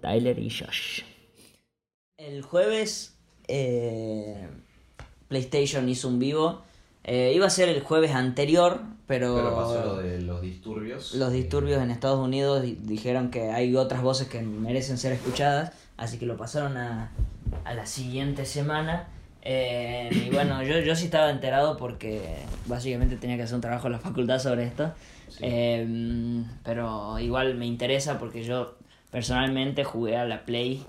Tyler 0.00 0.38
y 0.38 0.50
Josh. 0.50 1.02
El 2.16 2.42
jueves 2.42 3.16
eh, 3.48 4.46
PlayStation 5.28 5.88
hizo 5.88 6.08
un 6.08 6.18
vivo. 6.18 6.62
Eh, 7.04 7.32
iba 7.34 7.46
a 7.46 7.50
ser 7.50 7.68
el 7.68 7.80
jueves 7.80 8.10
anterior, 8.12 8.80
pero, 9.06 9.34
Pero 9.34 9.56
pasó 9.56 9.84
lo 9.84 9.96
de 9.96 10.20
los 10.20 10.42
disturbios. 10.42 11.14
los 11.14 11.32
disturbios 11.32 11.82
en 11.82 11.90
Estados 11.90 12.18
Unidos 12.20 12.62
di- 12.62 12.76
dijeron 12.82 13.30
que 13.30 13.50
hay 13.50 13.74
otras 13.74 14.02
voces 14.02 14.28
que 14.28 14.42
merecen 14.42 14.98
ser 14.98 15.12
escuchadas, 15.12 15.72
así 15.96 16.18
que 16.18 16.26
lo 16.26 16.36
pasaron 16.36 16.76
a, 16.76 17.10
a 17.64 17.74
la 17.74 17.86
siguiente 17.86 18.44
semana. 18.44 19.08
Eh, 19.42 20.10
y 20.26 20.34
bueno, 20.34 20.62
yo, 20.62 20.78
yo 20.80 20.94
sí 20.94 21.06
estaba 21.06 21.30
enterado 21.30 21.78
porque 21.78 22.20
básicamente 22.66 23.16
tenía 23.16 23.38
que 23.38 23.44
hacer 23.44 23.54
un 23.54 23.62
trabajo 23.62 23.86
en 23.86 23.92
la 23.94 23.98
facultad 23.98 24.38
sobre 24.38 24.64
esto. 24.66 24.92
Sí. 25.28 25.38
Eh, 25.40 26.44
pero 26.62 27.18
igual 27.18 27.54
me 27.54 27.64
interesa 27.64 28.18
porque 28.18 28.44
yo 28.44 28.76
personalmente 29.10 29.84
jugué 29.84 30.16
a 30.16 30.24
la 30.24 30.44
Play 30.44 30.84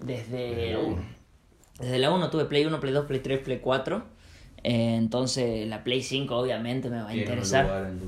desde... 0.00 0.54
Desde 0.54 0.72
la 0.72 0.78
uno. 0.78 1.14
Desde 1.78 1.98
la 1.98 2.12
1 2.12 2.30
tuve 2.30 2.44
Play 2.44 2.64
1, 2.64 2.80
Play 2.80 2.92
2, 2.92 3.06
Play 3.06 3.20
3, 3.20 3.40
Play 3.40 3.58
4. 3.58 4.04
Eh, 4.62 4.94
entonces 4.96 5.66
la 5.68 5.82
Play 5.82 6.02
5 6.02 6.36
obviamente 6.36 6.88
me 6.88 7.02
va 7.02 7.08
a 7.08 7.16
interesar. 7.16 7.64
lugar 7.64 7.86
en. 7.86 8.00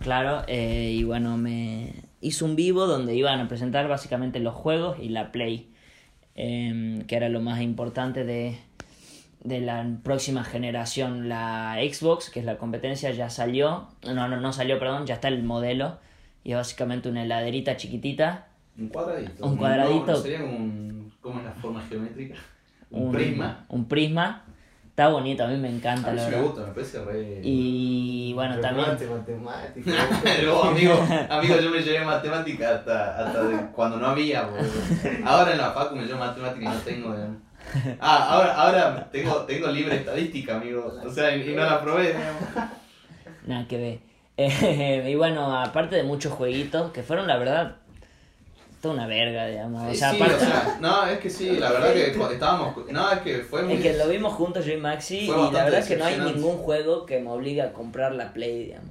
Claro, 0.00 0.42
eh, 0.46 0.94
y 0.96 1.04
bueno, 1.04 1.36
me 1.36 1.92
hizo 2.20 2.44
un 2.44 2.56
vivo 2.56 2.86
donde 2.86 3.14
iban 3.14 3.38
a 3.40 3.48
presentar 3.48 3.86
básicamente 3.88 4.38
los 4.38 4.54
juegos 4.54 4.98
y 4.98 5.10
la 5.10 5.32
Play, 5.32 5.70
em, 6.36 7.02
que 7.02 7.16
era 7.16 7.28
lo 7.28 7.40
más 7.40 7.60
importante 7.60 8.24
de, 8.24 8.56
de 9.42 9.60
la 9.60 9.86
próxima 10.02 10.44
generación. 10.44 11.28
La 11.28 11.76
Xbox, 11.82 12.30
que 12.30 12.40
es 12.40 12.46
la 12.46 12.56
competencia, 12.56 13.10
ya 13.10 13.28
salió, 13.28 13.88
no, 14.04 14.28
no, 14.28 14.40
no 14.40 14.52
salió, 14.52 14.78
perdón, 14.78 15.06
ya 15.06 15.14
está 15.14 15.28
el 15.28 15.42
modelo, 15.42 15.98
y 16.44 16.52
es 16.52 16.56
básicamente 16.56 17.08
una 17.10 17.24
heladerita 17.24 17.76
chiquitita. 17.76 18.46
Un 18.78 18.88
cuadradito. 18.88 19.46
Un 19.46 19.56
cuadradito. 19.56 20.06
No, 20.06 20.12
no, 20.12 20.16
sería 20.16 20.40
como 20.40 20.56
un. 20.56 21.12
¿Cómo 21.20 21.38
es 21.40 21.44
la 21.44 21.52
forma 21.52 21.82
geométrica? 21.88 22.34
Un, 22.90 23.12
prisma. 23.12 23.64
Un 23.68 23.84
prisma. 23.86 24.44
Está 24.88 25.08
bonito, 25.08 25.44
a 25.44 25.48
mí 25.48 25.56
me 25.56 25.68
A 25.68 25.70
encanta, 25.70 26.10
mí 26.10 26.16
la 26.16 26.24
sí 26.24 26.30
me 26.30 26.36
verdad. 26.36 26.50
gusta, 26.50 26.66
me 26.66 26.72
parece 26.74 27.04
re. 27.04 27.40
Y 27.42 28.32
bueno, 28.34 28.58
también... 28.60 28.88
Matemática. 28.88 29.90
Luego, 30.42 30.64
amigo, 30.64 31.06
amigo, 31.30 31.56
yo 31.60 31.70
me 31.70 31.80
llevé 31.82 32.04
matemática 32.04 32.74
hasta, 32.76 33.18
hasta 33.26 33.42
de- 33.44 33.66
cuando 33.72 33.96
no 33.98 34.08
había, 34.08 34.42
boludo. 34.42 34.68
Ahora 35.24 35.52
en 35.52 35.58
la 35.58 35.70
facu 35.72 35.96
me 35.96 36.04
llevo 36.04 36.18
matemática 36.18 36.64
y 36.64 36.68
no 36.68 36.80
tengo. 36.80 37.14
eh. 37.14 37.96
Ah, 38.00 38.28
ahora, 38.30 38.54
ahora 38.54 39.08
tengo, 39.10 39.34
tengo 39.44 39.68
libre 39.68 39.96
estadística, 39.96 40.56
amigo. 40.56 40.92
O 41.06 41.10
sea, 41.10 41.34
y, 41.34 41.48
y 41.48 41.54
no 41.54 41.62
la 41.64 41.80
probé. 41.82 42.14
Nada 43.46 43.66
que 43.68 43.76
ver. 43.78 43.98
Eh, 44.42 45.06
y 45.10 45.14
bueno, 45.16 45.54
aparte 45.60 45.96
de 45.96 46.02
muchos 46.02 46.32
jueguitos, 46.32 46.92
que 46.92 47.02
fueron 47.02 47.26
la 47.26 47.36
verdad 47.36 47.76
toda 48.80 48.94
una 48.94 49.06
verga, 49.06 49.46
digamos. 49.46 49.90
O 49.90 49.94
sea, 49.94 50.10
sí, 50.10 50.16
aparte, 50.16 50.34
o 50.36 50.38
sea, 50.40 50.78
no, 50.80 51.06
es 51.06 51.18
que 51.18 51.30
sí, 51.30 51.56
la 51.58 51.70
verdad 51.72 51.92
que 51.92 52.10
estábamos. 52.34 52.76
No, 52.90 53.12
es 53.12 53.18
que 53.20 53.38
fue 53.40 53.62
muy. 53.62 53.74
es 53.74 53.82
que 53.82 53.92
lo 53.96 54.08
vimos 54.08 54.34
juntos 54.34 54.64
yo 54.64 54.72
y 54.72 54.76
Maxi 54.78 55.18
y 55.20 55.26
la 55.28 55.64
verdad 55.64 55.80
es 55.80 55.86
que 55.88 55.96
no 55.96 56.04
hay 56.04 56.18
ningún 56.18 56.56
juego 56.58 57.04
que 57.06 57.20
me 57.20 57.30
obligue 57.30 57.62
a 57.62 57.72
comprar 57.72 58.14
la 58.14 58.32
Play, 58.32 58.64
digamos. 58.64 58.90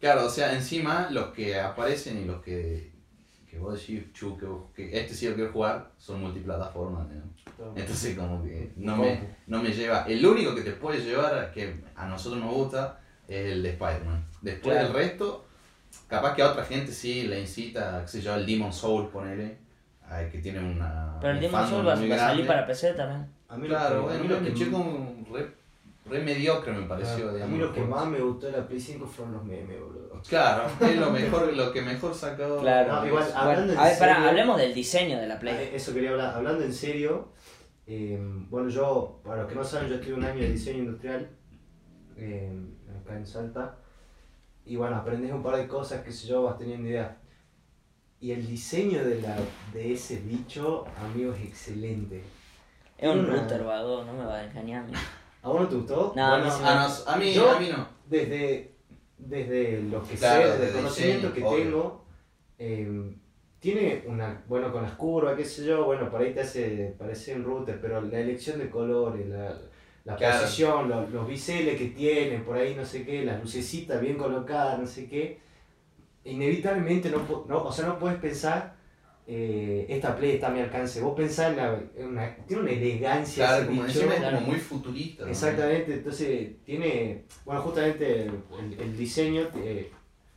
Claro, 0.00 0.26
o 0.26 0.30
sea, 0.30 0.52
encima 0.54 1.08
los 1.10 1.26
que 1.32 1.58
aparecen 1.58 2.18
y 2.22 2.24
los 2.24 2.40
que. 2.42 2.92
que 3.50 3.58
vos 3.58 3.74
decís, 3.80 4.04
chu, 4.12 4.36
que, 4.38 4.46
vos- 4.46 4.64
que 4.76 4.96
este 5.00 5.12
sí 5.14 5.28
lo 5.28 5.34
quiero 5.34 5.52
jugar, 5.52 5.90
son 5.98 6.20
multiplataformas, 6.22 7.08
digamos. 7.08 7.30
Entonces, 7.74 8.16
como 8.16 8.44
que 8.44 8.70
no 8.76 8.96
me, 8.96 9.20
no 9.48 9.60
me 9.60 9.70
lleva. 9.72 10.04
El 10.06 10.24
único 10.24 10.54
que 10.54 10.60
te 10.60 10.70
puede 10.72 11.00
llevar, 11.00 11.50
que 11.52 11.74
a 11.96 12.06
nosotros 12.06 12.40
nos 12.40 12.54
gusta, 12.54 13.00
es 13.26 13.52
el 13.52 13.62
de 13.64 13.70
Spider-Man. 13.70 14.24
Después 14.42 14.74
Claro. 14.76 14.88
del 14.92 14.96
resto, 14.96 15.46
capaz 16.08 16.34
que 16.34 16.42
a 16.42 16.50
otra 16.50 16.64
gente 16.64 16.90
sí 16.92 17.24
le 17.28 17.40
incita, 17.40 18.00
qué 18.02 18.08
sé 18.08 18.20
yo, 18.20 18.34
el 18.34 18.44
Demon 18.46 18.72
Soul, 18.72 19.08
ponele, 19.08 19.58
ay, 20.08 20.28
que 20.30 20.38
tiene 20.38 20.58
una. 20.60 21.16
Pero 21.20 21.30
el 21.32 21.36
un 21.36 21.42
Demon 21.42 21.68
Soul 21.68 21.86
va, 21.86 21.92
a 21.92 21.96
salir 22.18 22.46
para 22.46 22.66
PC 22.66 22.94
también. 22.94 23.26
A 23.48 23.56
mí 23.56 23.66
Claro, 23.68 24.02
lo 24.02 24.08
que, 24.08 24.14
a 24.14 24.18
bueno, 24.18 24.22
mí 24.24 24.28
lo 24.28 24.40
que, 24.40 24.48
escuché 24.48 24.70
como 24.70 25.24
re, 25.32 25.46
re 26.06 26.20
mediocre, 26.22 26.72
me 26.72 26.86
pareció. 26.86 27.28
a 27.28 27.32
digamos, 27.34 27.48
mí 27.50 27.58
lo 27.58 27.72
que 27.72 27.80
más 27.82 28.06
me 28.06 28.18
gustó 28.20 28.46
de 28.46 28.52
la 28.58 28.66
Play 28.66 28.80
5 28.80 29.06
fueron 29.06 29.34
los 29.34 29.44
memes, 29.44 29.80
boludo. 29.80 30.20
Claro, 30.28 30.64
es 30.80 30.96
lo 30.98 31.10
mejor, 31.10 31.52
lo 31.54 31.72
que 31.72 31.82
mejor 31.82 32.14
sacó. 32.14 32.42
No, 32.42 33.06
igual, 33.06 33.10
Bueno, 33.10 33.24
hablando 33.34 33.72
en 33.72 33.78
a 33.78 33.84
ver, 33.84 33.94
serio- 33.94 34.14
hablemos 34.28 34.58
del 34.58 34.74
diseño 34.74 35.18
de 35.18 35.26
la 35.28 35.34
Ah, 35.34 35.38
Play. 35.38 35.70
Eso 35.74 35.94
quería 35.94 36.10
hablar. 36.10 36.34
Hablando 36.34 36.64
en 36.64 36.72
serio, 36.72 37.28
eh, 37.86 38.18
bueno, 38.50 38.68
yo, 38.68 39.20
para 39.24 39.42
los 39.42 39.48
que 39.48 39.54
no 39.54 39.64
saben, 39.64 39.88
yo 39.88 39.94
estuve 39.96 40.14
un 40.14 40.24
año 40.24 40.40
de 40.40 40.50
diseño 40.52 40.78
industrial 40.80 41.28
eh, 42.16 42.52
acá 43.02 43.16
en 43.16 43.26
Salta. 43.26 43.76
Y 44.68 44.76
bueno, 44.76 44.96
aprendes 44.96 45.32
un 45.32 45.42
par 45.42 45.56
de 45.56 45.66
cosas, 45.66 46.02
que 46.04 46.12
sé 46.12 46.26
yo, 46.28 46.42
vas 46.42 46.58
teniendo 46.58 46.86
idea. 46.88 47.16
Y 48.20 48.32
el 48.32 48.46
diseño 48.46 49.02
de, 49.04 49.22
la, 49.22 49.36
de 49.72 49.92
ese 49.94 50.16
bicho, 50.18 50.84
amigo, 50.98 51.32
es 51.32 51.40
excelente. 51.46 52.22
Es 52.98 53.08
un 53.10 53.20
una- 53.20 53.36
router 53.36 53.64
vago, 53.64 54.04
no 54.04 54.12
me 54.12 54.24
va 54.24 54.36
a 54.36 54.44
engañar. 54.44 54.82
amigo. 54.84 54.98
¿A 55.42 55.48
vos 55.48 55.60
no 55.62 55.68
te 55.68 55.74
gustó? 55.76 56.12
No, 56.14 56.34
a 56.34 56.38
mí 56.38 56.50
sí 56.50 56.62
A, 56.64 56.74
nos- 56.74 57.08
a 57.08 57.16
mí, 57.16 57.32
Yo- 57.32 57.50
a 57.50 57.58
mí 57.60 57.68
no. 57.74 57.88
desde, 58.06 58.74
desde 59.16 59.82
lo 59.84 60.02
que 60.06 60.16
Claro, 60.16 60.42
sé, 60.42 60.48
desde 60.50 60.60
de 60.60 60.66
el 60.68 60.74
conocimiento 60.74 61.28
diseño, 61.28 61.34
que 61.34 61.44
obvio. 61.44 61.64
tengo, 61.64 62.04
eh, 62.58 63.16
tiene 63.60 64.04
una, 64.06 64.44
bueno, 64.48 64.70
con 64.70 64.82
las 64.82 64.92
curvas, 64.92 65.36
qué 65.36 65.44
sé 65.44 65.64
yo, 65.64 65.84
bueno, 65.84 66.10
por 66.10 66.20
ahí 66.20 66.34
te 66.34 66.40
hace 66.40 66.94
parecer 66.98 67.36
un 67.38 67.44
router, 67.44 67.80
pero 67.80 68.00
la 68.02 68.18
elección 68.20 68.58
de 68.58 68.68
colores, 68.68 69.26
la, 69.28 69.56
la 70.04 70.16
Claro. 70.16 70.40
posición, 70.40 70.88
los, 70.88 71.10
los 71.10 71.28
biseles 71.28 71.76
que 71.76 71.88
tiene, 71.88 72.38
por 72.38 72.56
ahí 72.56 72.74
no 72.74 72.84
sé 72.84 73.04
qué, 73.04 73.24
las 73.24 73.40
lucecitas 73.42 74.00
bien 74.00 74.16
colocadas, 74.16 74.78
no 74.78 74.86
sé 74.86 75.06
qué, 75.08 75.38
inevitablemente 76.24 77.10
no, 77.10 77.44
no 77.48 77.62
o 77.64 77.72
sea, 77.72 77.86
no 77.86 77.98
puedes 77.98 78.18
pensar, 78.18 78.76
eh, 79.26 79.84
esta 79.88 80.16
play 80.16 80.32
está 80.32 80.48
a 80.48 80.50
mi 80.50 80.60
alcance, 80.60 81.00
vos 81.02 81.14
pensás 81.14 81.50
en, 81.50 81.56
la, 81.58 81.78
en 81.96 82.06
una, 82.08 82.34
tiene 82.46 82.62
una 82.62 82.70
elegancia 82.72 83.46
Claro, 83.46 83.66
como 83.66 84.40
muy 84.40 84.56
futurista. 84.58 85.24
¿no? 85.24 85.30
Exactamente, 85.30 85.94
entonces 85.94 86.50
tiene, 86.64 87.24
bueno, 87.44 87.60
justamente 87.62 88.22
el, 88.22 88.32
el 88.80 88.96
diseño, 88.96 89.48
eh, 89.56 89.90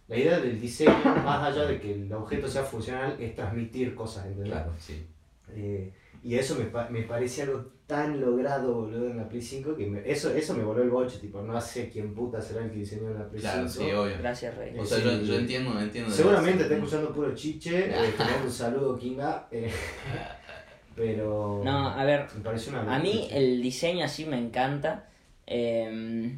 la 0.08 0.18
idea 0.18 0.40
del 0.40 0.60
diseño, 0.60 0.92
más 1.24 1.48
allá 1.48 1.66
de 1.66 1.80
que 1.80 1.94
el 1.94 2.12
objeto 2.12 2.50
sea 2.50 2.64
funcional, 2.64 3.16
es 3.20 3.34
transmitir 3.34 3.96
cosas, 3.96 4.26
¿entendés? 4.26 4.52
Claro, 4.52 4.74
sí. 4.78 5.06
Eh, 5.54 5.94
y 6.24 6.36
eso 6.36 6.56
me, 6.56 6.66
me 6.90 7.04
parece 7.08 7.44
algo 7.44 7.66
tan 7.92 8.22
logrado, 8.22 8.74
boludo, 8.74 9.10
en 9.10 9.18
la 9.18 9.28
Play 9.28 9.42
5, 9.42 9.76
que 9.76 9.86
me- 9.86 10.10
eso, 10.10 10.34
eso 10.34 10.54
me 10.54 10.64
voló 10.64 10.82
el 10.82 10.90
boche, 10.90 11.18
tipo, 11.20 11.42
no 11.42 11.60
sé 11.60 11.90
quién 11.90 12.14
puta 12.16 12.40
será 12.42 12.64
el 12.64 12.72
que 12.72 12.78
diseñó 12.78 13.10
la 13.10 13.28
Play 13.28 13.42
Claro, 13.42 13.68
5. 13.68 13.86
sí, 13.86 13.92
obvio. 13.92 14.18
Gracias, 14.20 14.56
Rey. 14.56 14.74
O 14.80 14.86
sea, 14.86 14.98
Sí. 15.00 15.04
yo, 15.04 15.22
yo 15.22 15.36
entiendo, 15.36 15.78
entiendo. 15.78 16.10
Seguramente 16.10 16.64
está 16.64 16.76
escuchando 16.76 17.12
puro 17.12 17.36
chiche, 17.36 17.86
eh, 17.90 18.14
te 18.18 18.24
mando 18.24 18.46
un 18.46 18.52
saludo, 18.52 18.98
Kinga, 18.98 19.48
eh, 19.52 19.70
pero 20.96 21.62
No, 21.66 21.90
a 21.90 22.04
ver, 22.06 22.28
me 22.36 22.42
parece 22.42 22.70
una 22.70 22.96
a 22.96 23.00
mí 23.00 23.28
el 23.32 23.62
diseño 23.62 24.06
así 24.06 24.26
me 24.26 24.38
encanta, 24.38 25.10
eh, 25.48 26.34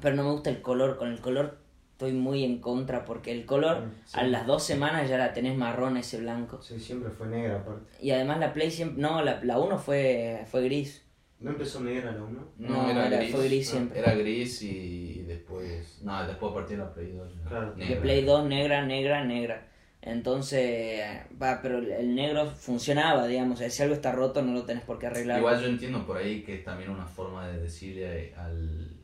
pero 0.00 0.14
no 0.16 0.24
me 0.24 0.30
gusta 0.32 0.50
el 0.50 0.62
color. 0.62 0.96
Con 0.96 1.08
el 1.10 1.20
color 1.20 1.58
estoy 1.94 2.12
muy 2.12 2.44
en 2.44 2.58
contra 2.60 3.04
porque 3.04 3.30
el 3.32 3.46
color 3.46 3.84
sí. 4.04 4.18
a 4.18 4.24
las 4.24 4.46
dos 4.46 4.62
semanas 4.64 5.08
ya 5.08 5.16
la 5.16 5.32
tenés 5.32 5.56
marrón 5.56 5.96
ese 5.96 6.18
blanco. 6.18 6.60
Sí, 6.60 6.78
siempre 6.78 7.10
fue 7.10 7.28
negra 7.28 7.60
aparte. 7.60 7.92
Y 8.00 8.10
además 8.10 8.40
la 8.40 8.52
Play 8.52 8.70
siempre... 8.70 9.00
No, 9.00 9.22
la, 9.22 9.42
la 9.44 9.58
1 9.60 9.78
fue, 9.78 10.44
fue 10.50 10.62
gris. 10.64 11.02
¿No 11.38 11.50
empezó 11.50 11.80
negra 11.80 12.10
la 12.12 12.22
1? 12.24 12.48
No, 12.58 12.68
No, 12.68 12.90
era, 12.90 13.06
era- 13.06 13.16
gris. 13.18 13.30
fue 13.32 13.44
gris 13.46 13.68
Ah, 13.68 13.70
siempre. 13.72 13.98
Era 14.00 14.14
gris 14.14 14.62
y 14.62 15.22
después. 15.22 16.00
No, 16.02 16.26
después 16.26 16.50
a 16.50 16.54
partir 16.54 16.78
de 16.78 16.84
la 16.84 16.92
Play 16.92 17.12
2. 17.12 17.32
ya. 17.42 17.48
Claro. 17.48 17.72
De 17.74 17.84
Negra. 17.84 18.00
Play 18.02 18.24
2 18.24 18.48
negra, 18.48 18.84
negra, 18.86 19.24
negra. 19.24 19.68
Entonces, 20.02 21.00
va, 21.40 21.60
pero 21.62 21.78
el- 21.78 21.92
el 21.92 22.14
negro 22.14 22.46
funcionaba, 22.46 23.26
digamos. 23.26 23.60
Si 23.60 23.82
algo 23.82 23.94
está 23.94 24.10
roto 24.12 24.42
no 24.42 24.52
lo 24.52 24.64
tenés 24.64 24.82
por 24.84 24.98
qué 24.98 25.06
arreglar. 25.06 25.38
Igual 25.38 25.60
yo 25.60 25.68
entiendo 25.68 26.04
por 26.06 26.16
ahí 26.16 26.42
que 26.42 26.56
es 26.56 26.64
también 26.64 26.90
una 26.90 27.06
forma 27.06 27.46
de 27.48 27.60
decirle 27.60 28.34
al, 28.34 28.96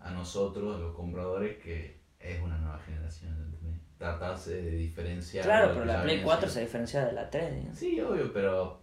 a 0.00 0.10
nosotros, 0.12 0.76
a 0.76 0.78
los 0.78 0.94
compradores, 0.94 1.56
que 1.58 1.97
es 2.34 2.42
una 2.42 2.58
nueva 2.58 2.78
generación. 2.78 3.32
¿entendés? 3.32 3.80
Tratarse 3.96 4.62
de 4.62 4.70
diferenciar. 4.70 5.44
Claro, 5.44 5.68
pero 5.68 5.80
que 5.80 5.86
la 5.86 6.02
Play 6.02 6.16
viene 6.16 6.24
4 6.24 6.48
se 6.48 6.60
diferencia 6.60 7.04
de 7.04 7.12
la 7.12 7.30
3, 7.30 7.54
digamos. 7.54 7.78
Sí, 7.78 8.00
obvio, 8.00 8.32
pero 8.32 8.82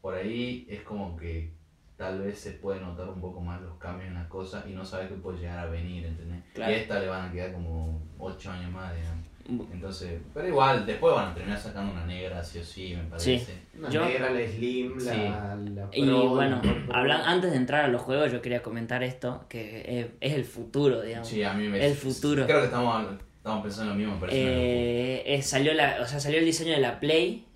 por 0.00 0.14
ahí 0.14 0.66
es 0.68 0.82
como 0.82 1.16
que 1.16 1.54
tal 1.96 2.20
vez 2.20 2.38
se 2.38 2.52
puede 2.52 2.80
notar 2.80 3.08
un 3.08 3.20
poco 3.20 3.40
más 3.40 3.60
los 3.62 3.78
cambios 3.78 4.08
en 4.08 4.14
las 4.14 4.26
cosas 4.26 4.66
y 4.66 4.72
no 4.72 4.84
sabes 4.84 5.08
qué 5.08 5.14
puede 5.14 5.38
llegar 5.38 5.58
a 5.58 5.66
venir, 5.66 6.04
¿entendés? 6.04 6.42
Claro. 6.52 6.72
Y 6.72 6.74
a 6.74 6.78
esta 6.78 6.98
le 6.98 7.06
van 7.08 7.28
a 7.28 7.32
quedar 7.32 7.52
como 7.52 8.02
8 8.18 8.50
años 8.50 8.72
más, 8.72 8.94
digamos. 8.94 9.26
Entonces, 9.48 10.20
pero 10.32 10.46
igual, 10.48 10.86
después 10.86 11.14
van 11.14 11.30
a 11.30 11.34
terminar 11.34 11.58
sacando 11.58 11.92
una 11.92 12.06
negra, 12.06 12.42
sí 12.44 12.58
o 12.60 12.64
sí, 12.64 12.94
me 12.96 13.04
parece. 13.04 13.38
Sí. 13.38 13.52
Una 13.78 13.90
Yo- 13.90 14.04
negra, 14.04 14.30
la 14.30 14.46
Slim, 14.46 14.96
la, 14.98 15.12
Sí. 15.12 15.18
la 15.74 15.88
Y 15.92 16.06
Pro, 16.06 16.28
bueno, 16.28 16.62
hablan, 16.92 17.22
antes 17.22 17.50
de 17.50 17.56
entrar 17.56 17.84
a 17.84 17.88
los 17.88 18.02
juegos, 18.02 18.30
yo 18.32 18.40
quería 18.42 18.62
comentar 18.62 19.02
esto, 19.02 19.44
que 19.48 20.00
es, 20.00 20.06
es 20.20 20.32
el 20.34 20.44
futuro, 20.44 21.02
digamos. 21.02 21.28
Sí, 21.28 21.42
a 21.42 21.52
mí 21.54 21.68
me 21.68 21.84
El 21.84 21.94
futuro. 21.94 22.46
Creo 22.46 22.60
que 22.60 22.66
estamos, 22.66 23.06
estamos 23.36 23.62
pensando 23.62 23.92
lo 23.92 23.98
mismo, 23.98 24.14
me 24.14 24.20
parece. 24.20 24.38
Eh, 24.42 25.22
eh, 25.34 25.42
salió 25.42 25.74
la, 25.74 25.98
o 26.02 26.06
sea, 26.06 26.20
salió 26.20 26.38
el 26.38 26.44
diseño 26.44 26.72
de 26.72 26.80
la 26.80 27.00
Play 27.00 27.46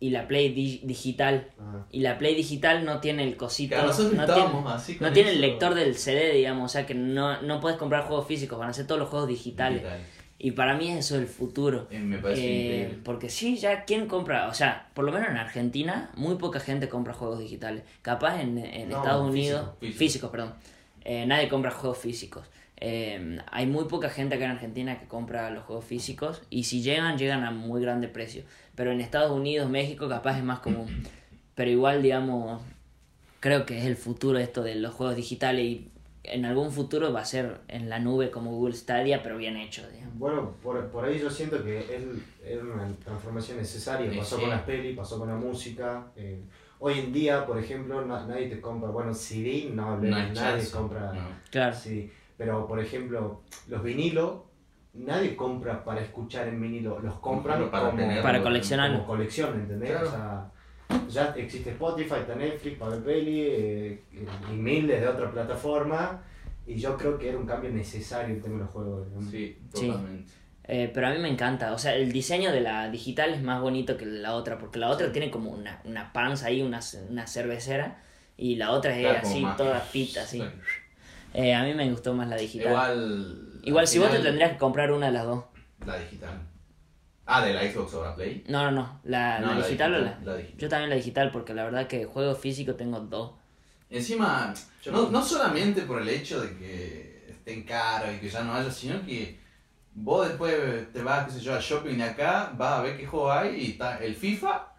y 0.00 0.10
la 0.10 0.26
Play 0.28 0.50
di- 0.52 0.80
digital. 0.84 1.48
Ah. 1.58 1.86
Y 1.90 2.00
la 2.00 2.18
Play 2.18 2.34
digital 2.34 2.84
no 2.84 3.00
tiene 3.00 3.22
el 3.24 3.36
cosito. 3.36 3.76
Claro, 3.76 3.92
no 3.92 4.24
tiene, 4.26 4.50
así 4.66 4.96
con 4.96 5.06
no 5.08 5.12
tiene 5.14 5.30
el 5.30 5.40
lector 5.40 5.74
del 5.74 5.94
CD, 5.94 6.32
digamos. 6.32 6.64
O 6.64 6.72
sea 6.72 6.84
que 6.84 6.94
no, 6.94 7.40
no 7.42 7.60
puedes 7.60 7.78
comprar 7.78 8.02
juegos 8.04 8.26
físicos, 8.26 8.58
van 8.58 8.68
a 8.70 8.72
ser 8.72 8.86
todos 8.86 8.98
los 8.98 9.08
juegos 9.08 9.28
digitales. 9.28 9.82
Digital. 9.82 10.00
Y 10.38 10.50
para 10.52 10.76
mí 10.76 10.90
eso 10.90 11.16
es 11.16 11.22
el 11.22 11.26
futuro. 11.28 11.88
Eh, 11.90 11.98
me 11.98 12.18
parece 12.18 12.42
Eh, 12.42 12.64
increíble. 12.82 13.02
porque 13.04 13.28
sí, 13.30 13.56
ya 13.56 13.84
quién 13.84 14.06
compra, 14.06 14.48
o 14.48 14.54
sea, 14.54 14.88
por 14.94 15.04
lo 15.04 15.12
menos 15.12 15.28
en 15.30 15.36
Argentina, 15.38 16.10
muy 16.14 16.36
poca 16.36 16.60
gente 16.60 16.88
compra 16.90 17.14
juegos 17.14 17.38
digitales. 17.38 17.84
Capaz 18.02 18.40
en, 18.42 18.58
en 18.58 18.90
No, 18.90 18.98
Estados 18.98 19.30
Unidos, 19.30 19.70
físico. 19.80 19.98
físicos, 19.98 20.30
perdón, 20.30 20.54
eh, 21.04 21.24
nadie 21.26 21.48
compra 21.48 21.70
juegos 21.70 21.98
físicos. 21.98 22.46
Eh, 22.78 23.38
hay 23.50 23.66
muy 23.66 23.84
poca 23.86 24.10
gente 24.10 24.34
acá 24.34 24.44
en 24.44 24.50
Argentina 24.50 25.00
que 25.00 25.06
compra 25.06 25.48
los 25.50 25.64
juegos 25.64 25.86
físicos 25.86 26.42
y 26.50 26.64
si 26.64 26.82
llegan, 26.82 27.16
llegan 27.16 27.42
a 27.44 27.50
muy 27.50 27.80
grande 27.80 28.06
precio. 28.08 28.44
Pero 28.74 28.92
en 28.92 29.00
Estados 29.00 29.30
Unidos, 29.30 29.70
México, 29.70 30.06
capaz 30.08 30.36
es 30.36 30.44
más 30.44 30.58
común. 30.58 30.86
Pero 31.54 31.70
igual, 31.70 32.02
digamos, 32.02 32.60
creo 33.40 33.64
que 33.64 33.78
es 33.78 33.86
el 33.86 33.96
futuro 33.96 34.38
esto 34.38 34.62
de 34.62 34.74
los 34.74 34.92
juegos 34.92 35.16
digitales 35.16 35.64
y 35.64 35.90
en 36.28 36.44
algún 36.44 36.70
futuro 36.72 37.12
va 37.12 37.20
a 37.20 37.24
ser 37.24 37.60
en 37.68 37.88
la 37.88 37.98
nube 37.98 38.30
como 38.30 38.50
Google 38.52 38.74
Stadia, 38.74 39.22
pero 39.22 39.36
bien 39.36 39.56
hecho, 39.56 39.82
digamos. 39.90 40.18
Bueno, 40.18 40.52
por, 40.62 40.86
por 40.88 41.04
ahí 41.04 41.18
yo 41.18 41.30
siento 41.30 41.62
que 41.62 41.78
es, 41.78 42.02
es 42.44 42.62
una 42.62 42.88
transformación 43.04 43.58
necesaria. 43.58 44.10
Sí, 44.10 44.18
Pasó 44.18 44.36
sí. 44.36 44.42
con 44.42 44.50
las 44.50 44.62
pelis, 44.62 44.96
pasó 44.96 45.18
con 45.18 45.28
la 45.28 45.36
música. 45.36 46.06
eh, 46.16 46.40
hoy 46.78 46.98
en 46.98 47.12
día, 47.12 47.46
por 47.46 47.58
ejemplo, 47.58 48.04
na- 48.04 48.26
nadie 48.26 48.48
te 48.48 48.60
compra, 48.60 48.90
bueno, 48.90 49.12
CD, 49.14 49.70
no 49.72 49.90
hablemos, 49.92 50.18
No 50.18 50.24
nadie 50.34 50.34
chance. 50.60 50.70
compra 50.76 51.12
no. 51.12 51.20
Claro. 51.50 51.74
CD. 51.74 52.10
Pero, 52.36 52.66
por 52.66 52.80
ejemplo, 52.80 53.40
los 53.68 53.82
vinilos, 53.82 54.40
nadie 54.94 55.34
compra 55.36 55.84
para 55.84 56.00
escuchar 56.00 56.48
en 56.48 56.60
vinilo, 56.60 56.98
los 57.00 57.14
compran 57.20 57.70
Para 57.70 57.90
como, 57.90 57.96
Para 58.22 58.38
como 58.38 58.44
coleccionarlo. 58.44 59.06
colección, 59.06 59.54
¿entendés? 59.60 59.90
Claro. 59.90 60.08
O 60.08 60.10
sea, 60.10 60.50
ya 61.08 61.34
existe 61.36 61.70
Spotify, 61.70 62.14
está 62.20 62.34
Netflix, 62.34 62.78
para 62.78 62.92
ver 62.92 63.04
peli, 63.04 63.40
eh, 63.48 64.02
y 64.52 64.54
miles 64.56 65.00
de 65.00 65.08
otras 65.08 65.32
plataformas. 65.32 66.20
Y 66.66 66.76
yo 66.80 66.96
creo 66.96 67.16
que 67.18 67.28
era 67.28 67.38
un 67.38 67.46
cambio 67.46 67.70
necesario 67.70 68.34
en 68.34 68.40
términos 68.42 68.66
de 68.68 68.72
juegos. 68.72 69.06
digamos. 69.06 69.30
Sí, 69.30 69.58
Sí. 69.72 69.86
totalmente. 69.88 70.32
Eh, 70.68 70.90
pero 70.92 71.06
a 71.06 71.10
mí 71.10 71.18
me 71.18 71.28
encanta, 71.28 71.72
o 71.72 71.78
sea, 71.78 71.94
el 71.94 72.10
diseño 72.10 72.50
de 72.50 72.60
la 72.60 72.90
digital 72.90 73.32
es 73.34 73.40
más 73.40 73.60
bonito 73.60 73.96
que 73.96 74.04
la 74.04 74.34
otra, 74.34 74.58
porque 74.58 74.80
la 74.80 74.88
otra 74.90 75.12
tiene 75.12 75.30
como 75.30 75.50
una, 75.50 75.80
una 75.84 76.12
panza 76.12 76.48
ahí, 76.48 76.60
una, 76.60 76.80
una 77.08 77.26
cervecera, 77.28 78.02
y 78.36 78.56
la 78.56 78.72
otra 78.72 78.96
es 78.96 79.02
Claro, 79.02 79.18
así, 79.22 79.40
más- 79.42 79.56
toda 79.56 79.80
pita, 79.92 80.22
así. 80.22 80.42
Eh, 81.34 81.54
a 81.54 81.62
mí 81.62 81.72
me 81.72 81.88
gustó 81.90 82.14
más 82.14 82.28
la 82.28 82.36
digital. 82.36 82.72
Igual, 82.72 83.60
Igual. 83.62 83.82
al 83.84 83.86
si 83.88 83.98
vos 84.00 84.10
te 84.10 84.18
tendrías 84.18 84.52
que 84.52 84.58
comprar 84.58 84.90
una 84.90 85.06
de 85.06 85.12
las 85.12 85.24
dos. 85.24 85.44
La 85.86 85.98
digital. 85.98 86.40
Ah, 87.26 87.44
de 87.44 87.52
la 87.52 87.62
Xbox 87.62 87.92
o 87.94 88.04
la 88.04 88.14
Play. 88.14 88.44
No, 88.48 88.64
no, 88.64 88.70
no, 88.70 89.00
la, 89.04 89.40
No, 89.40 89.48
la 89.48 89.54
la 89.58 89.66
digital 89.66 89.94
o 89.94 89.98
la... 89.98 90.04
digital, 90.04 90.24
la 90.26 90.36
digital. 90.36 90.58
Yo 90.58 90.68
también 90.68 90.90
la 90.90 90.96
digital, 90.96 91.30
porque 91.32 91.54
la 91.54 91.64
verdad 91.64 91.86
que 91.88 92.04
juego 92.04 92.34
físico 92.36 92.74
tengo 92.76 93.00
dos. 93.00 93.32
Encima, 93.90 94.54
Yo 94.82 94.92
no, 94.92 95.10
no- 95.10 95.22
solamente 95.22 95.82
por 95.82 96.00
el 96.00 96.08
hecho 96.08 96.40
de 96.40 96.56
que 96.56 97.26
estén 97.30 97.64
caros 97.64 98.14
y 98.14 98.18
que 98.18 98.28
ya 98.28 98.42
no 98.42 98.54
haya, 98.54 98.70
sino 98.70 99.04
que 99.04 99.38
vos 99.94 100.28
después 100.28 100.92
te 100.92 101.02
vas, 101.02 101.26
qué 101.26 101.32
sé 101.32 101.40
yo, 101.40 101.54
al 101.54 101.60
shopping 101.60 101.96
de 101.96 102.04
acá, 102.04 102.52
vas 102.56 102.74
a 102.74 102.82
ver 102.82 102.96
qué 102.96 103.06
juego 103.06 103.32
hay 103.32 103.56
y 103.56 103.70
está 103.72 103.98
el 103.98 104.14
FIFA 104.14 104.72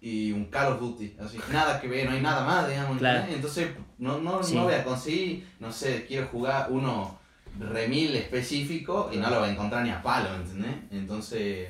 y 0.00 0.30
un 0.32 0.44
Call 0.46 0.74
of 0.74 0.80
Duty, 0.80 1.16
así, 1.20 1.38
nada 1.52 1.80
que 1.80 1.88
ver, 1.88 2.06
no 2.08 2.12
hay 2.14 2.20
nada 2.20 2.44
más, 2.44 2.68
digamos, 2.68 3.02
entonces 3.30 3.68
no, 3.98 4.18
no, 4.18 4.42
Sí. 4.42 4.54
no 4.54 4.64
voy 4.64 4.74
a 4.74 4.84
conseguir, 4.84 5.48
no 5.58 5.72
sé, 5.72 6.06
quiero 6.06 6.28
jugar 6.28 6.68
uno 6.70 7.17
remil 7.58 8.14
específico 8.16 9.10
y 9.12 9.16
no 9.16 9.30
lo 9.30 9.40
voy 9.40 9.48
a 9.48 9.52
encontrar 9.52 9.84
ni 9.84 9.90
a 9.90 10.02
palo, 10.02 10.34
¿entendés? 10.34 10.76
Entonces 10.90 11.68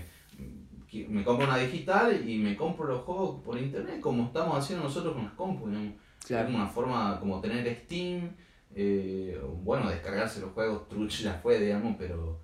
me 1.08 1.22
compro 1.22 1.46
una 1.46 1.58
digital 1.58 2.28
y 2.28 2.38
me 2.38 2.56
compro 2.56 2.86
los 2.86 3.02
juegos 3.02 3.42
por 3.44 3.58
internet, 3.58 4.00
como 4.00 4.24
estamos 4.24 4.58
haciendo 4.58 4.84
nosotros 4.84 5.14
con 5.14 5.24
las 5.24 5.32
digamos. 5.34 5.94
Claro. 6.26 6.48
Es 6.48 6.54
una 6.54 6.66
forma 6.66 7.18
como 7.20 7.40
tener 7.40 7.64
Steam, 7.84 8.30
eh, 8.74 9.40
bueno, 9.62 9.88
descargarse 9.90 10.40
los 10.40 10.52
juegos, 10.52 10.88
Truch 10.88 11.22
ya 11.22 11.34
fue, 11.42 11.58
digamos, 11.60 11.96
pero 11.98 12.40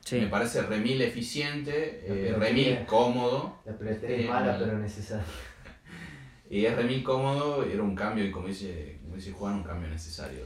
Sí. 0.00 0.18
me 0.18 0.28
parece 0.28 0.62
remil 0.62 1.02
eficiente, 1.02 2.00
eh, 2.04 2.34
remil 2.36 2.86
cómodo, 2.86 3.58
La 3.64 3.72
es 3.72 4.28
mala, 4.28 4.58
pero 4.58 4.78
necesaria. 4.78 5.24
y 6.50 6.64
es 6.64 6.74
remil 6.74 7.02
cómodo, 7.02 7.64
era 7.64 7.82
un 7.82 7.94
cambio, 7.94 8.24
y 8.24 8.30
como 8.30 8.46
dice, 8.48 8.98
como 9.02 9.16
dice 9.16 9.32
Juan, 9.32 9.56
un 9.56 9.62
cambio 9.62 9.88
necesario. 9.88 10.40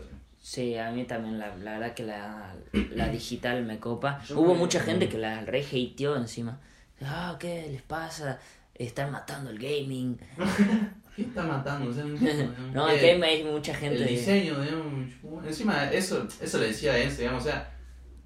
Sí, 0.47 0.77
a 0.77 0.91
mí 0.91 1.05
también 1.05 1.39
la, 1.39 1.57
la 1.57 1.79
verdad 1.79 1.95
que 1.95 2.03
la, 2.03 2.55
la 2.91 3.09
digital 3.09 3.65
me 3.65 3.79
copa. 3.79 4.21
Yo 4.29 4.39
Hubo 4.39 4.53
me- 4.53 4.59
mucha 4.61 4.79
gente 4.81 5.09
que 5.09 5.17
la 5.17 5.41
re 5.41 5.63
hateó 5.65 6.17
encima. 6.17 6.61
Ah, 7.03 7.35
¿qué 7.41 7.67
les 7.73 7.81
pasa? 7.81 8.39
Están 8.75 9.11
matando 9.11 9.49
el 9.49 9.59
gaming. 9.59 10.19
¿Qué 11.17 11.23
está 11.23 11.45
matando? 11.45 11.89
O 11.91 11.95
sea, 11.95 12.05
no. 12.05 12.19
No, 12.75 12.89
Eh, 12.91 12.97
es 12.97 13.01
que 13.01 13.25
hay, 13.25 13.43
mucha 13.45 13.75
gente... 13.75 13.97
El 14.03 14.07
diseño, 14.07 14.61
digamos, 14.61 15.47
encima 15.47 15.91
eso, 15.91 16.29
eso 16.39 16.59
le 16.59 16.67
decía 16.67 16.93
a 16.93 16.99
Enzo, 16.99 17.21
digamos, 17.23 17.43
o 17.43 17.47
sea, 17.47 17.71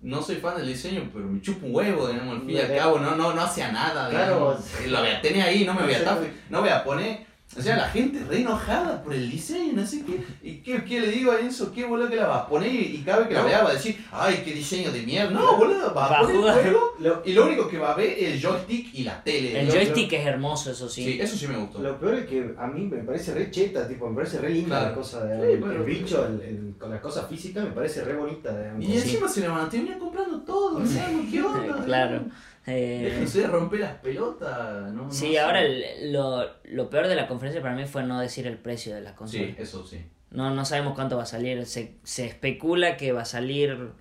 no 0.03 0.21
soy 0.21 0.37
fan 0.37 0.57
del 0.57 0.67
diseño, 0.67 1.09
pero 1.13 1.25
me 1.27 1.41
chupa 1.41 1.67
un 1.67 1.75
huevo, 1.77 2.09
digamos, 2.09 2.35
al 2.35 2.41
fin 2.41 2.51
y 2.51 2.59
al 2.59 2.75
cabo, 2.77 2.99
no, 2.99 3.15
no, 3.15 3.33
no 3.33 3.43
hacía 3.43 3.71
nada, 3.71 4.11
Claro. 4.11 4.59
digamos. 4.59 4.91
Lo 4.91 4.99
voy 5.01 5.11
a 5.11 5.21
tener 5.21 5.43
ahí, 5.43 5.65
no 5.65 5.73
me 5.75 5.83
voy 5.85 5.95
a 5.95 6.19
no 6.51 6.61
voy 6.63 6.71
a 6.71 6.83
poner, 6.83 7.28
o 7.57 7.63
sea, 7.63 7.77
la 7.77 7.89
gente 7.89 8.23
re 8.29 8.41
enojada 8.43 9.03
por 9.03 9.15
el 9.15 9.31
diseño, 9.31 9.73
no 9.75 9.87
sé 9.87 10.05
qué, 10.05 10.21
y 10.43 10.57
qué, 10.59 10.85
qué 10.85 11.01
le 11.01 11.09
digo 11.09 11.33
a 11.33 11.41
Enzo, 11.41 11.73
qué 11.73 11.85
boludo 11.85 12.09
que 12.11 12.17
la 12.17 12.27
vas 12.27 12.43
a 12.43 12.47
poner, 12.49 12.73
y, 12.73 12.97
y 12.97 13.03
cada 13.05 13.21
vez 13.21 13.29
que 13.29 13.35
la 13.35 13.43
vea 13.43 13.63
va 13.65 13.71
a 13.71 13.73
decir, 13.73 13.97
ay, 14.13 14.43
qué 14.45 14.53
diseño 14.53 14.93
de 14.93 15.03
mierda, 15.03 15.31
no, 15.31 15.57
boludo, 15.57 15.93
va 15.95 16.07
a 16.07 16.21
poner 16.21 16.35
el 16.35 16.41
jugar. 16.43 16.63
juego, 16.63 16.81
Lo, 17.01 17.23
y 17.25 17.33
lo 17.33 17.47
único 17.47 17.67
que 17.69 17.79
va 17.79 17.93
a 17.93 17.97
ver 17.97 18.11
es 18.19 18.35
el 18.35 18.43
joystick 18.43 18.95
y 18.95 19.05
la 19.05 19.23
tele. 19.25 19.61
El 19.61 19.67
Lo- 19.69 19.73
joystick 19.75 20.13
es 20.13 20.27
hermoso, 20.27 20.71
eso 20.73 20.89
sí. 20.89 21.05
Sí, 21.05 21.21
eso 21.21 21.37
sí 21.37 21.47
me 21.49 21.57
gustó. 21.57 21.79
lo 21.81 21.99
peor 21.99 22.15
es 22.17 22.27
que 22.27 22.55
a 22.59 22.67
mí 22.67 22.83
me 22.87 22.99
parece 22.99 23.33
re 23.35 23.51
cheta, 23.51 23.89
tipo, 23.89 24.09
me 24.11 24.17
parece 24.17 24.39
re 24.39 24.51
linda 24.51 24.69
Claro. 24.81 24.89
la 24.91 24.95
cosa 24.95 25.25
de 25.25 25.47
Sí, 25.47 25.53
el, 25.55 25.59
bueno. 25.61 25.75
el 25.75 25.83
bicho, 25.85 26.27
el, 26.27 26.41
el- 26.43 26.75
con 26.79 26.91
la 26.91 27.01
cosa 27.01 27.27
física 27.27 27.63
me 27.65 27.71
parece 27.71 28.05
re 28.05 28.15
bonita. 28.15 28.57
digamos. 28.57 28.85
Y 28.85 28.93
encima 28.95 29.27
se 29.29 29.41
le 29.41 29.49
mantenía 29.49 29.99
comprando 29.99 30.41
todo, 30.43 30.77
o 30.79 30.87
sea, 30.87 31.09
¿qué 31.31 31.43
onda? 31.43 31.83
claro. 31.85 32.27
Eh, 32.69 33.27
de 33.33 33.47
romper 33.47 33.81
las 33.81 33.95
pelotas, 33.95 34.93
¿no? 34.93 35.11
sí, 35.11 35.35
no 35.35 35.41
ahora 35.43 35.63
el- 35.63 36.13
lo, 36.13 36.45
lo 36.65 36.91
peor 36.91 37.09
de 37.09 37.15
la 37.15 37.27
conferencia 37.27 37.63
para 37.63 37.75
mí 37.75 37.87
fue 37.87 38.03
no 38.03 38.21
decir 38.21 38.47
el 38.47 38.59
precio 38.59 38.95
de 38.95 39.01
la 39.01 39.15
consola. 39.15 39.45
Sí, 39.45 39.55
eso 39.59 39.87
sí. 39.87 40.05
No, 40.31 40.51
no 40.55 40.65
sabemos 40.65 40.95
cuánto 40.95 41.17
va 41.17 41.23
a 41.23 41.27
salir. 41.27 41.65
Se, 41.67 41.97
se 42.03 42.27
especula 42.27 42.97
que 42.99 43.13
va 43.13 43.23
a 43.23 43.25
salir 43.25 43.93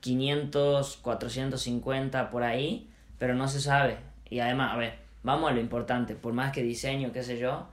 500, 0.00 0.98
450 0.98 2.30
por 2.30 2.42
ahí, 2.44 2.88
pero 3.18 3.34
no 3.34 3.48
se 3.48 3.60
sabe. 3.60 3.96
Y 4.28 4.40
además, 4.40 4.74
a 4.74 4.76
ver, 4.76 4.94
vamos 5.22 5.50
a 5.50 5.54
lo 5.54 5.60
importante. 5.60 6.14
Por 6.14 6.32
más 6.32 6.52
que 6.52 6.62
diseño, 6.62 7.12
qué 7.12 7.22
sé 7.22 7.38
yo, 7.38 7.68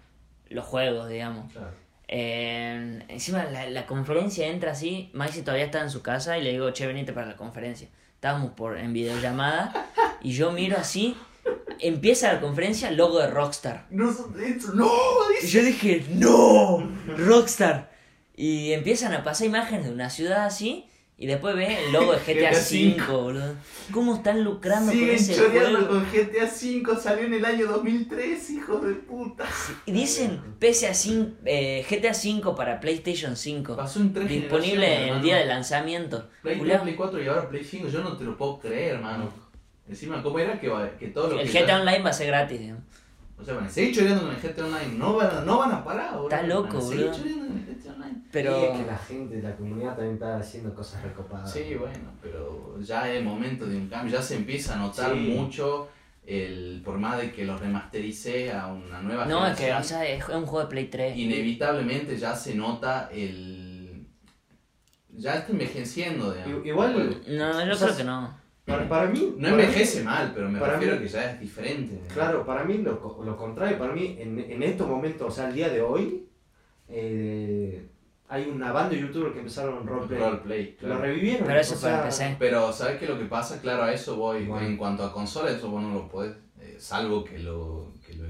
los 0.49 0.65
juegos, 0.65 1.09
digamos. 1.09 1.51
Claro. 1.51 1.71
Eh, 2.07 3.03
encima 3.07 3.43
la, 3.45 3.69
la 3.69 3.85
conferencia 3.85 4.47
entra 4.47 4.71
así, 4.71 5.11
Maxi 5.13 5.43
todavía 5.43 5.65
está 5.65 5.81
en 5.81 5.91
su 5.91 6.01
casa 6.01 6.37
y 6.39 6.43
le 6.43 6.51
digo, 6.51 6.71
che, 6.71 6.87
venite 6.87 7.13
para 7.13 7.27
la 7.27 7.35
conferencia. 7.35 7.87
Estábamos 8.19 8.51
por, 8.51 8.77
en 8.77 8.91
videollamada 8.91 9.87
y 10.21 10.33
yo 10.33 10.51
miro 10.51 10.75
así, 10.75 11.15
empieza 11.79 12.33
la 12.33 12.41
conferencia, 12.41 12.91
logo 12.91 13.17
de 13.17 13.27
Rockstar. 13.27 13.85
No, 13.91 14.11
no, 14.73 14.91
Y 15.41 15.47
yo 15.47 15.63
dije, 15.63 16.05
no, 16.15 16.85
Rockstar. 17.15 17.93
Y 18.35 18.73
empiezan 18.73 19.13
a 19.13 19.23
pasar 19.23 19.47
imágenes 19.47 19.85
de 19.85 19.93
una 19.93 20.09
ciudad 20.09 20.43
así 20.45 20.89
y 21.21 21.27
después 21.27 21.53
ve 21.53 21.85
el 21.85 21.91
logo 21.91 22.13
de 22.13 22.19
GTA 22.33 22.51
V, 22.51 22.95
boludo. 23.11 23.55
¿Cómo 23.91 24.15
están 24.15 24.41
lucrando 24.41 24.89
con 24.89 24.97
Siguen 24.97 25.15
ese 25.15 25.35
choreando 25.35 25.79
juego? 25.79 25.87
con 25.89 26.05
GTA 26.05 26.45
V, 26.45 27.01
salió 27.01 27.25
en 27.25 27.33
el 27.33 27.43
año 27.43 27.67
2003, 27.67 28.49
hijos 28.51 28.87
de 28.87 28.93
puta. 28.93 29.43
Y 29.85 29.91
dicen 29.91 30.39
PSA 30.61 30.93
5, 30.93 31.31
eh, 31.43 31.85
GTA 31.89 32.11
V 32.13 32.55
para 32.55 32.79
PlayStation 32.79 33.35
5. 33.35 33.75
Pasó 33.75 33.99
en 33.99 34.13
tres 34.13 34.29
Disponible 34.29 35.09
el 35.09 35.21
día 35.21 35.35
de 35.35 35.45
lanzamiento. 35.45 36.29
Play 36.41 36.55
3, 36.55 36.59
Julián, 36.59 36.81
Play 36.83 36.95
4 36.95 37.21
y 37.21 37.27
ahora 37.27 37.49
Play 37.49 37.65
5, 37.65 37.89
yo 37.89 38.01
no 38.01 38.15
te 38.15 38.23
lo 38.23 38.37
puedo 38.37 38.57
creer, 38.59 38.95
hermano. 38.95 39.29
Encima, 39.89 40.23
¿cómo 40.23 40.39
era 40.39 40.57
que, 40.57 40.71
que 40.97 41.07
todo 41.07 41.31
lo 41.31 41.39
El 41.41 41.51
que... 41.51 41.63
GTA 41.63 41.81
Online 41.81 41.99
va 42.01 42.11
a 42.11 42.13
ser 42.13 42.27
gratis, 42.27 42.59
digamos. 42.61 42.83
O 43.37 43.43
sea, 43.43 43.55
van 43.55 43.65
a 43.65 43.69
seguir 43.69 43.93
choreando 43.93 44.21
con 44.23 44.35
el 44.35 44.41
GTA 44.41 44.65
Online, 44.65 44.95
no 44.97 45.15
van 45.17 45.35
a, 45.35 45.41
no 45.41 45.57
van 45.57 45.71
a 45.73 45.83
parar, 45.83 46.13
boludo. 46.13 46.29
Está 46.29 46.43
loco, 46.43 46.79
boludo. 46.79 47.11
Pero 48.31 48.59
Y 48.59 48.63
es 48.65 48.79
que 48.79 48.85
la 48.85 48.97
gente, 48.97 49.41
la 49.41 49.55
comunidad 49.55 49.95
también 49.95 50.13
está 50.13 50.37
haciendo 50.37 50.73
cosas 50.75 51.01
recopadas. 51.03 51.51
Sí, 51.51 51.73
bueno, 51.79 52.11
pero 52.21 52.79
ya 52.79 53.11
es 53.11 53.23
momento 53.23 53.65
de 53.65 53.75
un 53.75 53.87
cambio, 53.87 54.13
ya 54.15 54.21
se 54.21 54.35
empieza 54.35 54.75
a 54.75 54.77
notar 54.77 55.13
Sí. 55.13 55.19
mucho 55.19 55.87
el 56.25 56.81
por 56.85 56.99
más 56.99 57.17
de 57.17 57.31
que 57.31 57.43
los 57.43 57.59
remasterice 57.59 58.51
a 58.51 58.67
una 58.67 59.01
nueva 59.01 59.25
no, 59.25 59.47
es 59.47 59.57
que 59.57 59.73
o 59.73 59.81
sea, 59.83 60.07
es 60.07 60.27
un 60.29 60.45
juego 60.45 60.59
de 60.65 60.69
Play 60.69 60.85
3. 60.85 61.17
inevitablemente 61.17 62.15
ya 62.17 62.35
se 62.35 62.53
nota 62.53 63.09
el 63.11 64.05
ya 65.11 65.35
está 65.39 65.51
envejeciendo, 65.51 66.31
digamos. 66.31 66.63
I- 66.65 66.69
igual- 66.69 67.21
No, 67.29 67.65
yo 67.65 67.73
O 67.73 67.75
sea, 67.75 67.87
creo 67.87 67.97
que 67.97 68.03
no. 68.03 68.37
Para, 68.65 68.87
para 68.87 69.07
mí. 69.09 69.33
no 69.37 69.49
para 69.49 69.63
envejece 69.63 69.99
mí- 69.99 70.05
mal, 70.05 70.31
pero 70.35 70.49
me 70.49 70.59
para 70.59 70.73
refiero 70.73 70.93
mí- 70.93 70.99
a 70.99 71.01
que 71.01 71.07
ya 71.09 71.31
es 71.31 71.39
diferente. 71.39 71.99
Claro, 72.13 72.45
para 72.45 72.63
mí 72.63 72.77
lo, 72.77 73.19
lo 73.25 73.35
contrario, 73.35 73.79
para 73.79 73.93
mí 73.93 74.15
en, 74.19 74.37
en 74.39 74.61
estos 74.61 74.87
momentos, 74.87 75.27
o 75.27 75.31
sea, 75.31 75.49
el 75.49 75.55
día 75.55 75.69
de 75.69 75.81
hoy, 75.81 76.27
eh, 76.87 77.89
hay 78.29 78.45
una 78.47 78.71
banda 78.71 78.91
de 78.95 79.01
youtubers 79.01 79.33
que 79.33 79.39
empezaron 79.39 79.85
roleplay. 79.87 80.19
Roleplay, 80.19 80.77
Lo 80.81 80.97
revivieron. 80.99 81.45
Pero 81.47 81.59
eso 81.59 81.75
fue 81.75 81.89
sea, 81.89 82.03
PC. 82.03 82.35
Pero 82.39 82.71
¿sabes 82.71 82.97
qué 82.99 83.07
lo 83.07 83.17
que 83.17 83.25
pasa? 83.25 83.59
Claro, 83.59 83.83
a 83.83 83.91
eso 83.91 84.15
voy. 84.17 84.45
Bueno. 84.45 84.65
En 84.67 84.77
cuanto 84.77 85.03
a 85.03 85.11
consola, 85.11 85.51
eso 85.51 85.69
vos 85.69 85.81
no 85.81 85.93
lo 85.93 86.07
podés, 86.07 86.35
eh, 86.59 86.75
salvo 86.79 87.23
que 87.23 87.39
lo, 87.39 87.91
que 88.05 88.13
lo, 88.13 88.25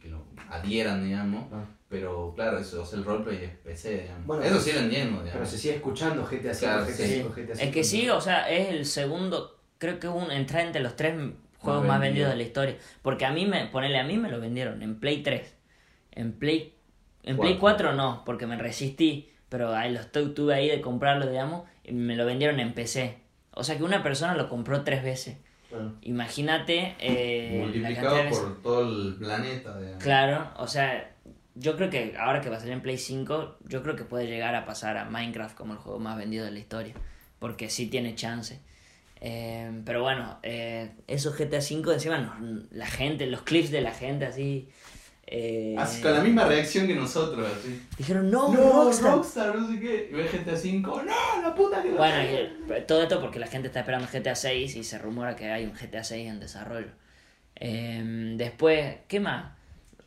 que 0.00 0.08
lo 0.08 0.24
adhieran, 0.50 1.04
digamos. 1.04 1.44
Ah. 1.52 1.64
Pero 1.88 2.32
claro, 2.34 2.58
eso, 2.58 2.82
o 2.82 2.86
sea, 2.86 2.98
el 2.98 3.04
roleplay 3.04 3.44
es 3.44 3.50
PC, 3.58 4.02
digamos. 4.02 4.26
Bueno, 4.26 4.42
eso 4.42 4.52
pero- 4.54 4.64
sí 4.64 4.72
lo 4.72 4.80
entiendo, 4.80 5.12
Pero 5.18 5.24
digamos. 5.26 5.48
se 5.50 5.58
sigue 5.58 5.74
escuchando 5.76 6.24
GTA 6.24 6.50
V, 6.50 6.58
Claro, 6.58 6.84
GTA 6.86 6.92
sí. 7.06 7.22
GTA 7.36 7.52
Es 7.62 7.70
que 7.72 7.84
sí, 7.84 8.08
o 8.08 8.20
sea, 8.20 8.50
es 8.50 8.70
el 8.70 8.86
segundo, 8.86 9.60
creo 9.78 10.00
que 10.00 10.08
un, 10.08 10.30
entra 10.32 10.62
entre 10.62 10.80
los 10.82 10.96
tres 10.96 11.14
juegos 11.58 11.86
más 11.86 12.00
vendido. 12.00 12.26
vendidos 12.26 12.30
de 12.30 12.36
la 12.36 12.42
historia. 12.42 12.76
Porque 13.02 13.26
a 13.26 13.30
mí 13.30 13.46
me, 13.46 13.66
ponele, 13.66 13.98
a 13.98 14.04
mí 14.04 14.16
me 14.16 14.30
lo 14.30 14.40
vendieron 14.40 14.82
en 14.82 14.98
Play 14.98 15.22
3. 15.22 15.54
En 16.12 16.32
Play, 16.32 16.74
en 17.22 17.36
Play 17.38 17.58
Cuatro. 17.58 17.88
4 17.90 17.92
no, 17.94 18.22
porque 18.24 18.46
me 18.46 18.56
resistí. 18.56 19.30
Pero 19.54 19.72
ahí 19.72 19.92
los 19.92 20.10
tu- 20.10 20.34
tuve 20.34 20.52
ahí 20.52 20.68
de 20.68 20.80
comprarlo, 20.80 21.28
digamos, 21.28 21.62
y 21.84 21.92
me 21.92 22.16
lo 22.16 22.26
vendieron 22.26 22.58
en 22.58 22.74
PC. 22.74 23.18
O 23.52 23.62
sea 23.62 23.76
que 23.76 23.84
una 23.84 24.02
persona 24.02 24.34
lo 24.34 24.48
compró 24.48 24.82
tres 24.82 25.04
veces. 25.04 25.36
Claro. 25.68 25.92
Imagínate 26.02 26.96
eh, 26.98 27.58
Multiplicado 27.60 28.16
por 28.30 28.62
todo 28.64 28.80
el 28.82 29.14
planeta, 29.14 29.78
digamos. 29.78 30.02
Claro, 30.02 30.50
o 30.56 30.66
sea, 30.66 31.08
yo 31.54 31.76
creo 31.76 31.88
que 31.88 32.16
ahora 32.18 32.40
que 32.40 32.50
va 32.50 32.56
a 32.56 32.58
salir 32.58 32.74
en 32.74 32.82
Play 32.82 32.98
5, 32.98 33.58
yo 33.68 33.80
creo 33.84 33.94
que 33.94 34.02
puede 34.02 34.26
llegar 34.26 34.56
a 34.56 34.66
pasar 34.66 34.96
a 34.96 35.04
Minecraft 35.04 35.56
como 35.56 35.74
el 35.74 35.78
juego 35.78 36.00
más 36.00 36.16
vendido 36.16 36.44
de 36.44 36.50
la 36.50 36.58
historia. 36.58 36.94
Porque 37.38 37.70
sí 37.70 37.86
tiene 37.86 38.16
chance. 38.16 38.58
Eh, 39.20 39.82
pero 39.86 40.02
bueno, 40.02 40.40
eh, 40.42 40.90
esos 41.06 41.36
GTA 41.38 41.58
V 41.60 41.94
encima, 41.94 42.18
no- 42.18 42.62
la 42.72 42.86
gente, 42.88 43.26
los 43.26 43.42
clips 43.42 43.70
de 43.70 43.82
la 43.82 43.92
gente 43.92 44.26
así. 44.26 44.68
Eh, 45.26 45.74
Así, 45.78 46.02
con 46.02 46.12
la 46.12 46.20
misma 46.20 46.44
reacción 46.44 46.86
que 46.86 46.94
nosotros, 46.94 47.48
así. 47.60 47.82
Dijeron, 47.98 48.30
no, 48.30 48.52
No, 48.52 48.84
Rockstar". 48.84 49.12
Rockstar, 49.12 49.56
no 49.58 49.68
sé 49.68 49.80
qué. 49.80 50.08
Y 50.10 50.14
ve 50.14 50.24
GTA 50.28 50.56
5, 50.56 51.02
no, 51.04 51.42
la 51.42 51.54
puta 51.54 51.82
que 51.82 51.90
Bueno, 51.90 52.16
y 52.22 52.82
todo 52.86 53.02
esto 53.02 53.20
porque 53.20 53.38
la 53.38 53.46
gente 53.46 53.68
está 53.68 53.80
esperando 53.80 54.06
GTA 54.12 54.34
6 54.34 54.76
y 54.76 54.84
se 54.84 54.98
rumora 54.98 55.34
que 55.36 55.50
hay 55.50 55.64
un 55.64 55.72
GTA 55.72 56.04
6 56.04 56.28
en 56.28 56.40
desarrollo. 56.40 56.88
Eh, 57.56 58.34
después, 58.36 58.96
¿qué 59.08 59.20
más? 59.20 59.52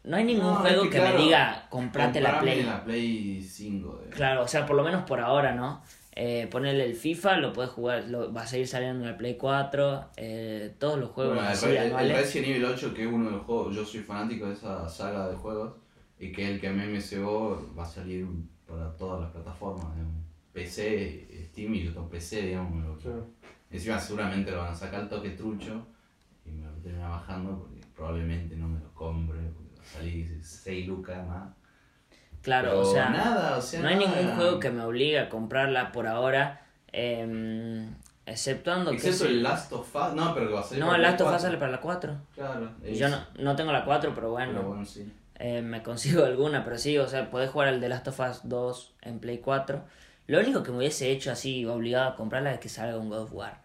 No 0.04 0.16
hay 0.18 0.24
ningún 0.24 0.46
No, 0.54 0.56
juego 0.56 0.84
es 0.84 0.90
que, 0.90 0.90
que, 0.90 0.98
claro, 1.02 1.18
me 1.18 1.24
diga 1.26 1.66
comprate 1.70 2.22
la 2.22 2.40
Play. 2.40 2.64
la 2.64 2.84
Play 2.84 3.42
5. 3.42 4.02
eh. 4.06 4.10
Claro, 4.12 4.44
o 4.44 4.48
sea, 4.48 4.66
por 4.66 4.76
lo 4.76 4.84
menos 4.84 5.04
por 5.04 5.20
ahora, 5.20 5.54
¿no? 5.54 5.82
Eh, 6.20 6.48
ponerle 6.50 6.84
el 6.86 6.96
FIFA, 6.96 7.38
lo 7.38 7.54
puedes 7.54 7.70
jugar, 7.70 8.06
lo, 8.06 8.34
va 8.34 8.42
a 8.42 8.48
seguir 8.48 8.68
saliendo 8.68 9.04
en 9.04 9.10
el 9.12 9.16
Play 9.18 9.38
4, 9.38 10.06
eh, 10.18 10.74
todos 10.80 10.98
los 11.00 11.12
juegos 11.12 11.36
Bueno, 11.36 11.48
el, 11.48 11.54
así 11.54 11.66
el 11.68 11.78
anuales. 11.78 12.18
Resident 12.18 12.48
Evil 12.48 12.66
8, 12.66 12.94
que 12.96 13.02
es 13.04 13.08
uno 13.08 13.26
de 13.26 13.32
los 13.38 13.42
juegos, 13.46 13.76
yo 13.76 13.86
soy 13.86 14.00
fanático 14.00 14.48
de 14.48 14.54
esa 14.54 14.90
saga 14.90 15.30
de 15.30 15.36
juegos, 15.36 15.76
y 16.20 16.32
que 16.32 16.50
el 16.50 16.60
que 16.60 16.70
a 16.70 16.74
mí 16.74 16.88
me 16.88 17.00
cebó 17.00 17.64
va 17.78 17.84
a 17.84 17.86
salir 17.86 18.26
para 18.68 18.90
todas 18.98 19.22
las 19.22 19.32
plataformas, 19.32 19.94
digamos. 19.96 20.24
PC, 20.54 21.28
Steam 21.52 21.76
y 21.76 21.84
yo 21.84 21.94
tengo 21.94 22.10
PC, 22.10 22.42
digamos. 22.42 22.84
lo- 22.84 22.98
Claro. 22.98 23.28
Encima 23.70 24.00
seguramente 24.00 24.50
lo 24.50 24.58
van 24.58 24.72
a 24.72 24.76
sacar 24.76 25.02
el 25.04 25.10
toque 25.10 25.30
trucho 25.32 25.86
y 26.46 26.50
me 26.50 26.66
lo 26.66 26.72
termina 26.78 27.10
bajando 27.10 27.60
porque 27.60 27.82
probablemente 27.96 28.56
no 28.56 28.68
me 28.68 28.80
lo 28.80 28.92
compre, 28.96 29.38
porque 29.56 29.76
va 29.78 29.84
a 29.84 29.86
salir 29.86 30.40
6 30.42 30.88
lucas 30.88 31.28
más. 31.28 31.50
Claro, 32.48 32.70
Pero 32.70 32.80
o 32.82 32.86
sea, 32.94 33.10
nada, 33.10 33.58
o 33.58 33.62
sea, 33.62 33.82
no 33.82 33.90
hay 33.90 33.98
nada. 33.98 34.16
ningún 34.22 34.36
juego 34.38 34.60
que 34.62 34.70
me 34.72 34.82
obligue 34.86 35.20
a 35.20 35.28
comprarla 35.28 35.92
por 35.92 36.08
ahora, 36.08 36.62
em, 36.94 37.94
exceptuando 38.26 38.92
que... 38.92 38.96
Excepto 38.98 39.26
el 39.26 39.44
Last 39.44 39.74
of 39.74 39.94
Us. 39.94 40.14
No, 40.14 40.34
pero 40.34 40.48
que 40.48 40.54
va 40.54 40.60
a 40.62 40.64
salir 40.64 40.80
No, 40.80 40.86
para 40.88 40.96
el 40.98 41.04
Last 41.04 41.22
of 41.22 41.28
Us 41.28 41.32
4. 41.34 41.40
sale 41.46 41.58
para 41.58 41.72
la 41.74 41.82
4. 41.82 42.18
Claro. 42.36 42.72
Yo 42.94 43.10
no, 43.10 43.18
no 43.40 43.56
tengo 43.58 43.74
la 43.74 43.84
4, 43.84 44.14
pero 44.16 44.32
bueno, 44.32 44.54
Pero 44.54 44.68
bueno, 44.70 44.86
sí. 44.86 45.12
eh, 45.36 45.62
me 45.62 45.84
consigo 45.84 46.24
alguna, 46.26 46.64
pero 46.64 46.78
sí, 46.78 46.98
o 46.98 47.08
sea, 47.08 47.30
podés 47.30 47.50
jugar 47.50 47.68
al 47.68 47.82
The 47.82 47.90
Last 47.90 48.08
of 48.08 48.20
Us 48.22 48.40
2 48.44 48.94
en 49.02 49.20
Play 49.20 49.40
4. 49.40 49.82
Lo 50.28 50.40
único 50.40 50.64
que 50.64 50.72
me 50.72 50.78
hubiese 50.78 51.12
hecho 51.12 51.32
así, 51.32 51.66
obligado 51.66 52.10
a 52.10 52.16
comprarla, 52.16 52.54
es 52.54 52.60
que 52.60 52.70
salga 52.70 52.98
un 52.98 53.10
God 53.10 53.24
of 53.24 53.34
War. 53.34 53.60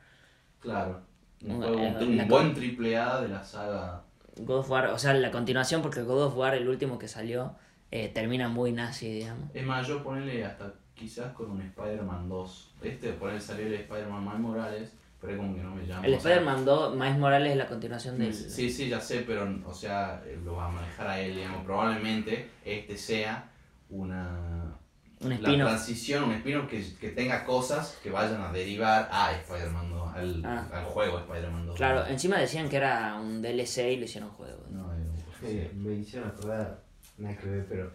Claro. 0.61 1.01
Un, 1.45 1.53
Un- 1.57 1.63
juego- 1.63 1.79
eh, 1.81 1.97
un 2.05 2.29
buen 2.29 2.53
triple 2.55 2.97
A 2.99 3.21
de 3.21 3.29
la 3.29 3.45
saga. 3.45 4.01
God 4.39 4.59
of 4.59 4.71
War, 4.71 4.87
o 4.89 4.99
sea, 4.99 5.13
la 5.15 5.31
continuación, 5.31 5.83
porque 5.83 6.03
God 6.03 6.25
of 6.27 6.37
War, 6.37 6.55
el 6.55 6.69
último 6.69 6.99
que 6.99 7.07
salió, 7.09 7.55
eh, 7.93 8.09
termina 8.09 8.49
muy 8.49 8.73
nazi, 8.73 9.09
digamos. 9.13 9.51
Es 9.55 9.65
más, 9.65 9.87
yo 9.87 10.03
ponerle 10.03 10.45
hasta 10.45 10.75
quizás 10.95 11.33
con 11.33 11.51
un 11.53 11.63
Spider-Man 11.63 12.29
2. 12.29 12.75
Este, 12.83 13.13
por 13.13 13.31
él 13.31 13.41
salió 13.41 13.67
el 13.67 13.75
Spider-Man 13.75 14.25
Miles 14.25 14.41
Morales, 14.41 14.93
pero 15.21 15.33
es 15.35 15.39
como 15.39 15.55
que 15.55 15.63
no 15.63 15.75
me 15.75 15.87
llama. 15.87 16.07
El 16.07 16.15
Spider-Man 16.15 16.65
2, 16.65 16.97
Miles 16.97 17.19
Morales 17.19 17.53
es 17.53 17.57
la 17.59 17.67
continuación 17.69 18.19
del... 18.19 18.35
Sí, 18.35 18.71
sí, 18.71 18.89
ya 18.89 19.01
sé, 19.01 19.23
pero, 19.27 19.49
o 19.67 19.75
sea, 19.75 20.21
eh, 20.27 20.39
lo 20.45 20.55
va 20.57 20.67
a 20.67 20.71
manejar 20.71 21.07
a 21.07 21.21
él, 21.21 21.37
digamos. 21.37 21.65
Probablemente 21.65 22.49
este 22.65 22.97
sea 22.97 23.49
una. 23.91 24.77
Un 25.21 25.41
la 25.41 25.55
transición, 25.55 26.25
un 26.25 26.33
spin 26.33 26.67
que, 26.67 26.85
que 27.01 27.11
tenga 27.11 27.45
cosas 27.45 27.97
que 28.03 28.11
vayan 28.11 28.41
a 28.43 28.51
derivar 28.51 29.09
a 29.13 29.31
Spider-Man 29.33 29.91
2, 29.91 30.15
al, 30.17 30.45
Ah. 30.45 30.67
al 30.73 30.85
juego 30.87 31.19
Spider-Man 31.21 31.67
2. 31.67 31.77
Claro, 31.77 32.07
encima 32.09 32.39
decían 32.39 32.69
que 32.69 32.77
era 32.79 33.15
un 33.21 33.41
DLC 33.41 33.93
y 33.93 33.97
lo 33.99 34.05
hicieron 34.07 34.31
juego. 34.31 34.65
No, 34.71 34.85
juego. 34.85 35.05
Eh, 35.45 35.71
me 35.77 35.95
hicieron 35.95 36.29
acordar, 36.31 36.83
nada 37.23 37.37
que 37.37 37.47
ver, 37.49 37.67
pero 37.69 37.91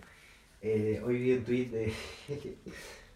eh, 0.61 1.01
hoy 1.05 1.17
vi 1.17 1.33
un 1.33 1.43
tweet 1.43 1.65
de, 1.65 1.93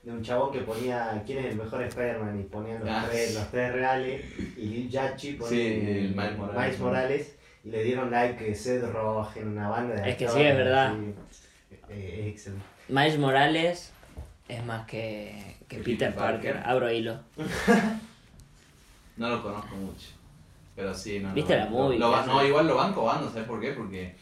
de 0.03 0.11
un 0.11 0.21
chabón 0.23 0.51
que 0.51 0.59
ponía 0.61 1.21
quién 1.25 1.39
es 1.39 1.45
el 1.45 1.55
mejor 1.57 1.81
Spider-Man 1.83 2.39
y 2.39 2.43
ponían 2.43 2.79
los, 2.81 2.89
Ah. 2.89 3.05
tres, 3.09 3.33
los 3.35 3.49
tres 3.49 3.71
reales 3.73 4.25
y 4.57 4.65
Lil 4.65 4.89
Yachi 4.89 5.33
ponía 5.33 5.49
Sí, 5.49 5.61
el 5.67 6.15
Miles 6.15 6.37
Morales. 6.37 6.79
Morales, 6.79 7.35
y 7.63 7.69
le 7.69 7.83
dieron 7.83 8.11
like 8.11 8.43
que 8.43 8.55
Seth 8.55 8.83
Rogen, 8.91 9.47
una 9.49 9.69
banda 9.69 9.95
de 10.01 10.09
Es 10.11 10.17
que 10.17 10.27
sí, 10.27 10.41
es 10.41 10.55
verdad. 10.57 10.93
sí. 10.95 11.13
Eh, 11.89 12.19
es 12.21 12.27
excelente. 12.33 12.65
Miles 12.89 13.17
Morales 13.19 13.93
es 14.47 14.65
más 14.65 14.85
que, 14.87 15.55
que 15.67 15.77
Peter 15.77 15.83
Peter 15.83 16.15
Parker. 16.15 16.53
Parker. 16.55 16.69
Abro 16.71 16.91
hilo. 16.91 17.19
No 19.17 19.29
lo 19.29 19.43
conozco 19.43 19.75
mucho. 19.75 20.07
Pero 20.75 20.93
sí, 20.93 21.19
no. 21.19 21.33
¿Viste 21.33 21.53
lo- 21.53 21.59
la 21.65 21.69
movie 21.69 21.99
lo- 21.99 22.09
lo 22.09 22.25
no, 22.25 22.45
igual 22.47 22.67
lo 22.67 22.75
van 22.75 22.93
cobando, 22.93 23.29
¿sabes 23.29 23.45
por 23.47 23.59
qué? 23.59 23.73
Porque. 23.73 24.15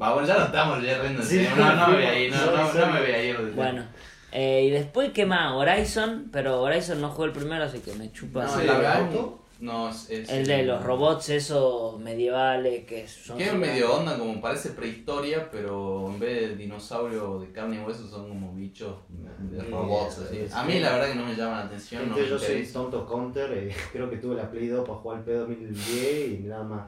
Va, 0.00 0.12
bueno, 0.14 0.26
ya 0.28 0.38
lo 0.38 0.44
estamos 0.46 0.82
ya 0.82 0.98
riendo. 1.00 1.22
en 1.22 1.28
Sí, 1.28 1.46
no, 1.56 1.74
no 1.74 1.88
me 1.88 1.94
voy 1.94 2.04
a 2.04 2.18
ir, 2.18 2.30
no, 2.32 2.46
no, 2.46 2.72
no 2.74 2.86
me 2.92 3.00
voy 3.00 3.10
a 3.10 3.24
ir. 3.24 3.52
Bueno, 3.54 3.84
eh, 4.32 4.64
y 4.66 4.70
después, 4.70 5.12
¿qué 5.12 5.26
más? 5.26 5.52
Horizon, 5.52 6.28
pero 6.32 6.60
Horizon 6.62 7.00
no 7.00 7.10
jugó 7.10 7.24
el 7.26 7.32
primero, 7.32 7.64
así 7.64 7.80
que 7.80 7.92
me 7.94 8.10
chupa. 8.12 8.44
No, 8.44 8.48
Sí, 8.60 8.66
la 8.66 8.72
¿el 8.72 8.78
verdad. 8.78 9.00
auto? 9.02 9.36
No, 9.58 9.90
es. 9.90 10.08
es- 10.08 10.30
el 10.30 10.46
de 10.46 10.62
los 10.62 10.82
robots 10.82 11.28
esos 11.28 11.98
medievales 12.00 12.86
que 12.86 13.06
son... 13.06 13.36
Que 13.36 13.44
es 13.44 13.54
medio 13.54 13.94
onda, 13.94 14.16
como 14.18 14.40
parece 14.40 14.70
prehistoria, 14.70 15.50
pero 15.50 16.08
en 16.08 16.18
vez 16.18 16.48
de 16.48 16.56
dinosaurio 16.56 17.40
de 17.40 17.52
carne 17.52 17.76
y 17.76 17.80
hueso 17.80 18.08
son 18.08 18.30
como 18.30 18.54
bichos 18.54 18.94
de 19.10 19.60
Sí, 19.62 19.70
robots. 19.70 20.18
así. 20.20 20.46
A 20.50 20.64
mí 20.64 20.78
la 20.78 20.92
verdad 20.92 21.08
que 21.08 21.14
no 21.16 21.26
me 21.26 21.34
llama 21.36 21.58
la 21.58 21.64
atención, 21.66 22.08
no 22.08 22.16
yo 22.18 22.38
soy 22.38 22.66
tonto 22.66 23.04
counter, 23.06 23.52
eh, 23.52 23.74
creo 23.92 24.08
que 24.08 24.16
tuve 24.16 24.36
la 24.36 24.50
Play 24.50 24.68
2 24.68 24.88
para 24.88 24.98
jugar 24.98 25.18
el 25.18 25.24
P2010 25.26 26.40
y 26.40 26.42
nada 26.48 26.64
más. 26.64 26.82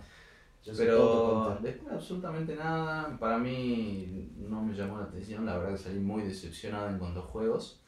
Yo 0.65 0.73
Pero 0.77 1.59
después 1.61 1.93
absolutamente 1.93 2.55
nada, 2.55 3.17
para 3.19 3.37
mí 3.39 4.31
no 4.39 4.63
me 4.63 4.75
llamó 4.75 4.99
la 4.99 5.05
atención, 5.05 5.45
la 5.45 5.59
verdad 5.59 5.73
que 5.73 5.83
salí 5.83 5.99
muy 5.99 6.23
decepcionado 6.23 6.89
en 6.89 6.99
cuanto 6.99 7.21
a 7.21 7.23
juegos. 7.25 7.81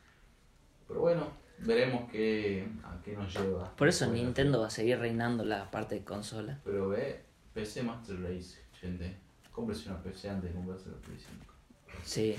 Pero 0.89 1.01
bueno, 1.01 1.29
veremos 1.59 2.11
qué, 2.11 2.69
a 2.83 3.01
qué 3.03 3.13
nos 3.17 3.33
lleva. 3.33 3.75
Por 3.77 3.89
eso 3.89 4.07
Nintendo 4.09 4.61
va 4.61 4.67
a 4.67 4.71
seguir 4.71 4.99
reinando 4.99 5.45
la 5.45 5.71
parte 5.71 5.95
de 5.95 6.05
consola. 6.05 6.61
Pero 6.65 6.89
ve, 6.89 7.23
PC 7.53 7.85
Master 7.85 8.21
Race, 8.21 8.59
gente. 8.81 9.17
Cómprese 9.53 9.89
una 9.89 10.03
PC 10.03 10.31
antes 10.31 10.51
de 10.51 10.57
comprarse 10.57 10.91
la 10.91 10.97
Play 10.97 11.17
5. 11.17 11.55
Sí. 12.03 12.35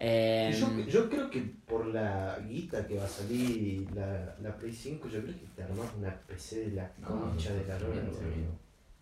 Eh, 0.00 0.56
Yo, 0.58 0.78
yo 0.86 1.08
creo 1.08 1.30
que 1.30 1.40
por 1.66 1.86
la 1.86 2.38
guita 2.48 2.86
que 2.86 2.96
va 2.96 3.04
a 3.04 3.08
salir 3.08 3.86
la, 3.94 4.34
la 4.40 4.56
Play 4.56 4.72
5, 4.72 5.08
yo 5.08 5.22
creo 5.22 5.34
que 5.34 5.46
te 5.54 5.62
armas 5.62 5.88
una 5.96 6.18
PC 6.26 6.70
de 6.70 6.76
la 6.76 6.90
concha 6.94 7.52
de 7.52 7.66
la 7.66 7.78
lora. 7.78 8.02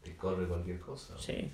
Te 0.02 0.16
corre 0.16 0.46
cualquier 0.46 0.80
cosa. 0.80 1.14
Sí. 1.18 1.52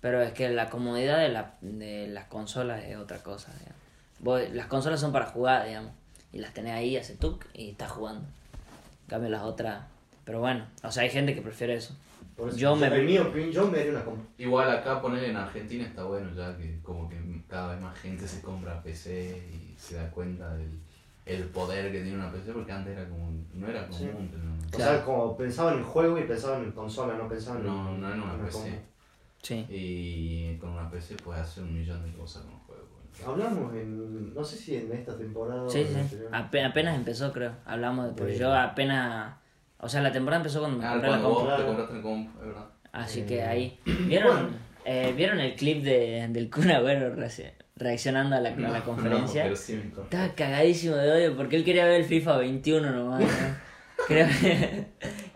Pero 0.00 0.22
es 0.22 0.32
que 0.32 0.48
la 0.50 0.68
comodidad 0.70 1.18
de, 1.18 1.28
la, 1.30 1.54
de 1.60 2.08
las 2.08 2.26
consolas 2.26 2.84
es 2.84 2.96
otra 2.96 3.18
cosa. 3.22 3.52
digamos. 3.54 3.76
Vos- 4.20 4.50
las 4.54 4.66
consolas 4.66 5.00
son 5.00 5.12
para 5.12 5.26
jugar, 5.26 5.66
digamos. 5.66 5.92
Y 6.32 6.38
las 6.38 6.52
tenés 6.54 6.72
ahí, 6.72 6.96
hace 6.96 7.16
tuk 7.16 7.44
y 7.54 7.70
estás 7.70 7.90
jugando. 7.90 8.20
En 8.22 9.08
cambio 9.08 9.30
las 9.30 9.42
otras... 9.42 9.84
Pero 10.24 10.40
bueno, 10.40 10.66
o 10.82 10.90
sea, 10.90 11.04
hay 11.04 11.10
gente 11.10 11.34
que 11.34 11.40
prefiere 11.42 11.74
eso. 11.74 11.94
Por 12.36 12.48
eso, 12.48 12.58
Yo 12.58 12.76
me- 12.76 12.88
en 12.88 13.06
mi 13.06 13.16
opinión, 13.18 13.50
yo 13.52 13.66
me 13.70 13.78
haría 13.78 13.92
una 13.92 14.04
compra. 14.04 14.24
Igual 14.38 14.70
acá 14.70 15.00
poner 15.00 15.24
en 15.24 15.36
Argentina 15.36 15.84
está 15.84 16.04
bueno 16.04 16.30
ya 16.34 16.56
que 16.56 16.78
como 16.82 17.08
que 17.08 17.16
cada 17.48 17.72
vez 17.72 17.80
más 17.80 17.98
gente 17.98 18.26
se 18.28 18.42
compra 18.42 18.82
PC 18.82 19.38
y 19.52 19.74
se 19.78 19.94
da 19.96 20.10
cuenta 20.10 20.52
del 20.54 20.70
el 21.26 21.42
poder 21.44 21.90
que 21.92 22.00
tiene 22.02 22.14
una 22.16 22.30
PC 22.32 22.52
porque 22.52 22.72
antes 22.72 22.96
era 22.96 23.08
como 23.08 23.30
no 23.52 23.68
era 23.68 23.86
Sí. 23.90 24.06
común 24.06 24.28
tener 24.30 24.46
una 24.46 24.56
O. 24.66 24.70
Claro. 24.76 24.92
sea, 24.96 25.04
como 25.04 25.36
pensaba 25.36 25.72
en 25.72 25.78
el 25.78 25.84
juego 25.84 26.18
y 26.18 26.22
pensaba 26.24 26.58
en 26.58 26.70
consola, 26.72 27.14
no 27.18 27.28
pensaba 27.28 27.58
en 27.58 27.66
No, 27.66 27.96
no 27.98 28.12
en 28.12 28.20
una 28.22 28.44
PC. 28.44 28.80
Sí. 29.42 29.66
Y 29.68 30.56
con 30.58 30.70
una 30.70 30.90
PC 30.90 31.16
puedes 31.16 31.42
hacer 31.42 31.64
un 31.64 31.74
millón 31.74 32.02
de 32.04 32.16
cosas 32.16 32.42
con 32.42 32.52
los 32.52 32.62
juegos. 32.62 32.84
bueno. 32.90 33.32
Hablamos 33.32 33.74
en, 33.74 34.34
no 34.34 34.44
sé 34.44 34.56
si 34.56 34.76
en 34.76 34.92
esta 34.92 35.16
temporada 35.16 35.62
o 35.62 35.68
Sí, 35.70 35.78
en 35.80 35.84
la 35.84 35.90
sí. 35.92 35.98
anterior. 36.00 36.30
Ape- 36.32 36.64
apenas 36.66 36.96
empezó, 36.96 37.32
creo. 37.32 37.52
Hablamos 37.64 38.06
de... 38.06 38.12
Pero 38.12 38.30
Sí. 38.32 38.38
yo 38.38 38.54
apenas... 38.54 39.34
O 39.78 39.88
sea, 39.88 40.02
la 40.02 40.12
temporada 40.12 40.40
empezó 40.42 40.60
cuando 40.60 40.78
me 40.78 40.84
Ah, 40.86 40.92
compré 40.92 41.10
la 41.10 41.22
compu. 41.22 41.40
vos 41.40 41.56
te 41.56 41.64
compraste 41.64 41.96
el 41.96 42.02
comp, 42.02 42.30
es 42.40 42.46
verdad. 42.46 42.66
Así 42.92 43.20
Eh, 43.20 43.26
que 43.26 43.42
ahí. 43.42 43.78
¿Vieron, 44.06 44.50
eh, 44.84 45.12
¿vieron 45.16 45.38
el 45.40 45.54
clip 45.54 45.82
de, 45.84 46.26
del 46.30 46.50
Kun 46.50 46.70
Agüero 46.70 47.14
reacc- 47.14 47.52
reaccionando 47.76 48.36
a 48.36 48.40
la, 48.40 48.50
a 48.50 48.56
la 48.70 48.82
conferencia? 48.82 49.54
sí. 49.54 49.80
Estaba 50.02 50.34
cagadísimo 50.34 50.96
de 50.96 51.12
odio 51.12 51.36
porque 51.36 51.56
él 51.56 51.64
quería 51.64 51.84
ver 51.84 52.00
el 52.00 52.04
FIFA 52.06 52.38
21 52.38 52.90
nomás. 52.92 53.20
¿no? 53.22 53.28
Quería, 54.06 54.26
ver, 54.26 54.86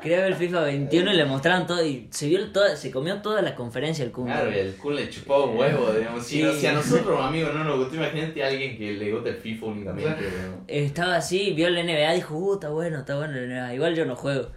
quería 0.01 0.18
ver 0.18 0.26
el 0.28 0.34
FIFA 0.36 0.61
21 0.61 1.12
y 1.12 1.16
le 1.16 1.24
mostraron 1.24 1.66
todo 1.66 1.84
y 1.84 2.07
se 2.12 2.28
vio 2.28 2.53
toda, 2.53 2.76
se 2.76 2.91
comió 2.93 3.20
toda 3.20 3.41
la 3.43 3.57
conferencia 3.57 4.05
el 4.05 4.12
Kun. 4.12 4.26
Claro, 4.26 4.53
y 4.53 4.59
el 4.59 4.74
Kun 4.76 4.95
le 4.95 5.09
chupó 5.09 5.47
huevo, 5.47 5.91
digamos. 5.93 6.24
Si, 6.24 6.41
Sí. 6.43 6.61
si 6.61 6.66
a 6.66 6.72
nosotros, 6.74 7.20
amigos, 7.20 7.53
no 7.55 7.64
nos 7.64 7.78
gustó, 7.78 7.97
imagínate 7.97 8.45
a 8.45 8.49
alguien 8.49 8.76
que 8.76 8.93
le 8.93 9.11
gusta 9.12 9.30
el 9.30 9.36
FIFA 9.36 9.66
únicamente. 9.66 10.28
Estaba 10.68 11.16
así, 11.16 11.53
vio 11.55 11.66
el 11.68 11.74
NBA, 11.84 12.12
dijo, 12.12 12.36
uh, 12.36 12.55
está 12.55 12.68
bueno, 12.68 12.99
está 13.01 13.16
bueno 13.16 13.34
el 13.34 13.49
NBA. 13.49 13.74
Igual 13.74 13.95
yo 13.97 14.05
no 14.05 14.14
juego. 14.14 14.51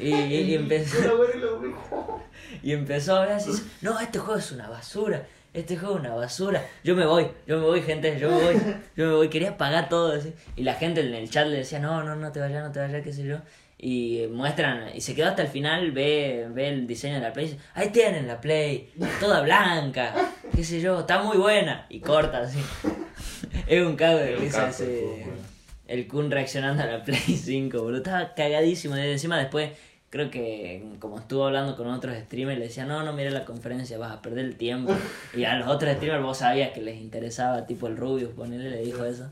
Y, 0.00 0.14
y 0.14 0.54
empezó, 0.54 1.02
lo 1.36 1.60
mejor. 1.60 2.20
y 2.62 2.72
empezó 2.72 3.16
a 3.16 3.20
ver 3.26 3.32
así, 3.32 3.50
no, 3.82 3.98
este 4.00 4.20
juego 4.20 4.38
es 4.38 4.52
una 4.52 4.70
basura. 4.70 5.26
Este 5.52 5.76
juego 5.76 5.96
es 5.96 6.00
una 6.00 6.14
basura. 6.14 6.64
Yo 6.84 6.94
me 6.94 7.04
voy, 7.04 7.26
yo 7.46 7.58
me 7.58 7.64
voy, 7.64 7.82
gente, 7.82 8.16
yo 8.20 8.30
me 8.30 8.36
voy, 8.36 8.54
yo 8.96 9.06
me 9.06 9.12
voy. 9.14 9.28
Quería 9.28 9.56
pagar 9.56 9.88
todo 9.88 10.12
así. 10.12 10.32
Y 10.54 10.62
la 10.62 10.74
gente 10.74 11.00
en 11.00 11.12
el 11.12 11.28
chat 11.28 11.46
le 11.48 11.58
decía, 11.58 11.80
no, 11.80 12.04
no, 12.04 12.14
no 12.14 12.30
te 12.30 12.38
vayas, 12.38 12.62
no 12.64 12.70
te 12.70 12.78
vayas, 12.78 13.02
qué 13.02 13.12
sé 13.12 13.24
yo. 13.24 13.38
Y 13.76 14.26
muestran, 14.30 14.90
y 14.94 15.00
se 15.00 15.14
quedó 15.14 15.28
hasta 15.28 15.42
el 15.42 15.48
final, 15.48 15.90
ve, 15.92 16.46
ve 16.50 16.68
el 16.68 16.86
diseño 16.86 17.14
de 17.14 17.22
la 17.22 17.32
Play 17.32 17.46
y 17.46 17.48
dice, 17.52 17.62
ahí 17.74 17.88
tienen 17.88 18.28
la 18.28 18.38
Play, 18.38 18.92
toda 19.18 19.40
blanca, 19.40 20.14
qué 20.54 20.62
sé 20.62 20.82
yo, 20.82 21.00
está 21.00 21.22
muy 21.22 21.38
buena. 21.38 21.86
Y 21.88 22.00
corta 22.00 22.40
así. 22.40 22.58
Es 23.66 23.86
un 23.86 23.96
cago 23.96 24.18
de 24.18 24.36
risa 24.36 24.68
ese. 24.68 25.00
bueno. 25.02 25.32
El 25.86 26.06
Kun 26.06 26.30
reaccionando 26.30 26.82
a 26.82 26.86
la 26.86 27.02
Play 27.02 27.18
5, 27.18 27.82
boludo. 27.82 27.98
Estaba 27.98 28.34
cagadísimo. 28.34 28.96
Y 28.96 29.00
encima 29.00 29.38
después, 29.38 29.70
creo 30.10 30.28
que 30.30 30.96
como 30.98 31.18
estuvo 31.18 31.46
hablando 31.46 31.76
con 31.76 31.86
otros 31.86 32.16
streamers, 32.16 32.58
le 32.58 32.66
decía, 32.66 32.84
no, 32.84 33.02
no 33.04 33.12
mire 33.12 33.30
la 33.30 33.44
conferencia, 33.44 33.96
vas 33.96 34.12
a 34.12 34.20
perder 34.20 34.44
el 34.44 34.56
tiempo. 34.56 34.92
y 35.34 35.44
a 35.44 35.56
los 35.56 35.68
otros 35.68 35.94
streamers 35.94 36.22
vos 36.22 36.38
sabías 36.38 36.72
que 36.72 36.82
les 36.82 37.00
interesaba, 37.00 37.66
tipo 37.66 37.86
el 37.86 37.96
Rubius, 37.96 38.32
ponele, 38.32 38.70
le 38.70 38.82
dijo 38.82 39.04
eso. 39.04 39.28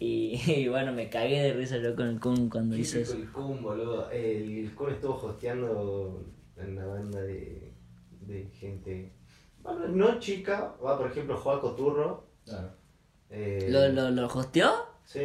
Y, 0.00 0.40
y 0.46 0.68
bueno, 0.68 0.92
me 0.92 1.08
cagué 1.08 1.40
de 1.42 1.52
risa 1.52 1.78
yo 1.78 1.94
con 1.94 2.08
el 2.08 2.20
Kun 2.20 2.50
cuando 2.50 2.76
Típico 2.76 2.98
eso. 2.98 3.14
el 3.14 3.30
Kun, 3.30 3.62
boludo. 3.62 4.10
El 4.10 4.74
Kun 4.74 4.92
estuvo 4.92 5.14
hosteando 5.14 6.24
en 6.56 6.72
una 6.76 6.86
banda 6.86 7.22
de, 7.22 7.72
de 8.22 8.50
gente. 8.58 9.12
Bueno, 9.62 9.86
no 9.88 10.18
chica, 10.18 10.74
va 10.84 10.98
por 10.98 11.10
ejemplo 11.10 11.36
Joa 11.36 11.60
Coturro. 11.60 12.26
Claro. 12.44 12.70
Eh, 13.30 13.68
¿Lo, 13.70 13.88
lo, 13.88 14.10
¿Lo 14.10 14.26
hosteó? 14.26 14.72
¿Sí? 15.04 15.20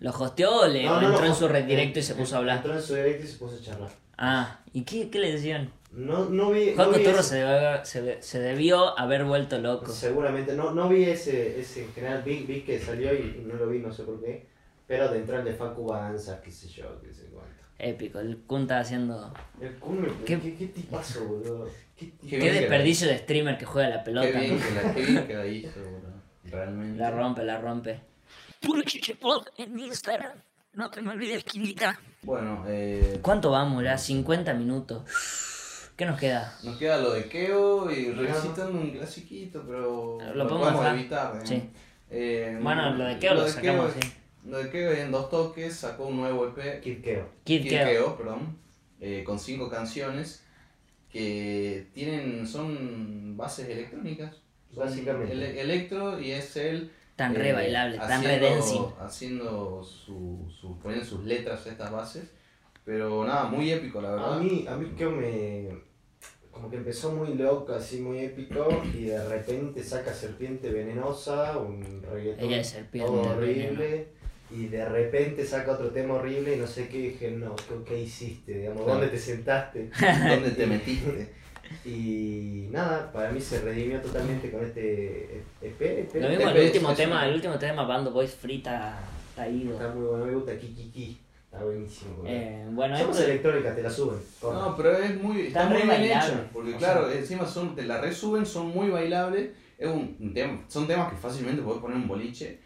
¿Lo 0.00 0.10
hosteó 0.10 0.62
o, 0.62 0.66
le, 0.66 0.84
No, 0.84 1.00
no 1.00 1.10
entró 1.10 1.26
en 1.26 1.34
su 1.34 1.46
red 1.46 1.64
directo 1.64 1.98
y 2.00 2.02
se 2.02 2.14
puso 2.14 2.34
a 2.34 2.38
hablar? 2.38 2.56
Entró 2.56 2.74
en 2.74 2.82
su 2.82 2.94
directo 2.94 3.24
y 3.24 3.28
se 3.28 3.38
puso 3.38 3.56
a 3.56 3.60
charlar. 3.60 4.01
Ah, 4.24 4.60
¿y 4.72 4.82
qué, 4.84 5.10
qué 5.10 5.18
le 5.18 5.32
decían? 5.32 5.72
No, 5.90 6.26
no 6.26 6.52
vi. 6.52 6.74
Juan 6.74 6.92
no 6.92 6.96
vi 6.96 7.02
Coturro 7.04 7.20
ese- 7.20 7.28
se, 7.30 7.36
debió- 7.44 7.84
se, 7.84 8.22
se 8.22 8.38
debió 8.38 8.96
haber 8.98 9.24
vuelto 9.24 9.58
loco. 9.58 9.90
Seguramente, 9.90 10.54
no, 10.54 10.70
no 10.72 10.88
vi 10.88 11.02
ese, 11.04 11.58
ese 11.60 11.82
en 11.84 11.92
general, 11.92 12.22
vi, 12.22 12.44
vi 12.44 12.60
que 12.60 12.78
salió 12.78 13.12
y 13.12 13.42
no 13.44 13.54
lo 13.54 13.66
vi, 13.68 13.80
no 13.80 13.92
sé 13.92 14.04
por 14.04 14.22
qué. 14.22 14.46
Pero 14.86 15.08
de 15.10 15.18
entrar 15.18 15.42
de 15.42 15.52
Facu 15.52 15.86
Banza, 15.86 16.40
qué 16.40 16.52
sé 16.52 16.68
yo, 16.68 17.00
qué 17.02 17.12
sé 17.12 17.26
cuánto. 17.32 17.50
Épico, 17.80 18.20
el 18.20 18.38
Kun 18.46 18.62
está 18.62 18.78
haciendo... 18.78 19.34
El 19.60 19.74
Kun, 19.80 20.06
¿Qué- 20.24 20.38
¿qué, 20.38 20.54
qué, 20.56 20.66
tipazo, 20.68 21.24
boludo? 21.24 21.68
¿Qué 21.96 22.52
desperdicio 22.52 23.08
de 23.08 23.18
streamer 23.18 23.58
que 23.58 23.64
juega 23.64 23.88
la 23.88 24.04
pelota. 24.04 24.30
Qué 24.30 24.38
bien 24.40 24.60
que 24.60 24.70
la, 24.70 24.94
qué 24.94 25.00
bien 25.02 25.26
que 25.26 25.34
la 25.34 25.46
hizo, 25.46 25.80
bro. 25.80 26.12
realmente. 26.44 26.98
La 26.98 27.10
rompe, 27.10 27.42
la 27.44 27.58
rompe. 27.60 28.00
En 29.58 29.78
Instagram. 29.78 30.32
No 30.74 30.90
te 30.90 31.02
me 31.02 31.10
olvides, 31.12 31.44
Quinita. 31.44 31.98
Bueno, 32.22 32.64
eh, 32.66 33.18
¿Cuánto 33.22 33.50
vamos 33.50 33.82
ya? 33.84 33.98
50 33.98 34.54
minutos. 34.54 35.02
¿Qué 35.96 36.06
nos 36.06 36.18
queda? 36.18 36.56
nos 36.64 36.78
queda 36.78 36.96
lo 36.96 37.12
de 37.12 37.28
Keo 37.28 37.90
y 37.90 38.06
revisitando 38.12 38.80
un 38.80 38.90
clasiquito, 38.90 39.62
pero 39.66 40.18
Lo 40.34 40.48
podemos 40.48 40.72
dejar. 40.72 40.94
evitar. 40.96 41.26
digamos. 41.32 41.48
Sí. 41.48 41.62
Eh, 42.10 42.58
Bueno, 42.62 42.90
lo 42.96 43.04
de 43.04 43.18
Keo 43.18 43.34
lo 43.34 43.46
sacamos, 43.48 43.92
Keo- 43.92 44.02
sí. 44.02 44.12
Lo 44.46 44.58
de 44.58 44.70
Keo 44.70 44.92
en 44.92 45.12
dos 45.12 45.28
toques 45.30 45.74
sacó 45.76 46.06
un 46.06 46.16
nuevo 46.16 46.46
EP. 46.48 46.80
Kid 46.80 47.02
Keo. 47.02 47.28
Kid 47.44 47.62
Kid 47.62 47.68
Keo. 47.70 47.84
Keo, 47.86 48.16
perdón, 48.16 48.56
eh, 49.00 49.22
con 49.24 49.38
cinco 49.38 49.68
canciones 49.68 50.42
que 51.10 51.86
tienen 51.92 52.48
son 52.48 53.36
bases 53.36 53.68
electrónicas. 53.68 54.36
Básicamente. 54.74 55.32
ele- 55.34 55.60
electro 55.60 56.18
y 56.18 56.30
es 56.30 56.56
él 56.56 56.90
Tan 57.22 57.36
eh, 57.36 57.38
re 57.38 57.52
bailable, 57.52 57.98
tan 57.98 58.22
re 58.22 58.36
haciendo- 58.36 58.48
dancing. 58.50 58.82
Haciendo 59.00 59.84
su, 59.84 60.46
su, 60.60 60.78
poniendo 60.78 61.06
sus 61.06 61.24
letras 61.24 61.66
a 61.66 61.70
estas 61.70 61.90
bases. 61.90 62.24
Pero 62.84 63.24
nada, 63.24 63.44
muy 63.44 63.70
épico 63.70 64.00
la 64.00 64.10
verdad. 64.10 64.34
A 64.34 64.38
mí, 64.40 64.66
a 64.68 64.76
mí 64.76 64.92
Keo 64.96 65.10
me. 65.10 65.68
Como 66.50 66.68
que 66.68 66.76
empezó 66.76 67.12
muy 67.12 67.34
loco, 67.34 67.72
así 67.72 68.00
muy 68.00 68.18
épico, 68.18 68.68
y 68.92 69.04
de 69.04 69.24
repente 69.26 69.82
saca 69.82 70.12
Serpiente 70.12 70.70
Venenosa, 70.70 71.56
un 71.56 72.02
reggaetón 72.02 72.44
Ella 72.44 72.60
es 72.60 72.68
Serpiente 72.68 73.10
todo 73.10 73.22
Veneno. 73.22 73.36
horrible, 73.70 74.06
y 74.50 74.66
de 74.66 74.84
repente 74.86 75.46
saca 75.46 75.72
otro 75.72 75.88
tema 75.92 76.12
horrible 76.14 76.54
y 76.56 76.58
no 76.58 76.66
sé 76.66 76.88
qué, 76.88 76.98
dije, 76.98 77.30
no, 77.30 77.56
¿qué, 77.56 77.74
qué 77.86 77.98
hiciste? 78.02 78.52
Digamos, 78.52 78.82
Claro. 78.82 78.98
¿Dónde 79.00 79.16
te 79.16 79.18
sentaste? 79.18 79.90
¿Dónde 80.28 80.50
te 80.50 80.66
metiste? 80.74 81.32
Y 81.84 82.68
nada, 82.70 83.10
para 83.12 83.30
mí 83.30 83.40
se 83.40 83.60
redimió 83.60 84.00
totalmente 84.00 84.50
con 84.50 84.62
este 84.64 85.42
EP. 85.60 85.80
EP. 85.80 86.14
Lo 86.14 86.28
mismo 86.28 86.48
el 86.48 86.52
Pepe, 86.54 86.66
último 86.66 86.90
es 86.90 86.96
tema, 86.96 87.26
el 87.26 87.34
último 87.34 87.58
tema 87.58 87.84
Bando 87.84 88.10
Boys 88.12 88.34
Frita 88.34 88.98
está 89.30 89.48
ido. 89.48 89.72
Está 89.74 89.88
muy 89.94 90.06
bueno, 90.06 90.24
me 90.26 90.34
gusta 90.34 90.56
Kikiki, 90.58 91.18
está 91.44 91.64
buenísimo. 91.64 92.22
Eh, 92.26 92.66
bueno, 92.70 92.96
Somos 92.98 93.16
esto- 93.18 93.30
electrónica, 93.30 93.74
te 93.74 93.82
la 93.82 93.90
suben. 93.90 94.18
No, 94.42 94.74
pero 94.76 94.96
es 94.98 95.22
muy, 95.22 95.46
está 95.48 95.64
muy 95.66 95.76
bien 95.76 95.88
bailable. 95.88 96.32
hecho. 96.32 96.44
Porque 96.52 96.74
O 96.74 96.78
claro, 96.78 97.10
encima 97.10 97.46
son, 97.46 97.74
te 97.74 97.82
la 97.84 98.00
resuben, 98.00 98.44
son 98.46 98.68
muy 98.68 98.88
bailables. 98.90 99.50
Es 99.78 99.88
un, 99.88 100.16
un 100.20 100.32
tema, 100.32 100.62
son 100.68 100.86
temas 100.86 101.10
que 101.10 101.16
fácilmente 101.16 101.60
podés 101.62 101.80
poner 101.80 101.96
en 101.96 102.02
un 102.02 102.08
boliche. 102.08 102.58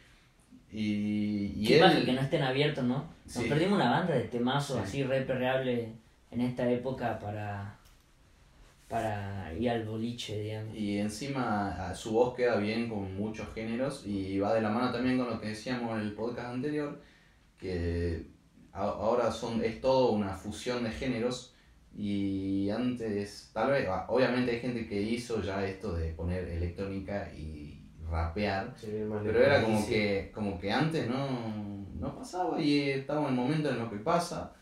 Y, 0.73 1.53
y 1.57 1.65
Qué 1.69 1.81
él, 1.81 2.05
que 2.05 2.13
no 2.13 2.21
estén 2.21 2.43
abiertos, 2.43 2.85
¿no? 2.85 3.09
Nos 3.25 3.33
Sí. 3.35 3.49
perdimos 3.49 3.77
una 3.81 3.91
banda 3.91 4.15
de 4.15 4.23
temazos 4.25 4.77
Sí. 4.77 4.83
así 4.83 5.03
re 5.05 5.23
perreable 5.23 5.93
en 6.31 6.41
esta 6.41 6.69
época 6.71 7.19
para 7.19 7.76
para 8.89 9.53
ir 9.59 9.69
al 9.71 9.85
boliche, 9.85 10.41
digamos. 10.41 10.75
Y 10.77 10.99
encima 10.99 11.89
a- 11.91 11.95
su 11.95 12.13
voz 12.13 12.35
queda 12.37 12.57
bien 12.57 12.89
con 12.89 13.15
muchos 13.17 13.53
géneros 13.55 14.07
y 14.07 14.39
va 14.39 14.55
de 14.55 14.61
la 14.61 14.71
mano 14.71 14.93
también 14.93 15.19
con 15.19 15.29
lo 15.29 15.41
que 15.41 15.49
decíamos 15.49 15.93
en 15.99 16.07
el 16.07 16.13
podcast 16.13 16.55
anterior, 16.55 17.01
que 17.59 18.27
ahora 18.73 19.33
son, 19.33 19.65
es 19.65 19.81
todo 19.81 20.13
una 20.13 20.35
fusión 20.35 20.85
de 20.85 20.91
géneros 20.91 21.55
y 21.97 22.69
antes, 22.71 23.51
tal 23.55 23.71
vez, 23.71 23.89
ah, 23.89 24.05
obviamente 24.09 24.53
hay 24.53 24.61
gente 24.61 24.87
que 24.87 25.01
hizo 25.01 25.41
ya 25.43 25.67
esto 25.67 25.95
de 25.97 26.13
poner 26.13 26.47
electrónica 26.47 27.33
y 27.35 27.81
rapear, 28.09 28.67
más 29.09 29.23
pero 29.25 29.43
era 29.43 29.63
como 29.63 29.85
que, 29.87 30.31
como 30.33 30.61
que 30.61 30.71
antes 30.71 31.09
no, 31.09 31.87
no 31.99 32.15
pasaba 32.15 32.61
y 32.61 32.91
estamos 32.91 33.25
en 33.25 33.31
el 33.31 33.41
momento 33.41 33.71
en 33.71 33.79
lo 33.79 33.91
que 33.91 33.97
pasa 33.97 34.53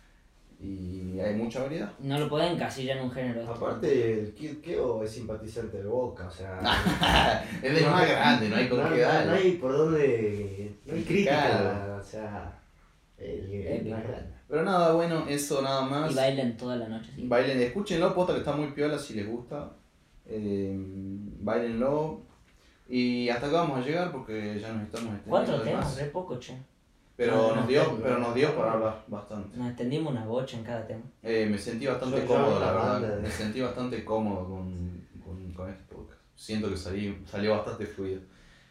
y 0.65 1.21
hay 1.21 1.35
mucha 1.35 1.63
variedad. 1.63 1.93
No 1.99 2.19
lo 2.19 2.29
pueden 2.29 2.55
encasillar 2.55 2.97
en 2.97 3.05
un 3.05 3.11
género. 3.11 3.53
Aparte, 3.53 4.21
el 4.21 4.35
Kid 4.35 4.59
Keo 4.63 5.03
es 5.05 5.11
simpatizante 5.11 5.79
de 5.79 5.85
Boca, 5.87 6.27
o 6.27 6.31
sea... 6.31 7.45
es 7.63 7.75
de 7.75 7.87
más 7.87 8.09
grande, 8.09 8.49
no 8.49 8.57
hay 8.57 8.69
con 8.69 8.83
no, 8.83 8.89
qué 8.89 9.03
no, 9.03 9.09
darle. 9.09 9.31
no 9.31 9.37
hay 9.37 9.53
por 9.53 9.73
dónde... 9.77 10.75
No 10.87 10.95
hay 10.95 11.03
crítica, 11.03 11.99
o 12.01 12.03
sea... 12.03 12.59
El, 13.19 13.53
el 13.53 13.91
más 13.91 14.03
grande. 14.03 14.35
Pero 14.49 14.63
nada, 14.65 14.93
bueno, 14.93 15.25
eso 15.29 15.63
nada 15.63 15.83
más. 15.83 16.13
Y 16.13 16.15
bailen 16.15 16.57
toda 16.57 16.77
la 16.77 16.89
noche. 16.89 17.11
sí. 17.15 17.27
Bailen, 17.27 17.61
escúchenlo, 17.61 18.15
posta 18.15 18.33
que 18.33 18.41
está 18.41 18.53
muy 18.53 18.69
piola 18.73 18.99
si 18.99 19.15
les 19.15 19.27
gusta. 19.27 19.71
Eh, 20.27 20.75
bailenlo. 21.41 22.21
Y 22.89 23.29
hasta 23.29 23.47
acá 23.47 23.63
vamos 23.63 23.79
a 23.79 23.87
llegar 23.87 24.13
porque 24.13 24.59
ya 24.61 24.73
nos 24.73 24.83
estamos 24.85 25.15
extendiendo 25.15 25.31
Cuatro 25.31 25.63
temas, 25.63 25.97
re 25.97 26.07
poco, 26.07 26.39
che. 26.39 26.57
Pero 27.17 27.37
No, 27.37 27.49
nos 27.55 27.57
no, 27.65 27.67
dio, 27.69 27.85
no, 27.85 27.97
pero 28.03 28.19
no. 28.19 28.27
nos 28.27 28.35
dio 28.35 28.55
para 28.57 28.73
hablar 28.73 29.05
bastante. 29.07 29.57
Nos 29.57 29.69
extendimos 29.69 30.13
una 30.13 30.25
bocha 30.27 30.57
en 30.59 30.65
cada 30.65 30.85
tema. 30.87 31.03
Eh, 31.23 31.47
me 31.51 31.57
sentí 31.59 31.87
bastante 31.87 32.21
Yo- 32.21 32.27
cómodo, 32.27 32.59
la 32.61 32.73
verdad. 32.73 33.01
de- 33.01 33.23
Me 33.23 33.31
sentí 33.31 33.61
bastante 33.61 34.05
cómodo 34.05 34.45
con, 34.49 35.07
con, 35.25 35.53
con 35.53 35.71
este 35.71 35.85
podcast. 35.95 36.21
Siento 36.35 36.69
que 36.71 36.77
salí, 36.77 37.23
salió 37.31 37.53
bastante 37.53 37.87
fluido. 37.87 38.21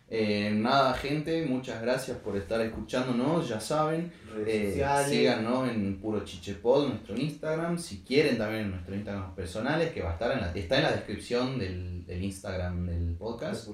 Eh, 0.10 0.52
nada, 0.54 0.94
gente, 0.94 1.44
muchas 1.46 1.82
gracias 1.82 2.18
por 2.18 2.36
estar 2.36 2.60
escuchándonos. 2.62 3.48
Ya 3.48 3.60
saben, 3.60 4.12
Eh, 4.46 4.84
síganos 5.08 5.70
en 5.70 6.00
Puro 6.02 6.24
Chichepod, 6.26 6.89
nuestro 6.89 7.16
Instagram. 7.16 7.78
Si 7.80 8.02
quieren 8.04 8.38
también 8.38 8.64
en 8.66 8.72
nuestro 8.72 8.94
Instagram 8.94 9.34
personales, 9.36 9.91
que 9.94 10.02
va 10.02 10.10
a 10.10 10.14
estar 10.14 10.32
en 10.34 10.41
la, 10.41 10.52
está 10.52 10.78
en 10.78 10.84
la 10.84 10.91
descripción 10.91 11.58
del, 11.58 12.06
del 12.06 12.22
Instagram 12.24 12.86
del 12.88 13.16
podcast. 13.16 13.70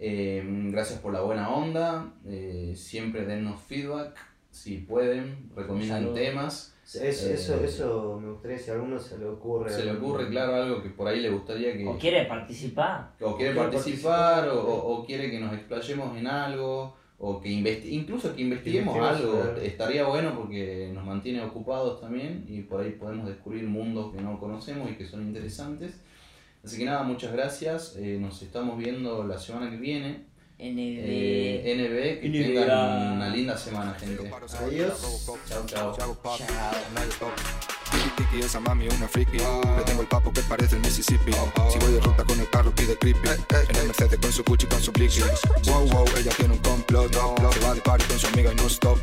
Eh, 0.00 0.42
gracias 0.70 1.00
por 1.00 1.12
la 1.12 1.20
buena 1.22 1.48
onda. 1.50 2.12
eh, 2.26 2.72
siempre 2.76 3.24
dennos 3.26 3.60
feedback. 3.62 4.16
Si 4.50 4.78
pueden, 4.78 5.50
recomiendan 5.54 6.14
temas. 6.14 6.74
Eso, 6.84 7.02
Eh, 7.28 7.34
eso, 7.34 7.60
eso 7.62 8.18
me 8.20 8.30
gustaría 8.30 8.58
si 8.58 8.70
a 8.70 8.74
alguno 8.74 8.98
se 8.98 9.18
le 9.18 9.26
ocurre. 9.26 9.70
Se 9.70 9.84
le 9.84 9.90
algún- 9.90 10.10
ocurre, 10.10 10.30
claro, 10.30 10.54
algo 10.54 10.82
que 10.82 10.88
por 10.88 11.06
ahí 11.06 11.20
le 11.20 11.28
gustaría 11.30 11.76
que. 11.76 11.86
O 11.86 11.98
quiere 11.98 12.24
participar. 12.24 13.12
o 13.20 13.36
quiere 13.36 13.52
quiere 13.52 13.54
participar, 13.70 14.44
participar, 14.46 14.48
o, 14.48 14.74
o- 14.86 15.04
quiere 15.04 15.30
que 15.30 15.38
nos 15.38 15.52
explayemos 15.52 16.16
en 16.16 16.26
algo, 16.26 16.96
o 17.18 17.40
que 17.40 17.50
investi 17.50 17.94
incluso 17.94 18.34
que 18.34 18.40
investiguemos 18.42 18.96
algo, 18.96 19.32
claro. 19.32 19.56
estaría 19.60 20.06
bueno 20.06 20.34
porque 20.34 20.90
nos 20.94 21.04
mantiene 21.04 21.42
ocupados 21.42 22.00
también 22.00 22.44
y 22.48 22.62
por 22.62 22.80
ahí 22.80 22.92
podemos 22.92 23.26
descubrir 23.28 23.64
mundos 23.64 24.14
que 24.14 24.22
no 24.22 24.38
conocemos 24.40 24.90
y 24.90 24.94
que 24.94 25.04
son 25.04 25.22
interesantes. 25.26 26.00
Así 26.68 26.76
que 26.76 26.84
nada, 26.84 27.02
muchas 27.02 27.32
gracias, 27.32 27.94
eh, 27.96 28.18
nos 28.20 28.42
estamos 28.42 28.76
viendo 28.76 29.24
la 29.24 29.38
semana 29.38 29.70
que 29.70 29.78
viene. 29.78 30.26
NB. 30.58 30.78
Eh, 30.78 31.62
NB, 31.64 32.20
que 32.20 32.28
NBA. 32.28 32.60
tengan 32.60 33.12
una 33.12 33.28
linda 33.30 33.56
semana, 33.56 33.94
gente. 33.94 34.30
Adiós. 34.60 35.30
Chao, 35.48 35.96
chao. 35.96 35.96
Tiki 37.90 38.10
tiki, 38.16 38.44
esa 38.44 38.60
mami 38.60 38.86
una 38.88 39.08
friki. 39.08 39.38
Le 39.38 39.82
tengo 39.86 40.02
el 40.02 40.08
papo 40.08 40.30
que 40.30 40.42
parece 40.42 40.76
el 40.76 40.82
Mississippi. 40.82 41.32
Si 41.72 41.78
voy 41.78 41.92
de 41.92 42.00
ruta 42.00 42.22
con 42.24 42.38
el 42.38 42.50
carro 42.50 42.70
pide 42.74 42.98
creepy. 42.98 43.28
En 43.70 43.76
el 43.76 43.86
Mercedes 43.86 44.18
con 44.20 44.30
su 44.30 44.44
Gucci 44.44 44.66
con 44.66 44.82
su 44.82 44.92
blicky. 44.92 45.22
Wow 45.64 45.88
wow, 45.88 46.04
ella 46.18 46.32
tiene 46.36 46.52
un 46.52 46.60
complot. 46.60 47.14
Se 47.14 47.60
va 47.60 47.72
de 47.72 47.80
party 47.80 48.04
con 48.04 48.18
su 48.18 48.26
amiga 48.26 48.52
y 48.52 48.56
no 48.56 48.66
stop. 48.66 48.98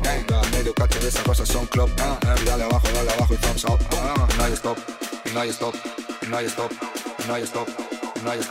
Medio 0.52 0.72
cacho 0.72 1.00
de 1.00 1.08
esas 1.08 1.24
cosas 1.24 1.48
son 1.48 1.66
club. 1.66 1.90
Y 1.96 2.44
dale 2.44 2.62
abajo, 2.62 2.86
dale 2.94 3.10
abajo 3.10 3.34
y 3.34 3.36
thumbs 3.38 3.64
up. 3.64 3.80
Y 4.32 4.38
no 4.38 4.44
hay 4.44 4.52
stop, 4.52 4.78
no 5.34 5.40
hay 5.40 5.48
stop, 5.48 5.74
no 6.28 6.36
hay 6.36 6.46
stop, 6.46 6.70
now 7.26 7.36
you 7.36 7.46
stop, 7.46 7.68
now 8.22 8.34
you 8.34 8.42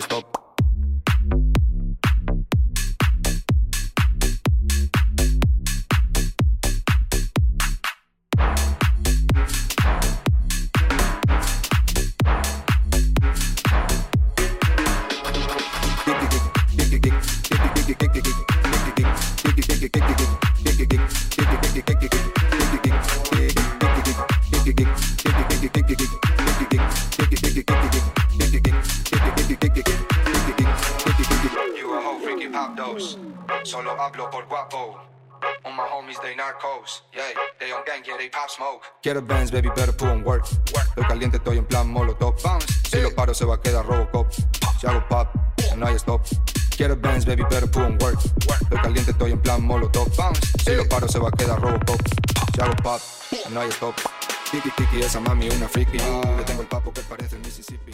stop, 0.00 0.41
Quiero 39.02 39.22
bands, 39.22 39.50
baby, 39.52 39.68
better 39.76 39.92
put 39.92 40.08
on 40.08 40.24
work. 40.24 40.44
Estoy 40.44 41.04
caliente, 41.06 41.36
estoy 41.36 41.58
en 41.58 41.64
plan 41.64 41.88
molotov. 41.88 42.34
Si 42.90 43.00
lo 43.00 43.14
paro, 43.14 43.34
se 43.34 43.44
va 43.44 43.54
a 43.54 43.60
quedar 43.60 43.86
Robocop. 43.86 44.32
Si 44.80 44.86
hago 44.86 45.06
pop, 45.08 45.28
no 45.76 45.86
hay 45.86 45.94
stop. 45.94 46.22
Quiero 46.76 46.96
bands, 46.96 47.24
baby, 47.24 47.44
better 47.44 47.70
put 47.70 47.82
on 47.82 47.98
work. 48.00 48.18
Estoy 48.62 48.78
caliente, 48.80 49.10
estoy 49.12 49.32
en 49.32 49.40
plan 49.40 49.62
molotov. 49.62 50.08
Si 50.64 50.74
lo 50.74 50.88
paro, 50.88 51.08
se 51.08 51.18
va 51.18 51.28
a 51.28 51.32
quedar 51.32 51.60
Robocop. 51.60 52.00
Si 52.54 52.60
hago 52.60 52.74
pop, 52.82 53.00
no 53.50 53.60
hay 53.60 53.68
stop. 53.70 53.94
Tiki 54.50 54.70
tiki, 54.70 55.00
esa 55.00 55.20
mami 55.20 55.48
una 55.48 55.68
friki. 55.68 55.98
Le 55.98 56.44
tengo 56.44 56.62
el 56.62 56.68
papo 56.68 56.92
que 56.92 57.00
parece 57.02 57.36
el 57.36 57.42
Mississippi. 57.42 57.92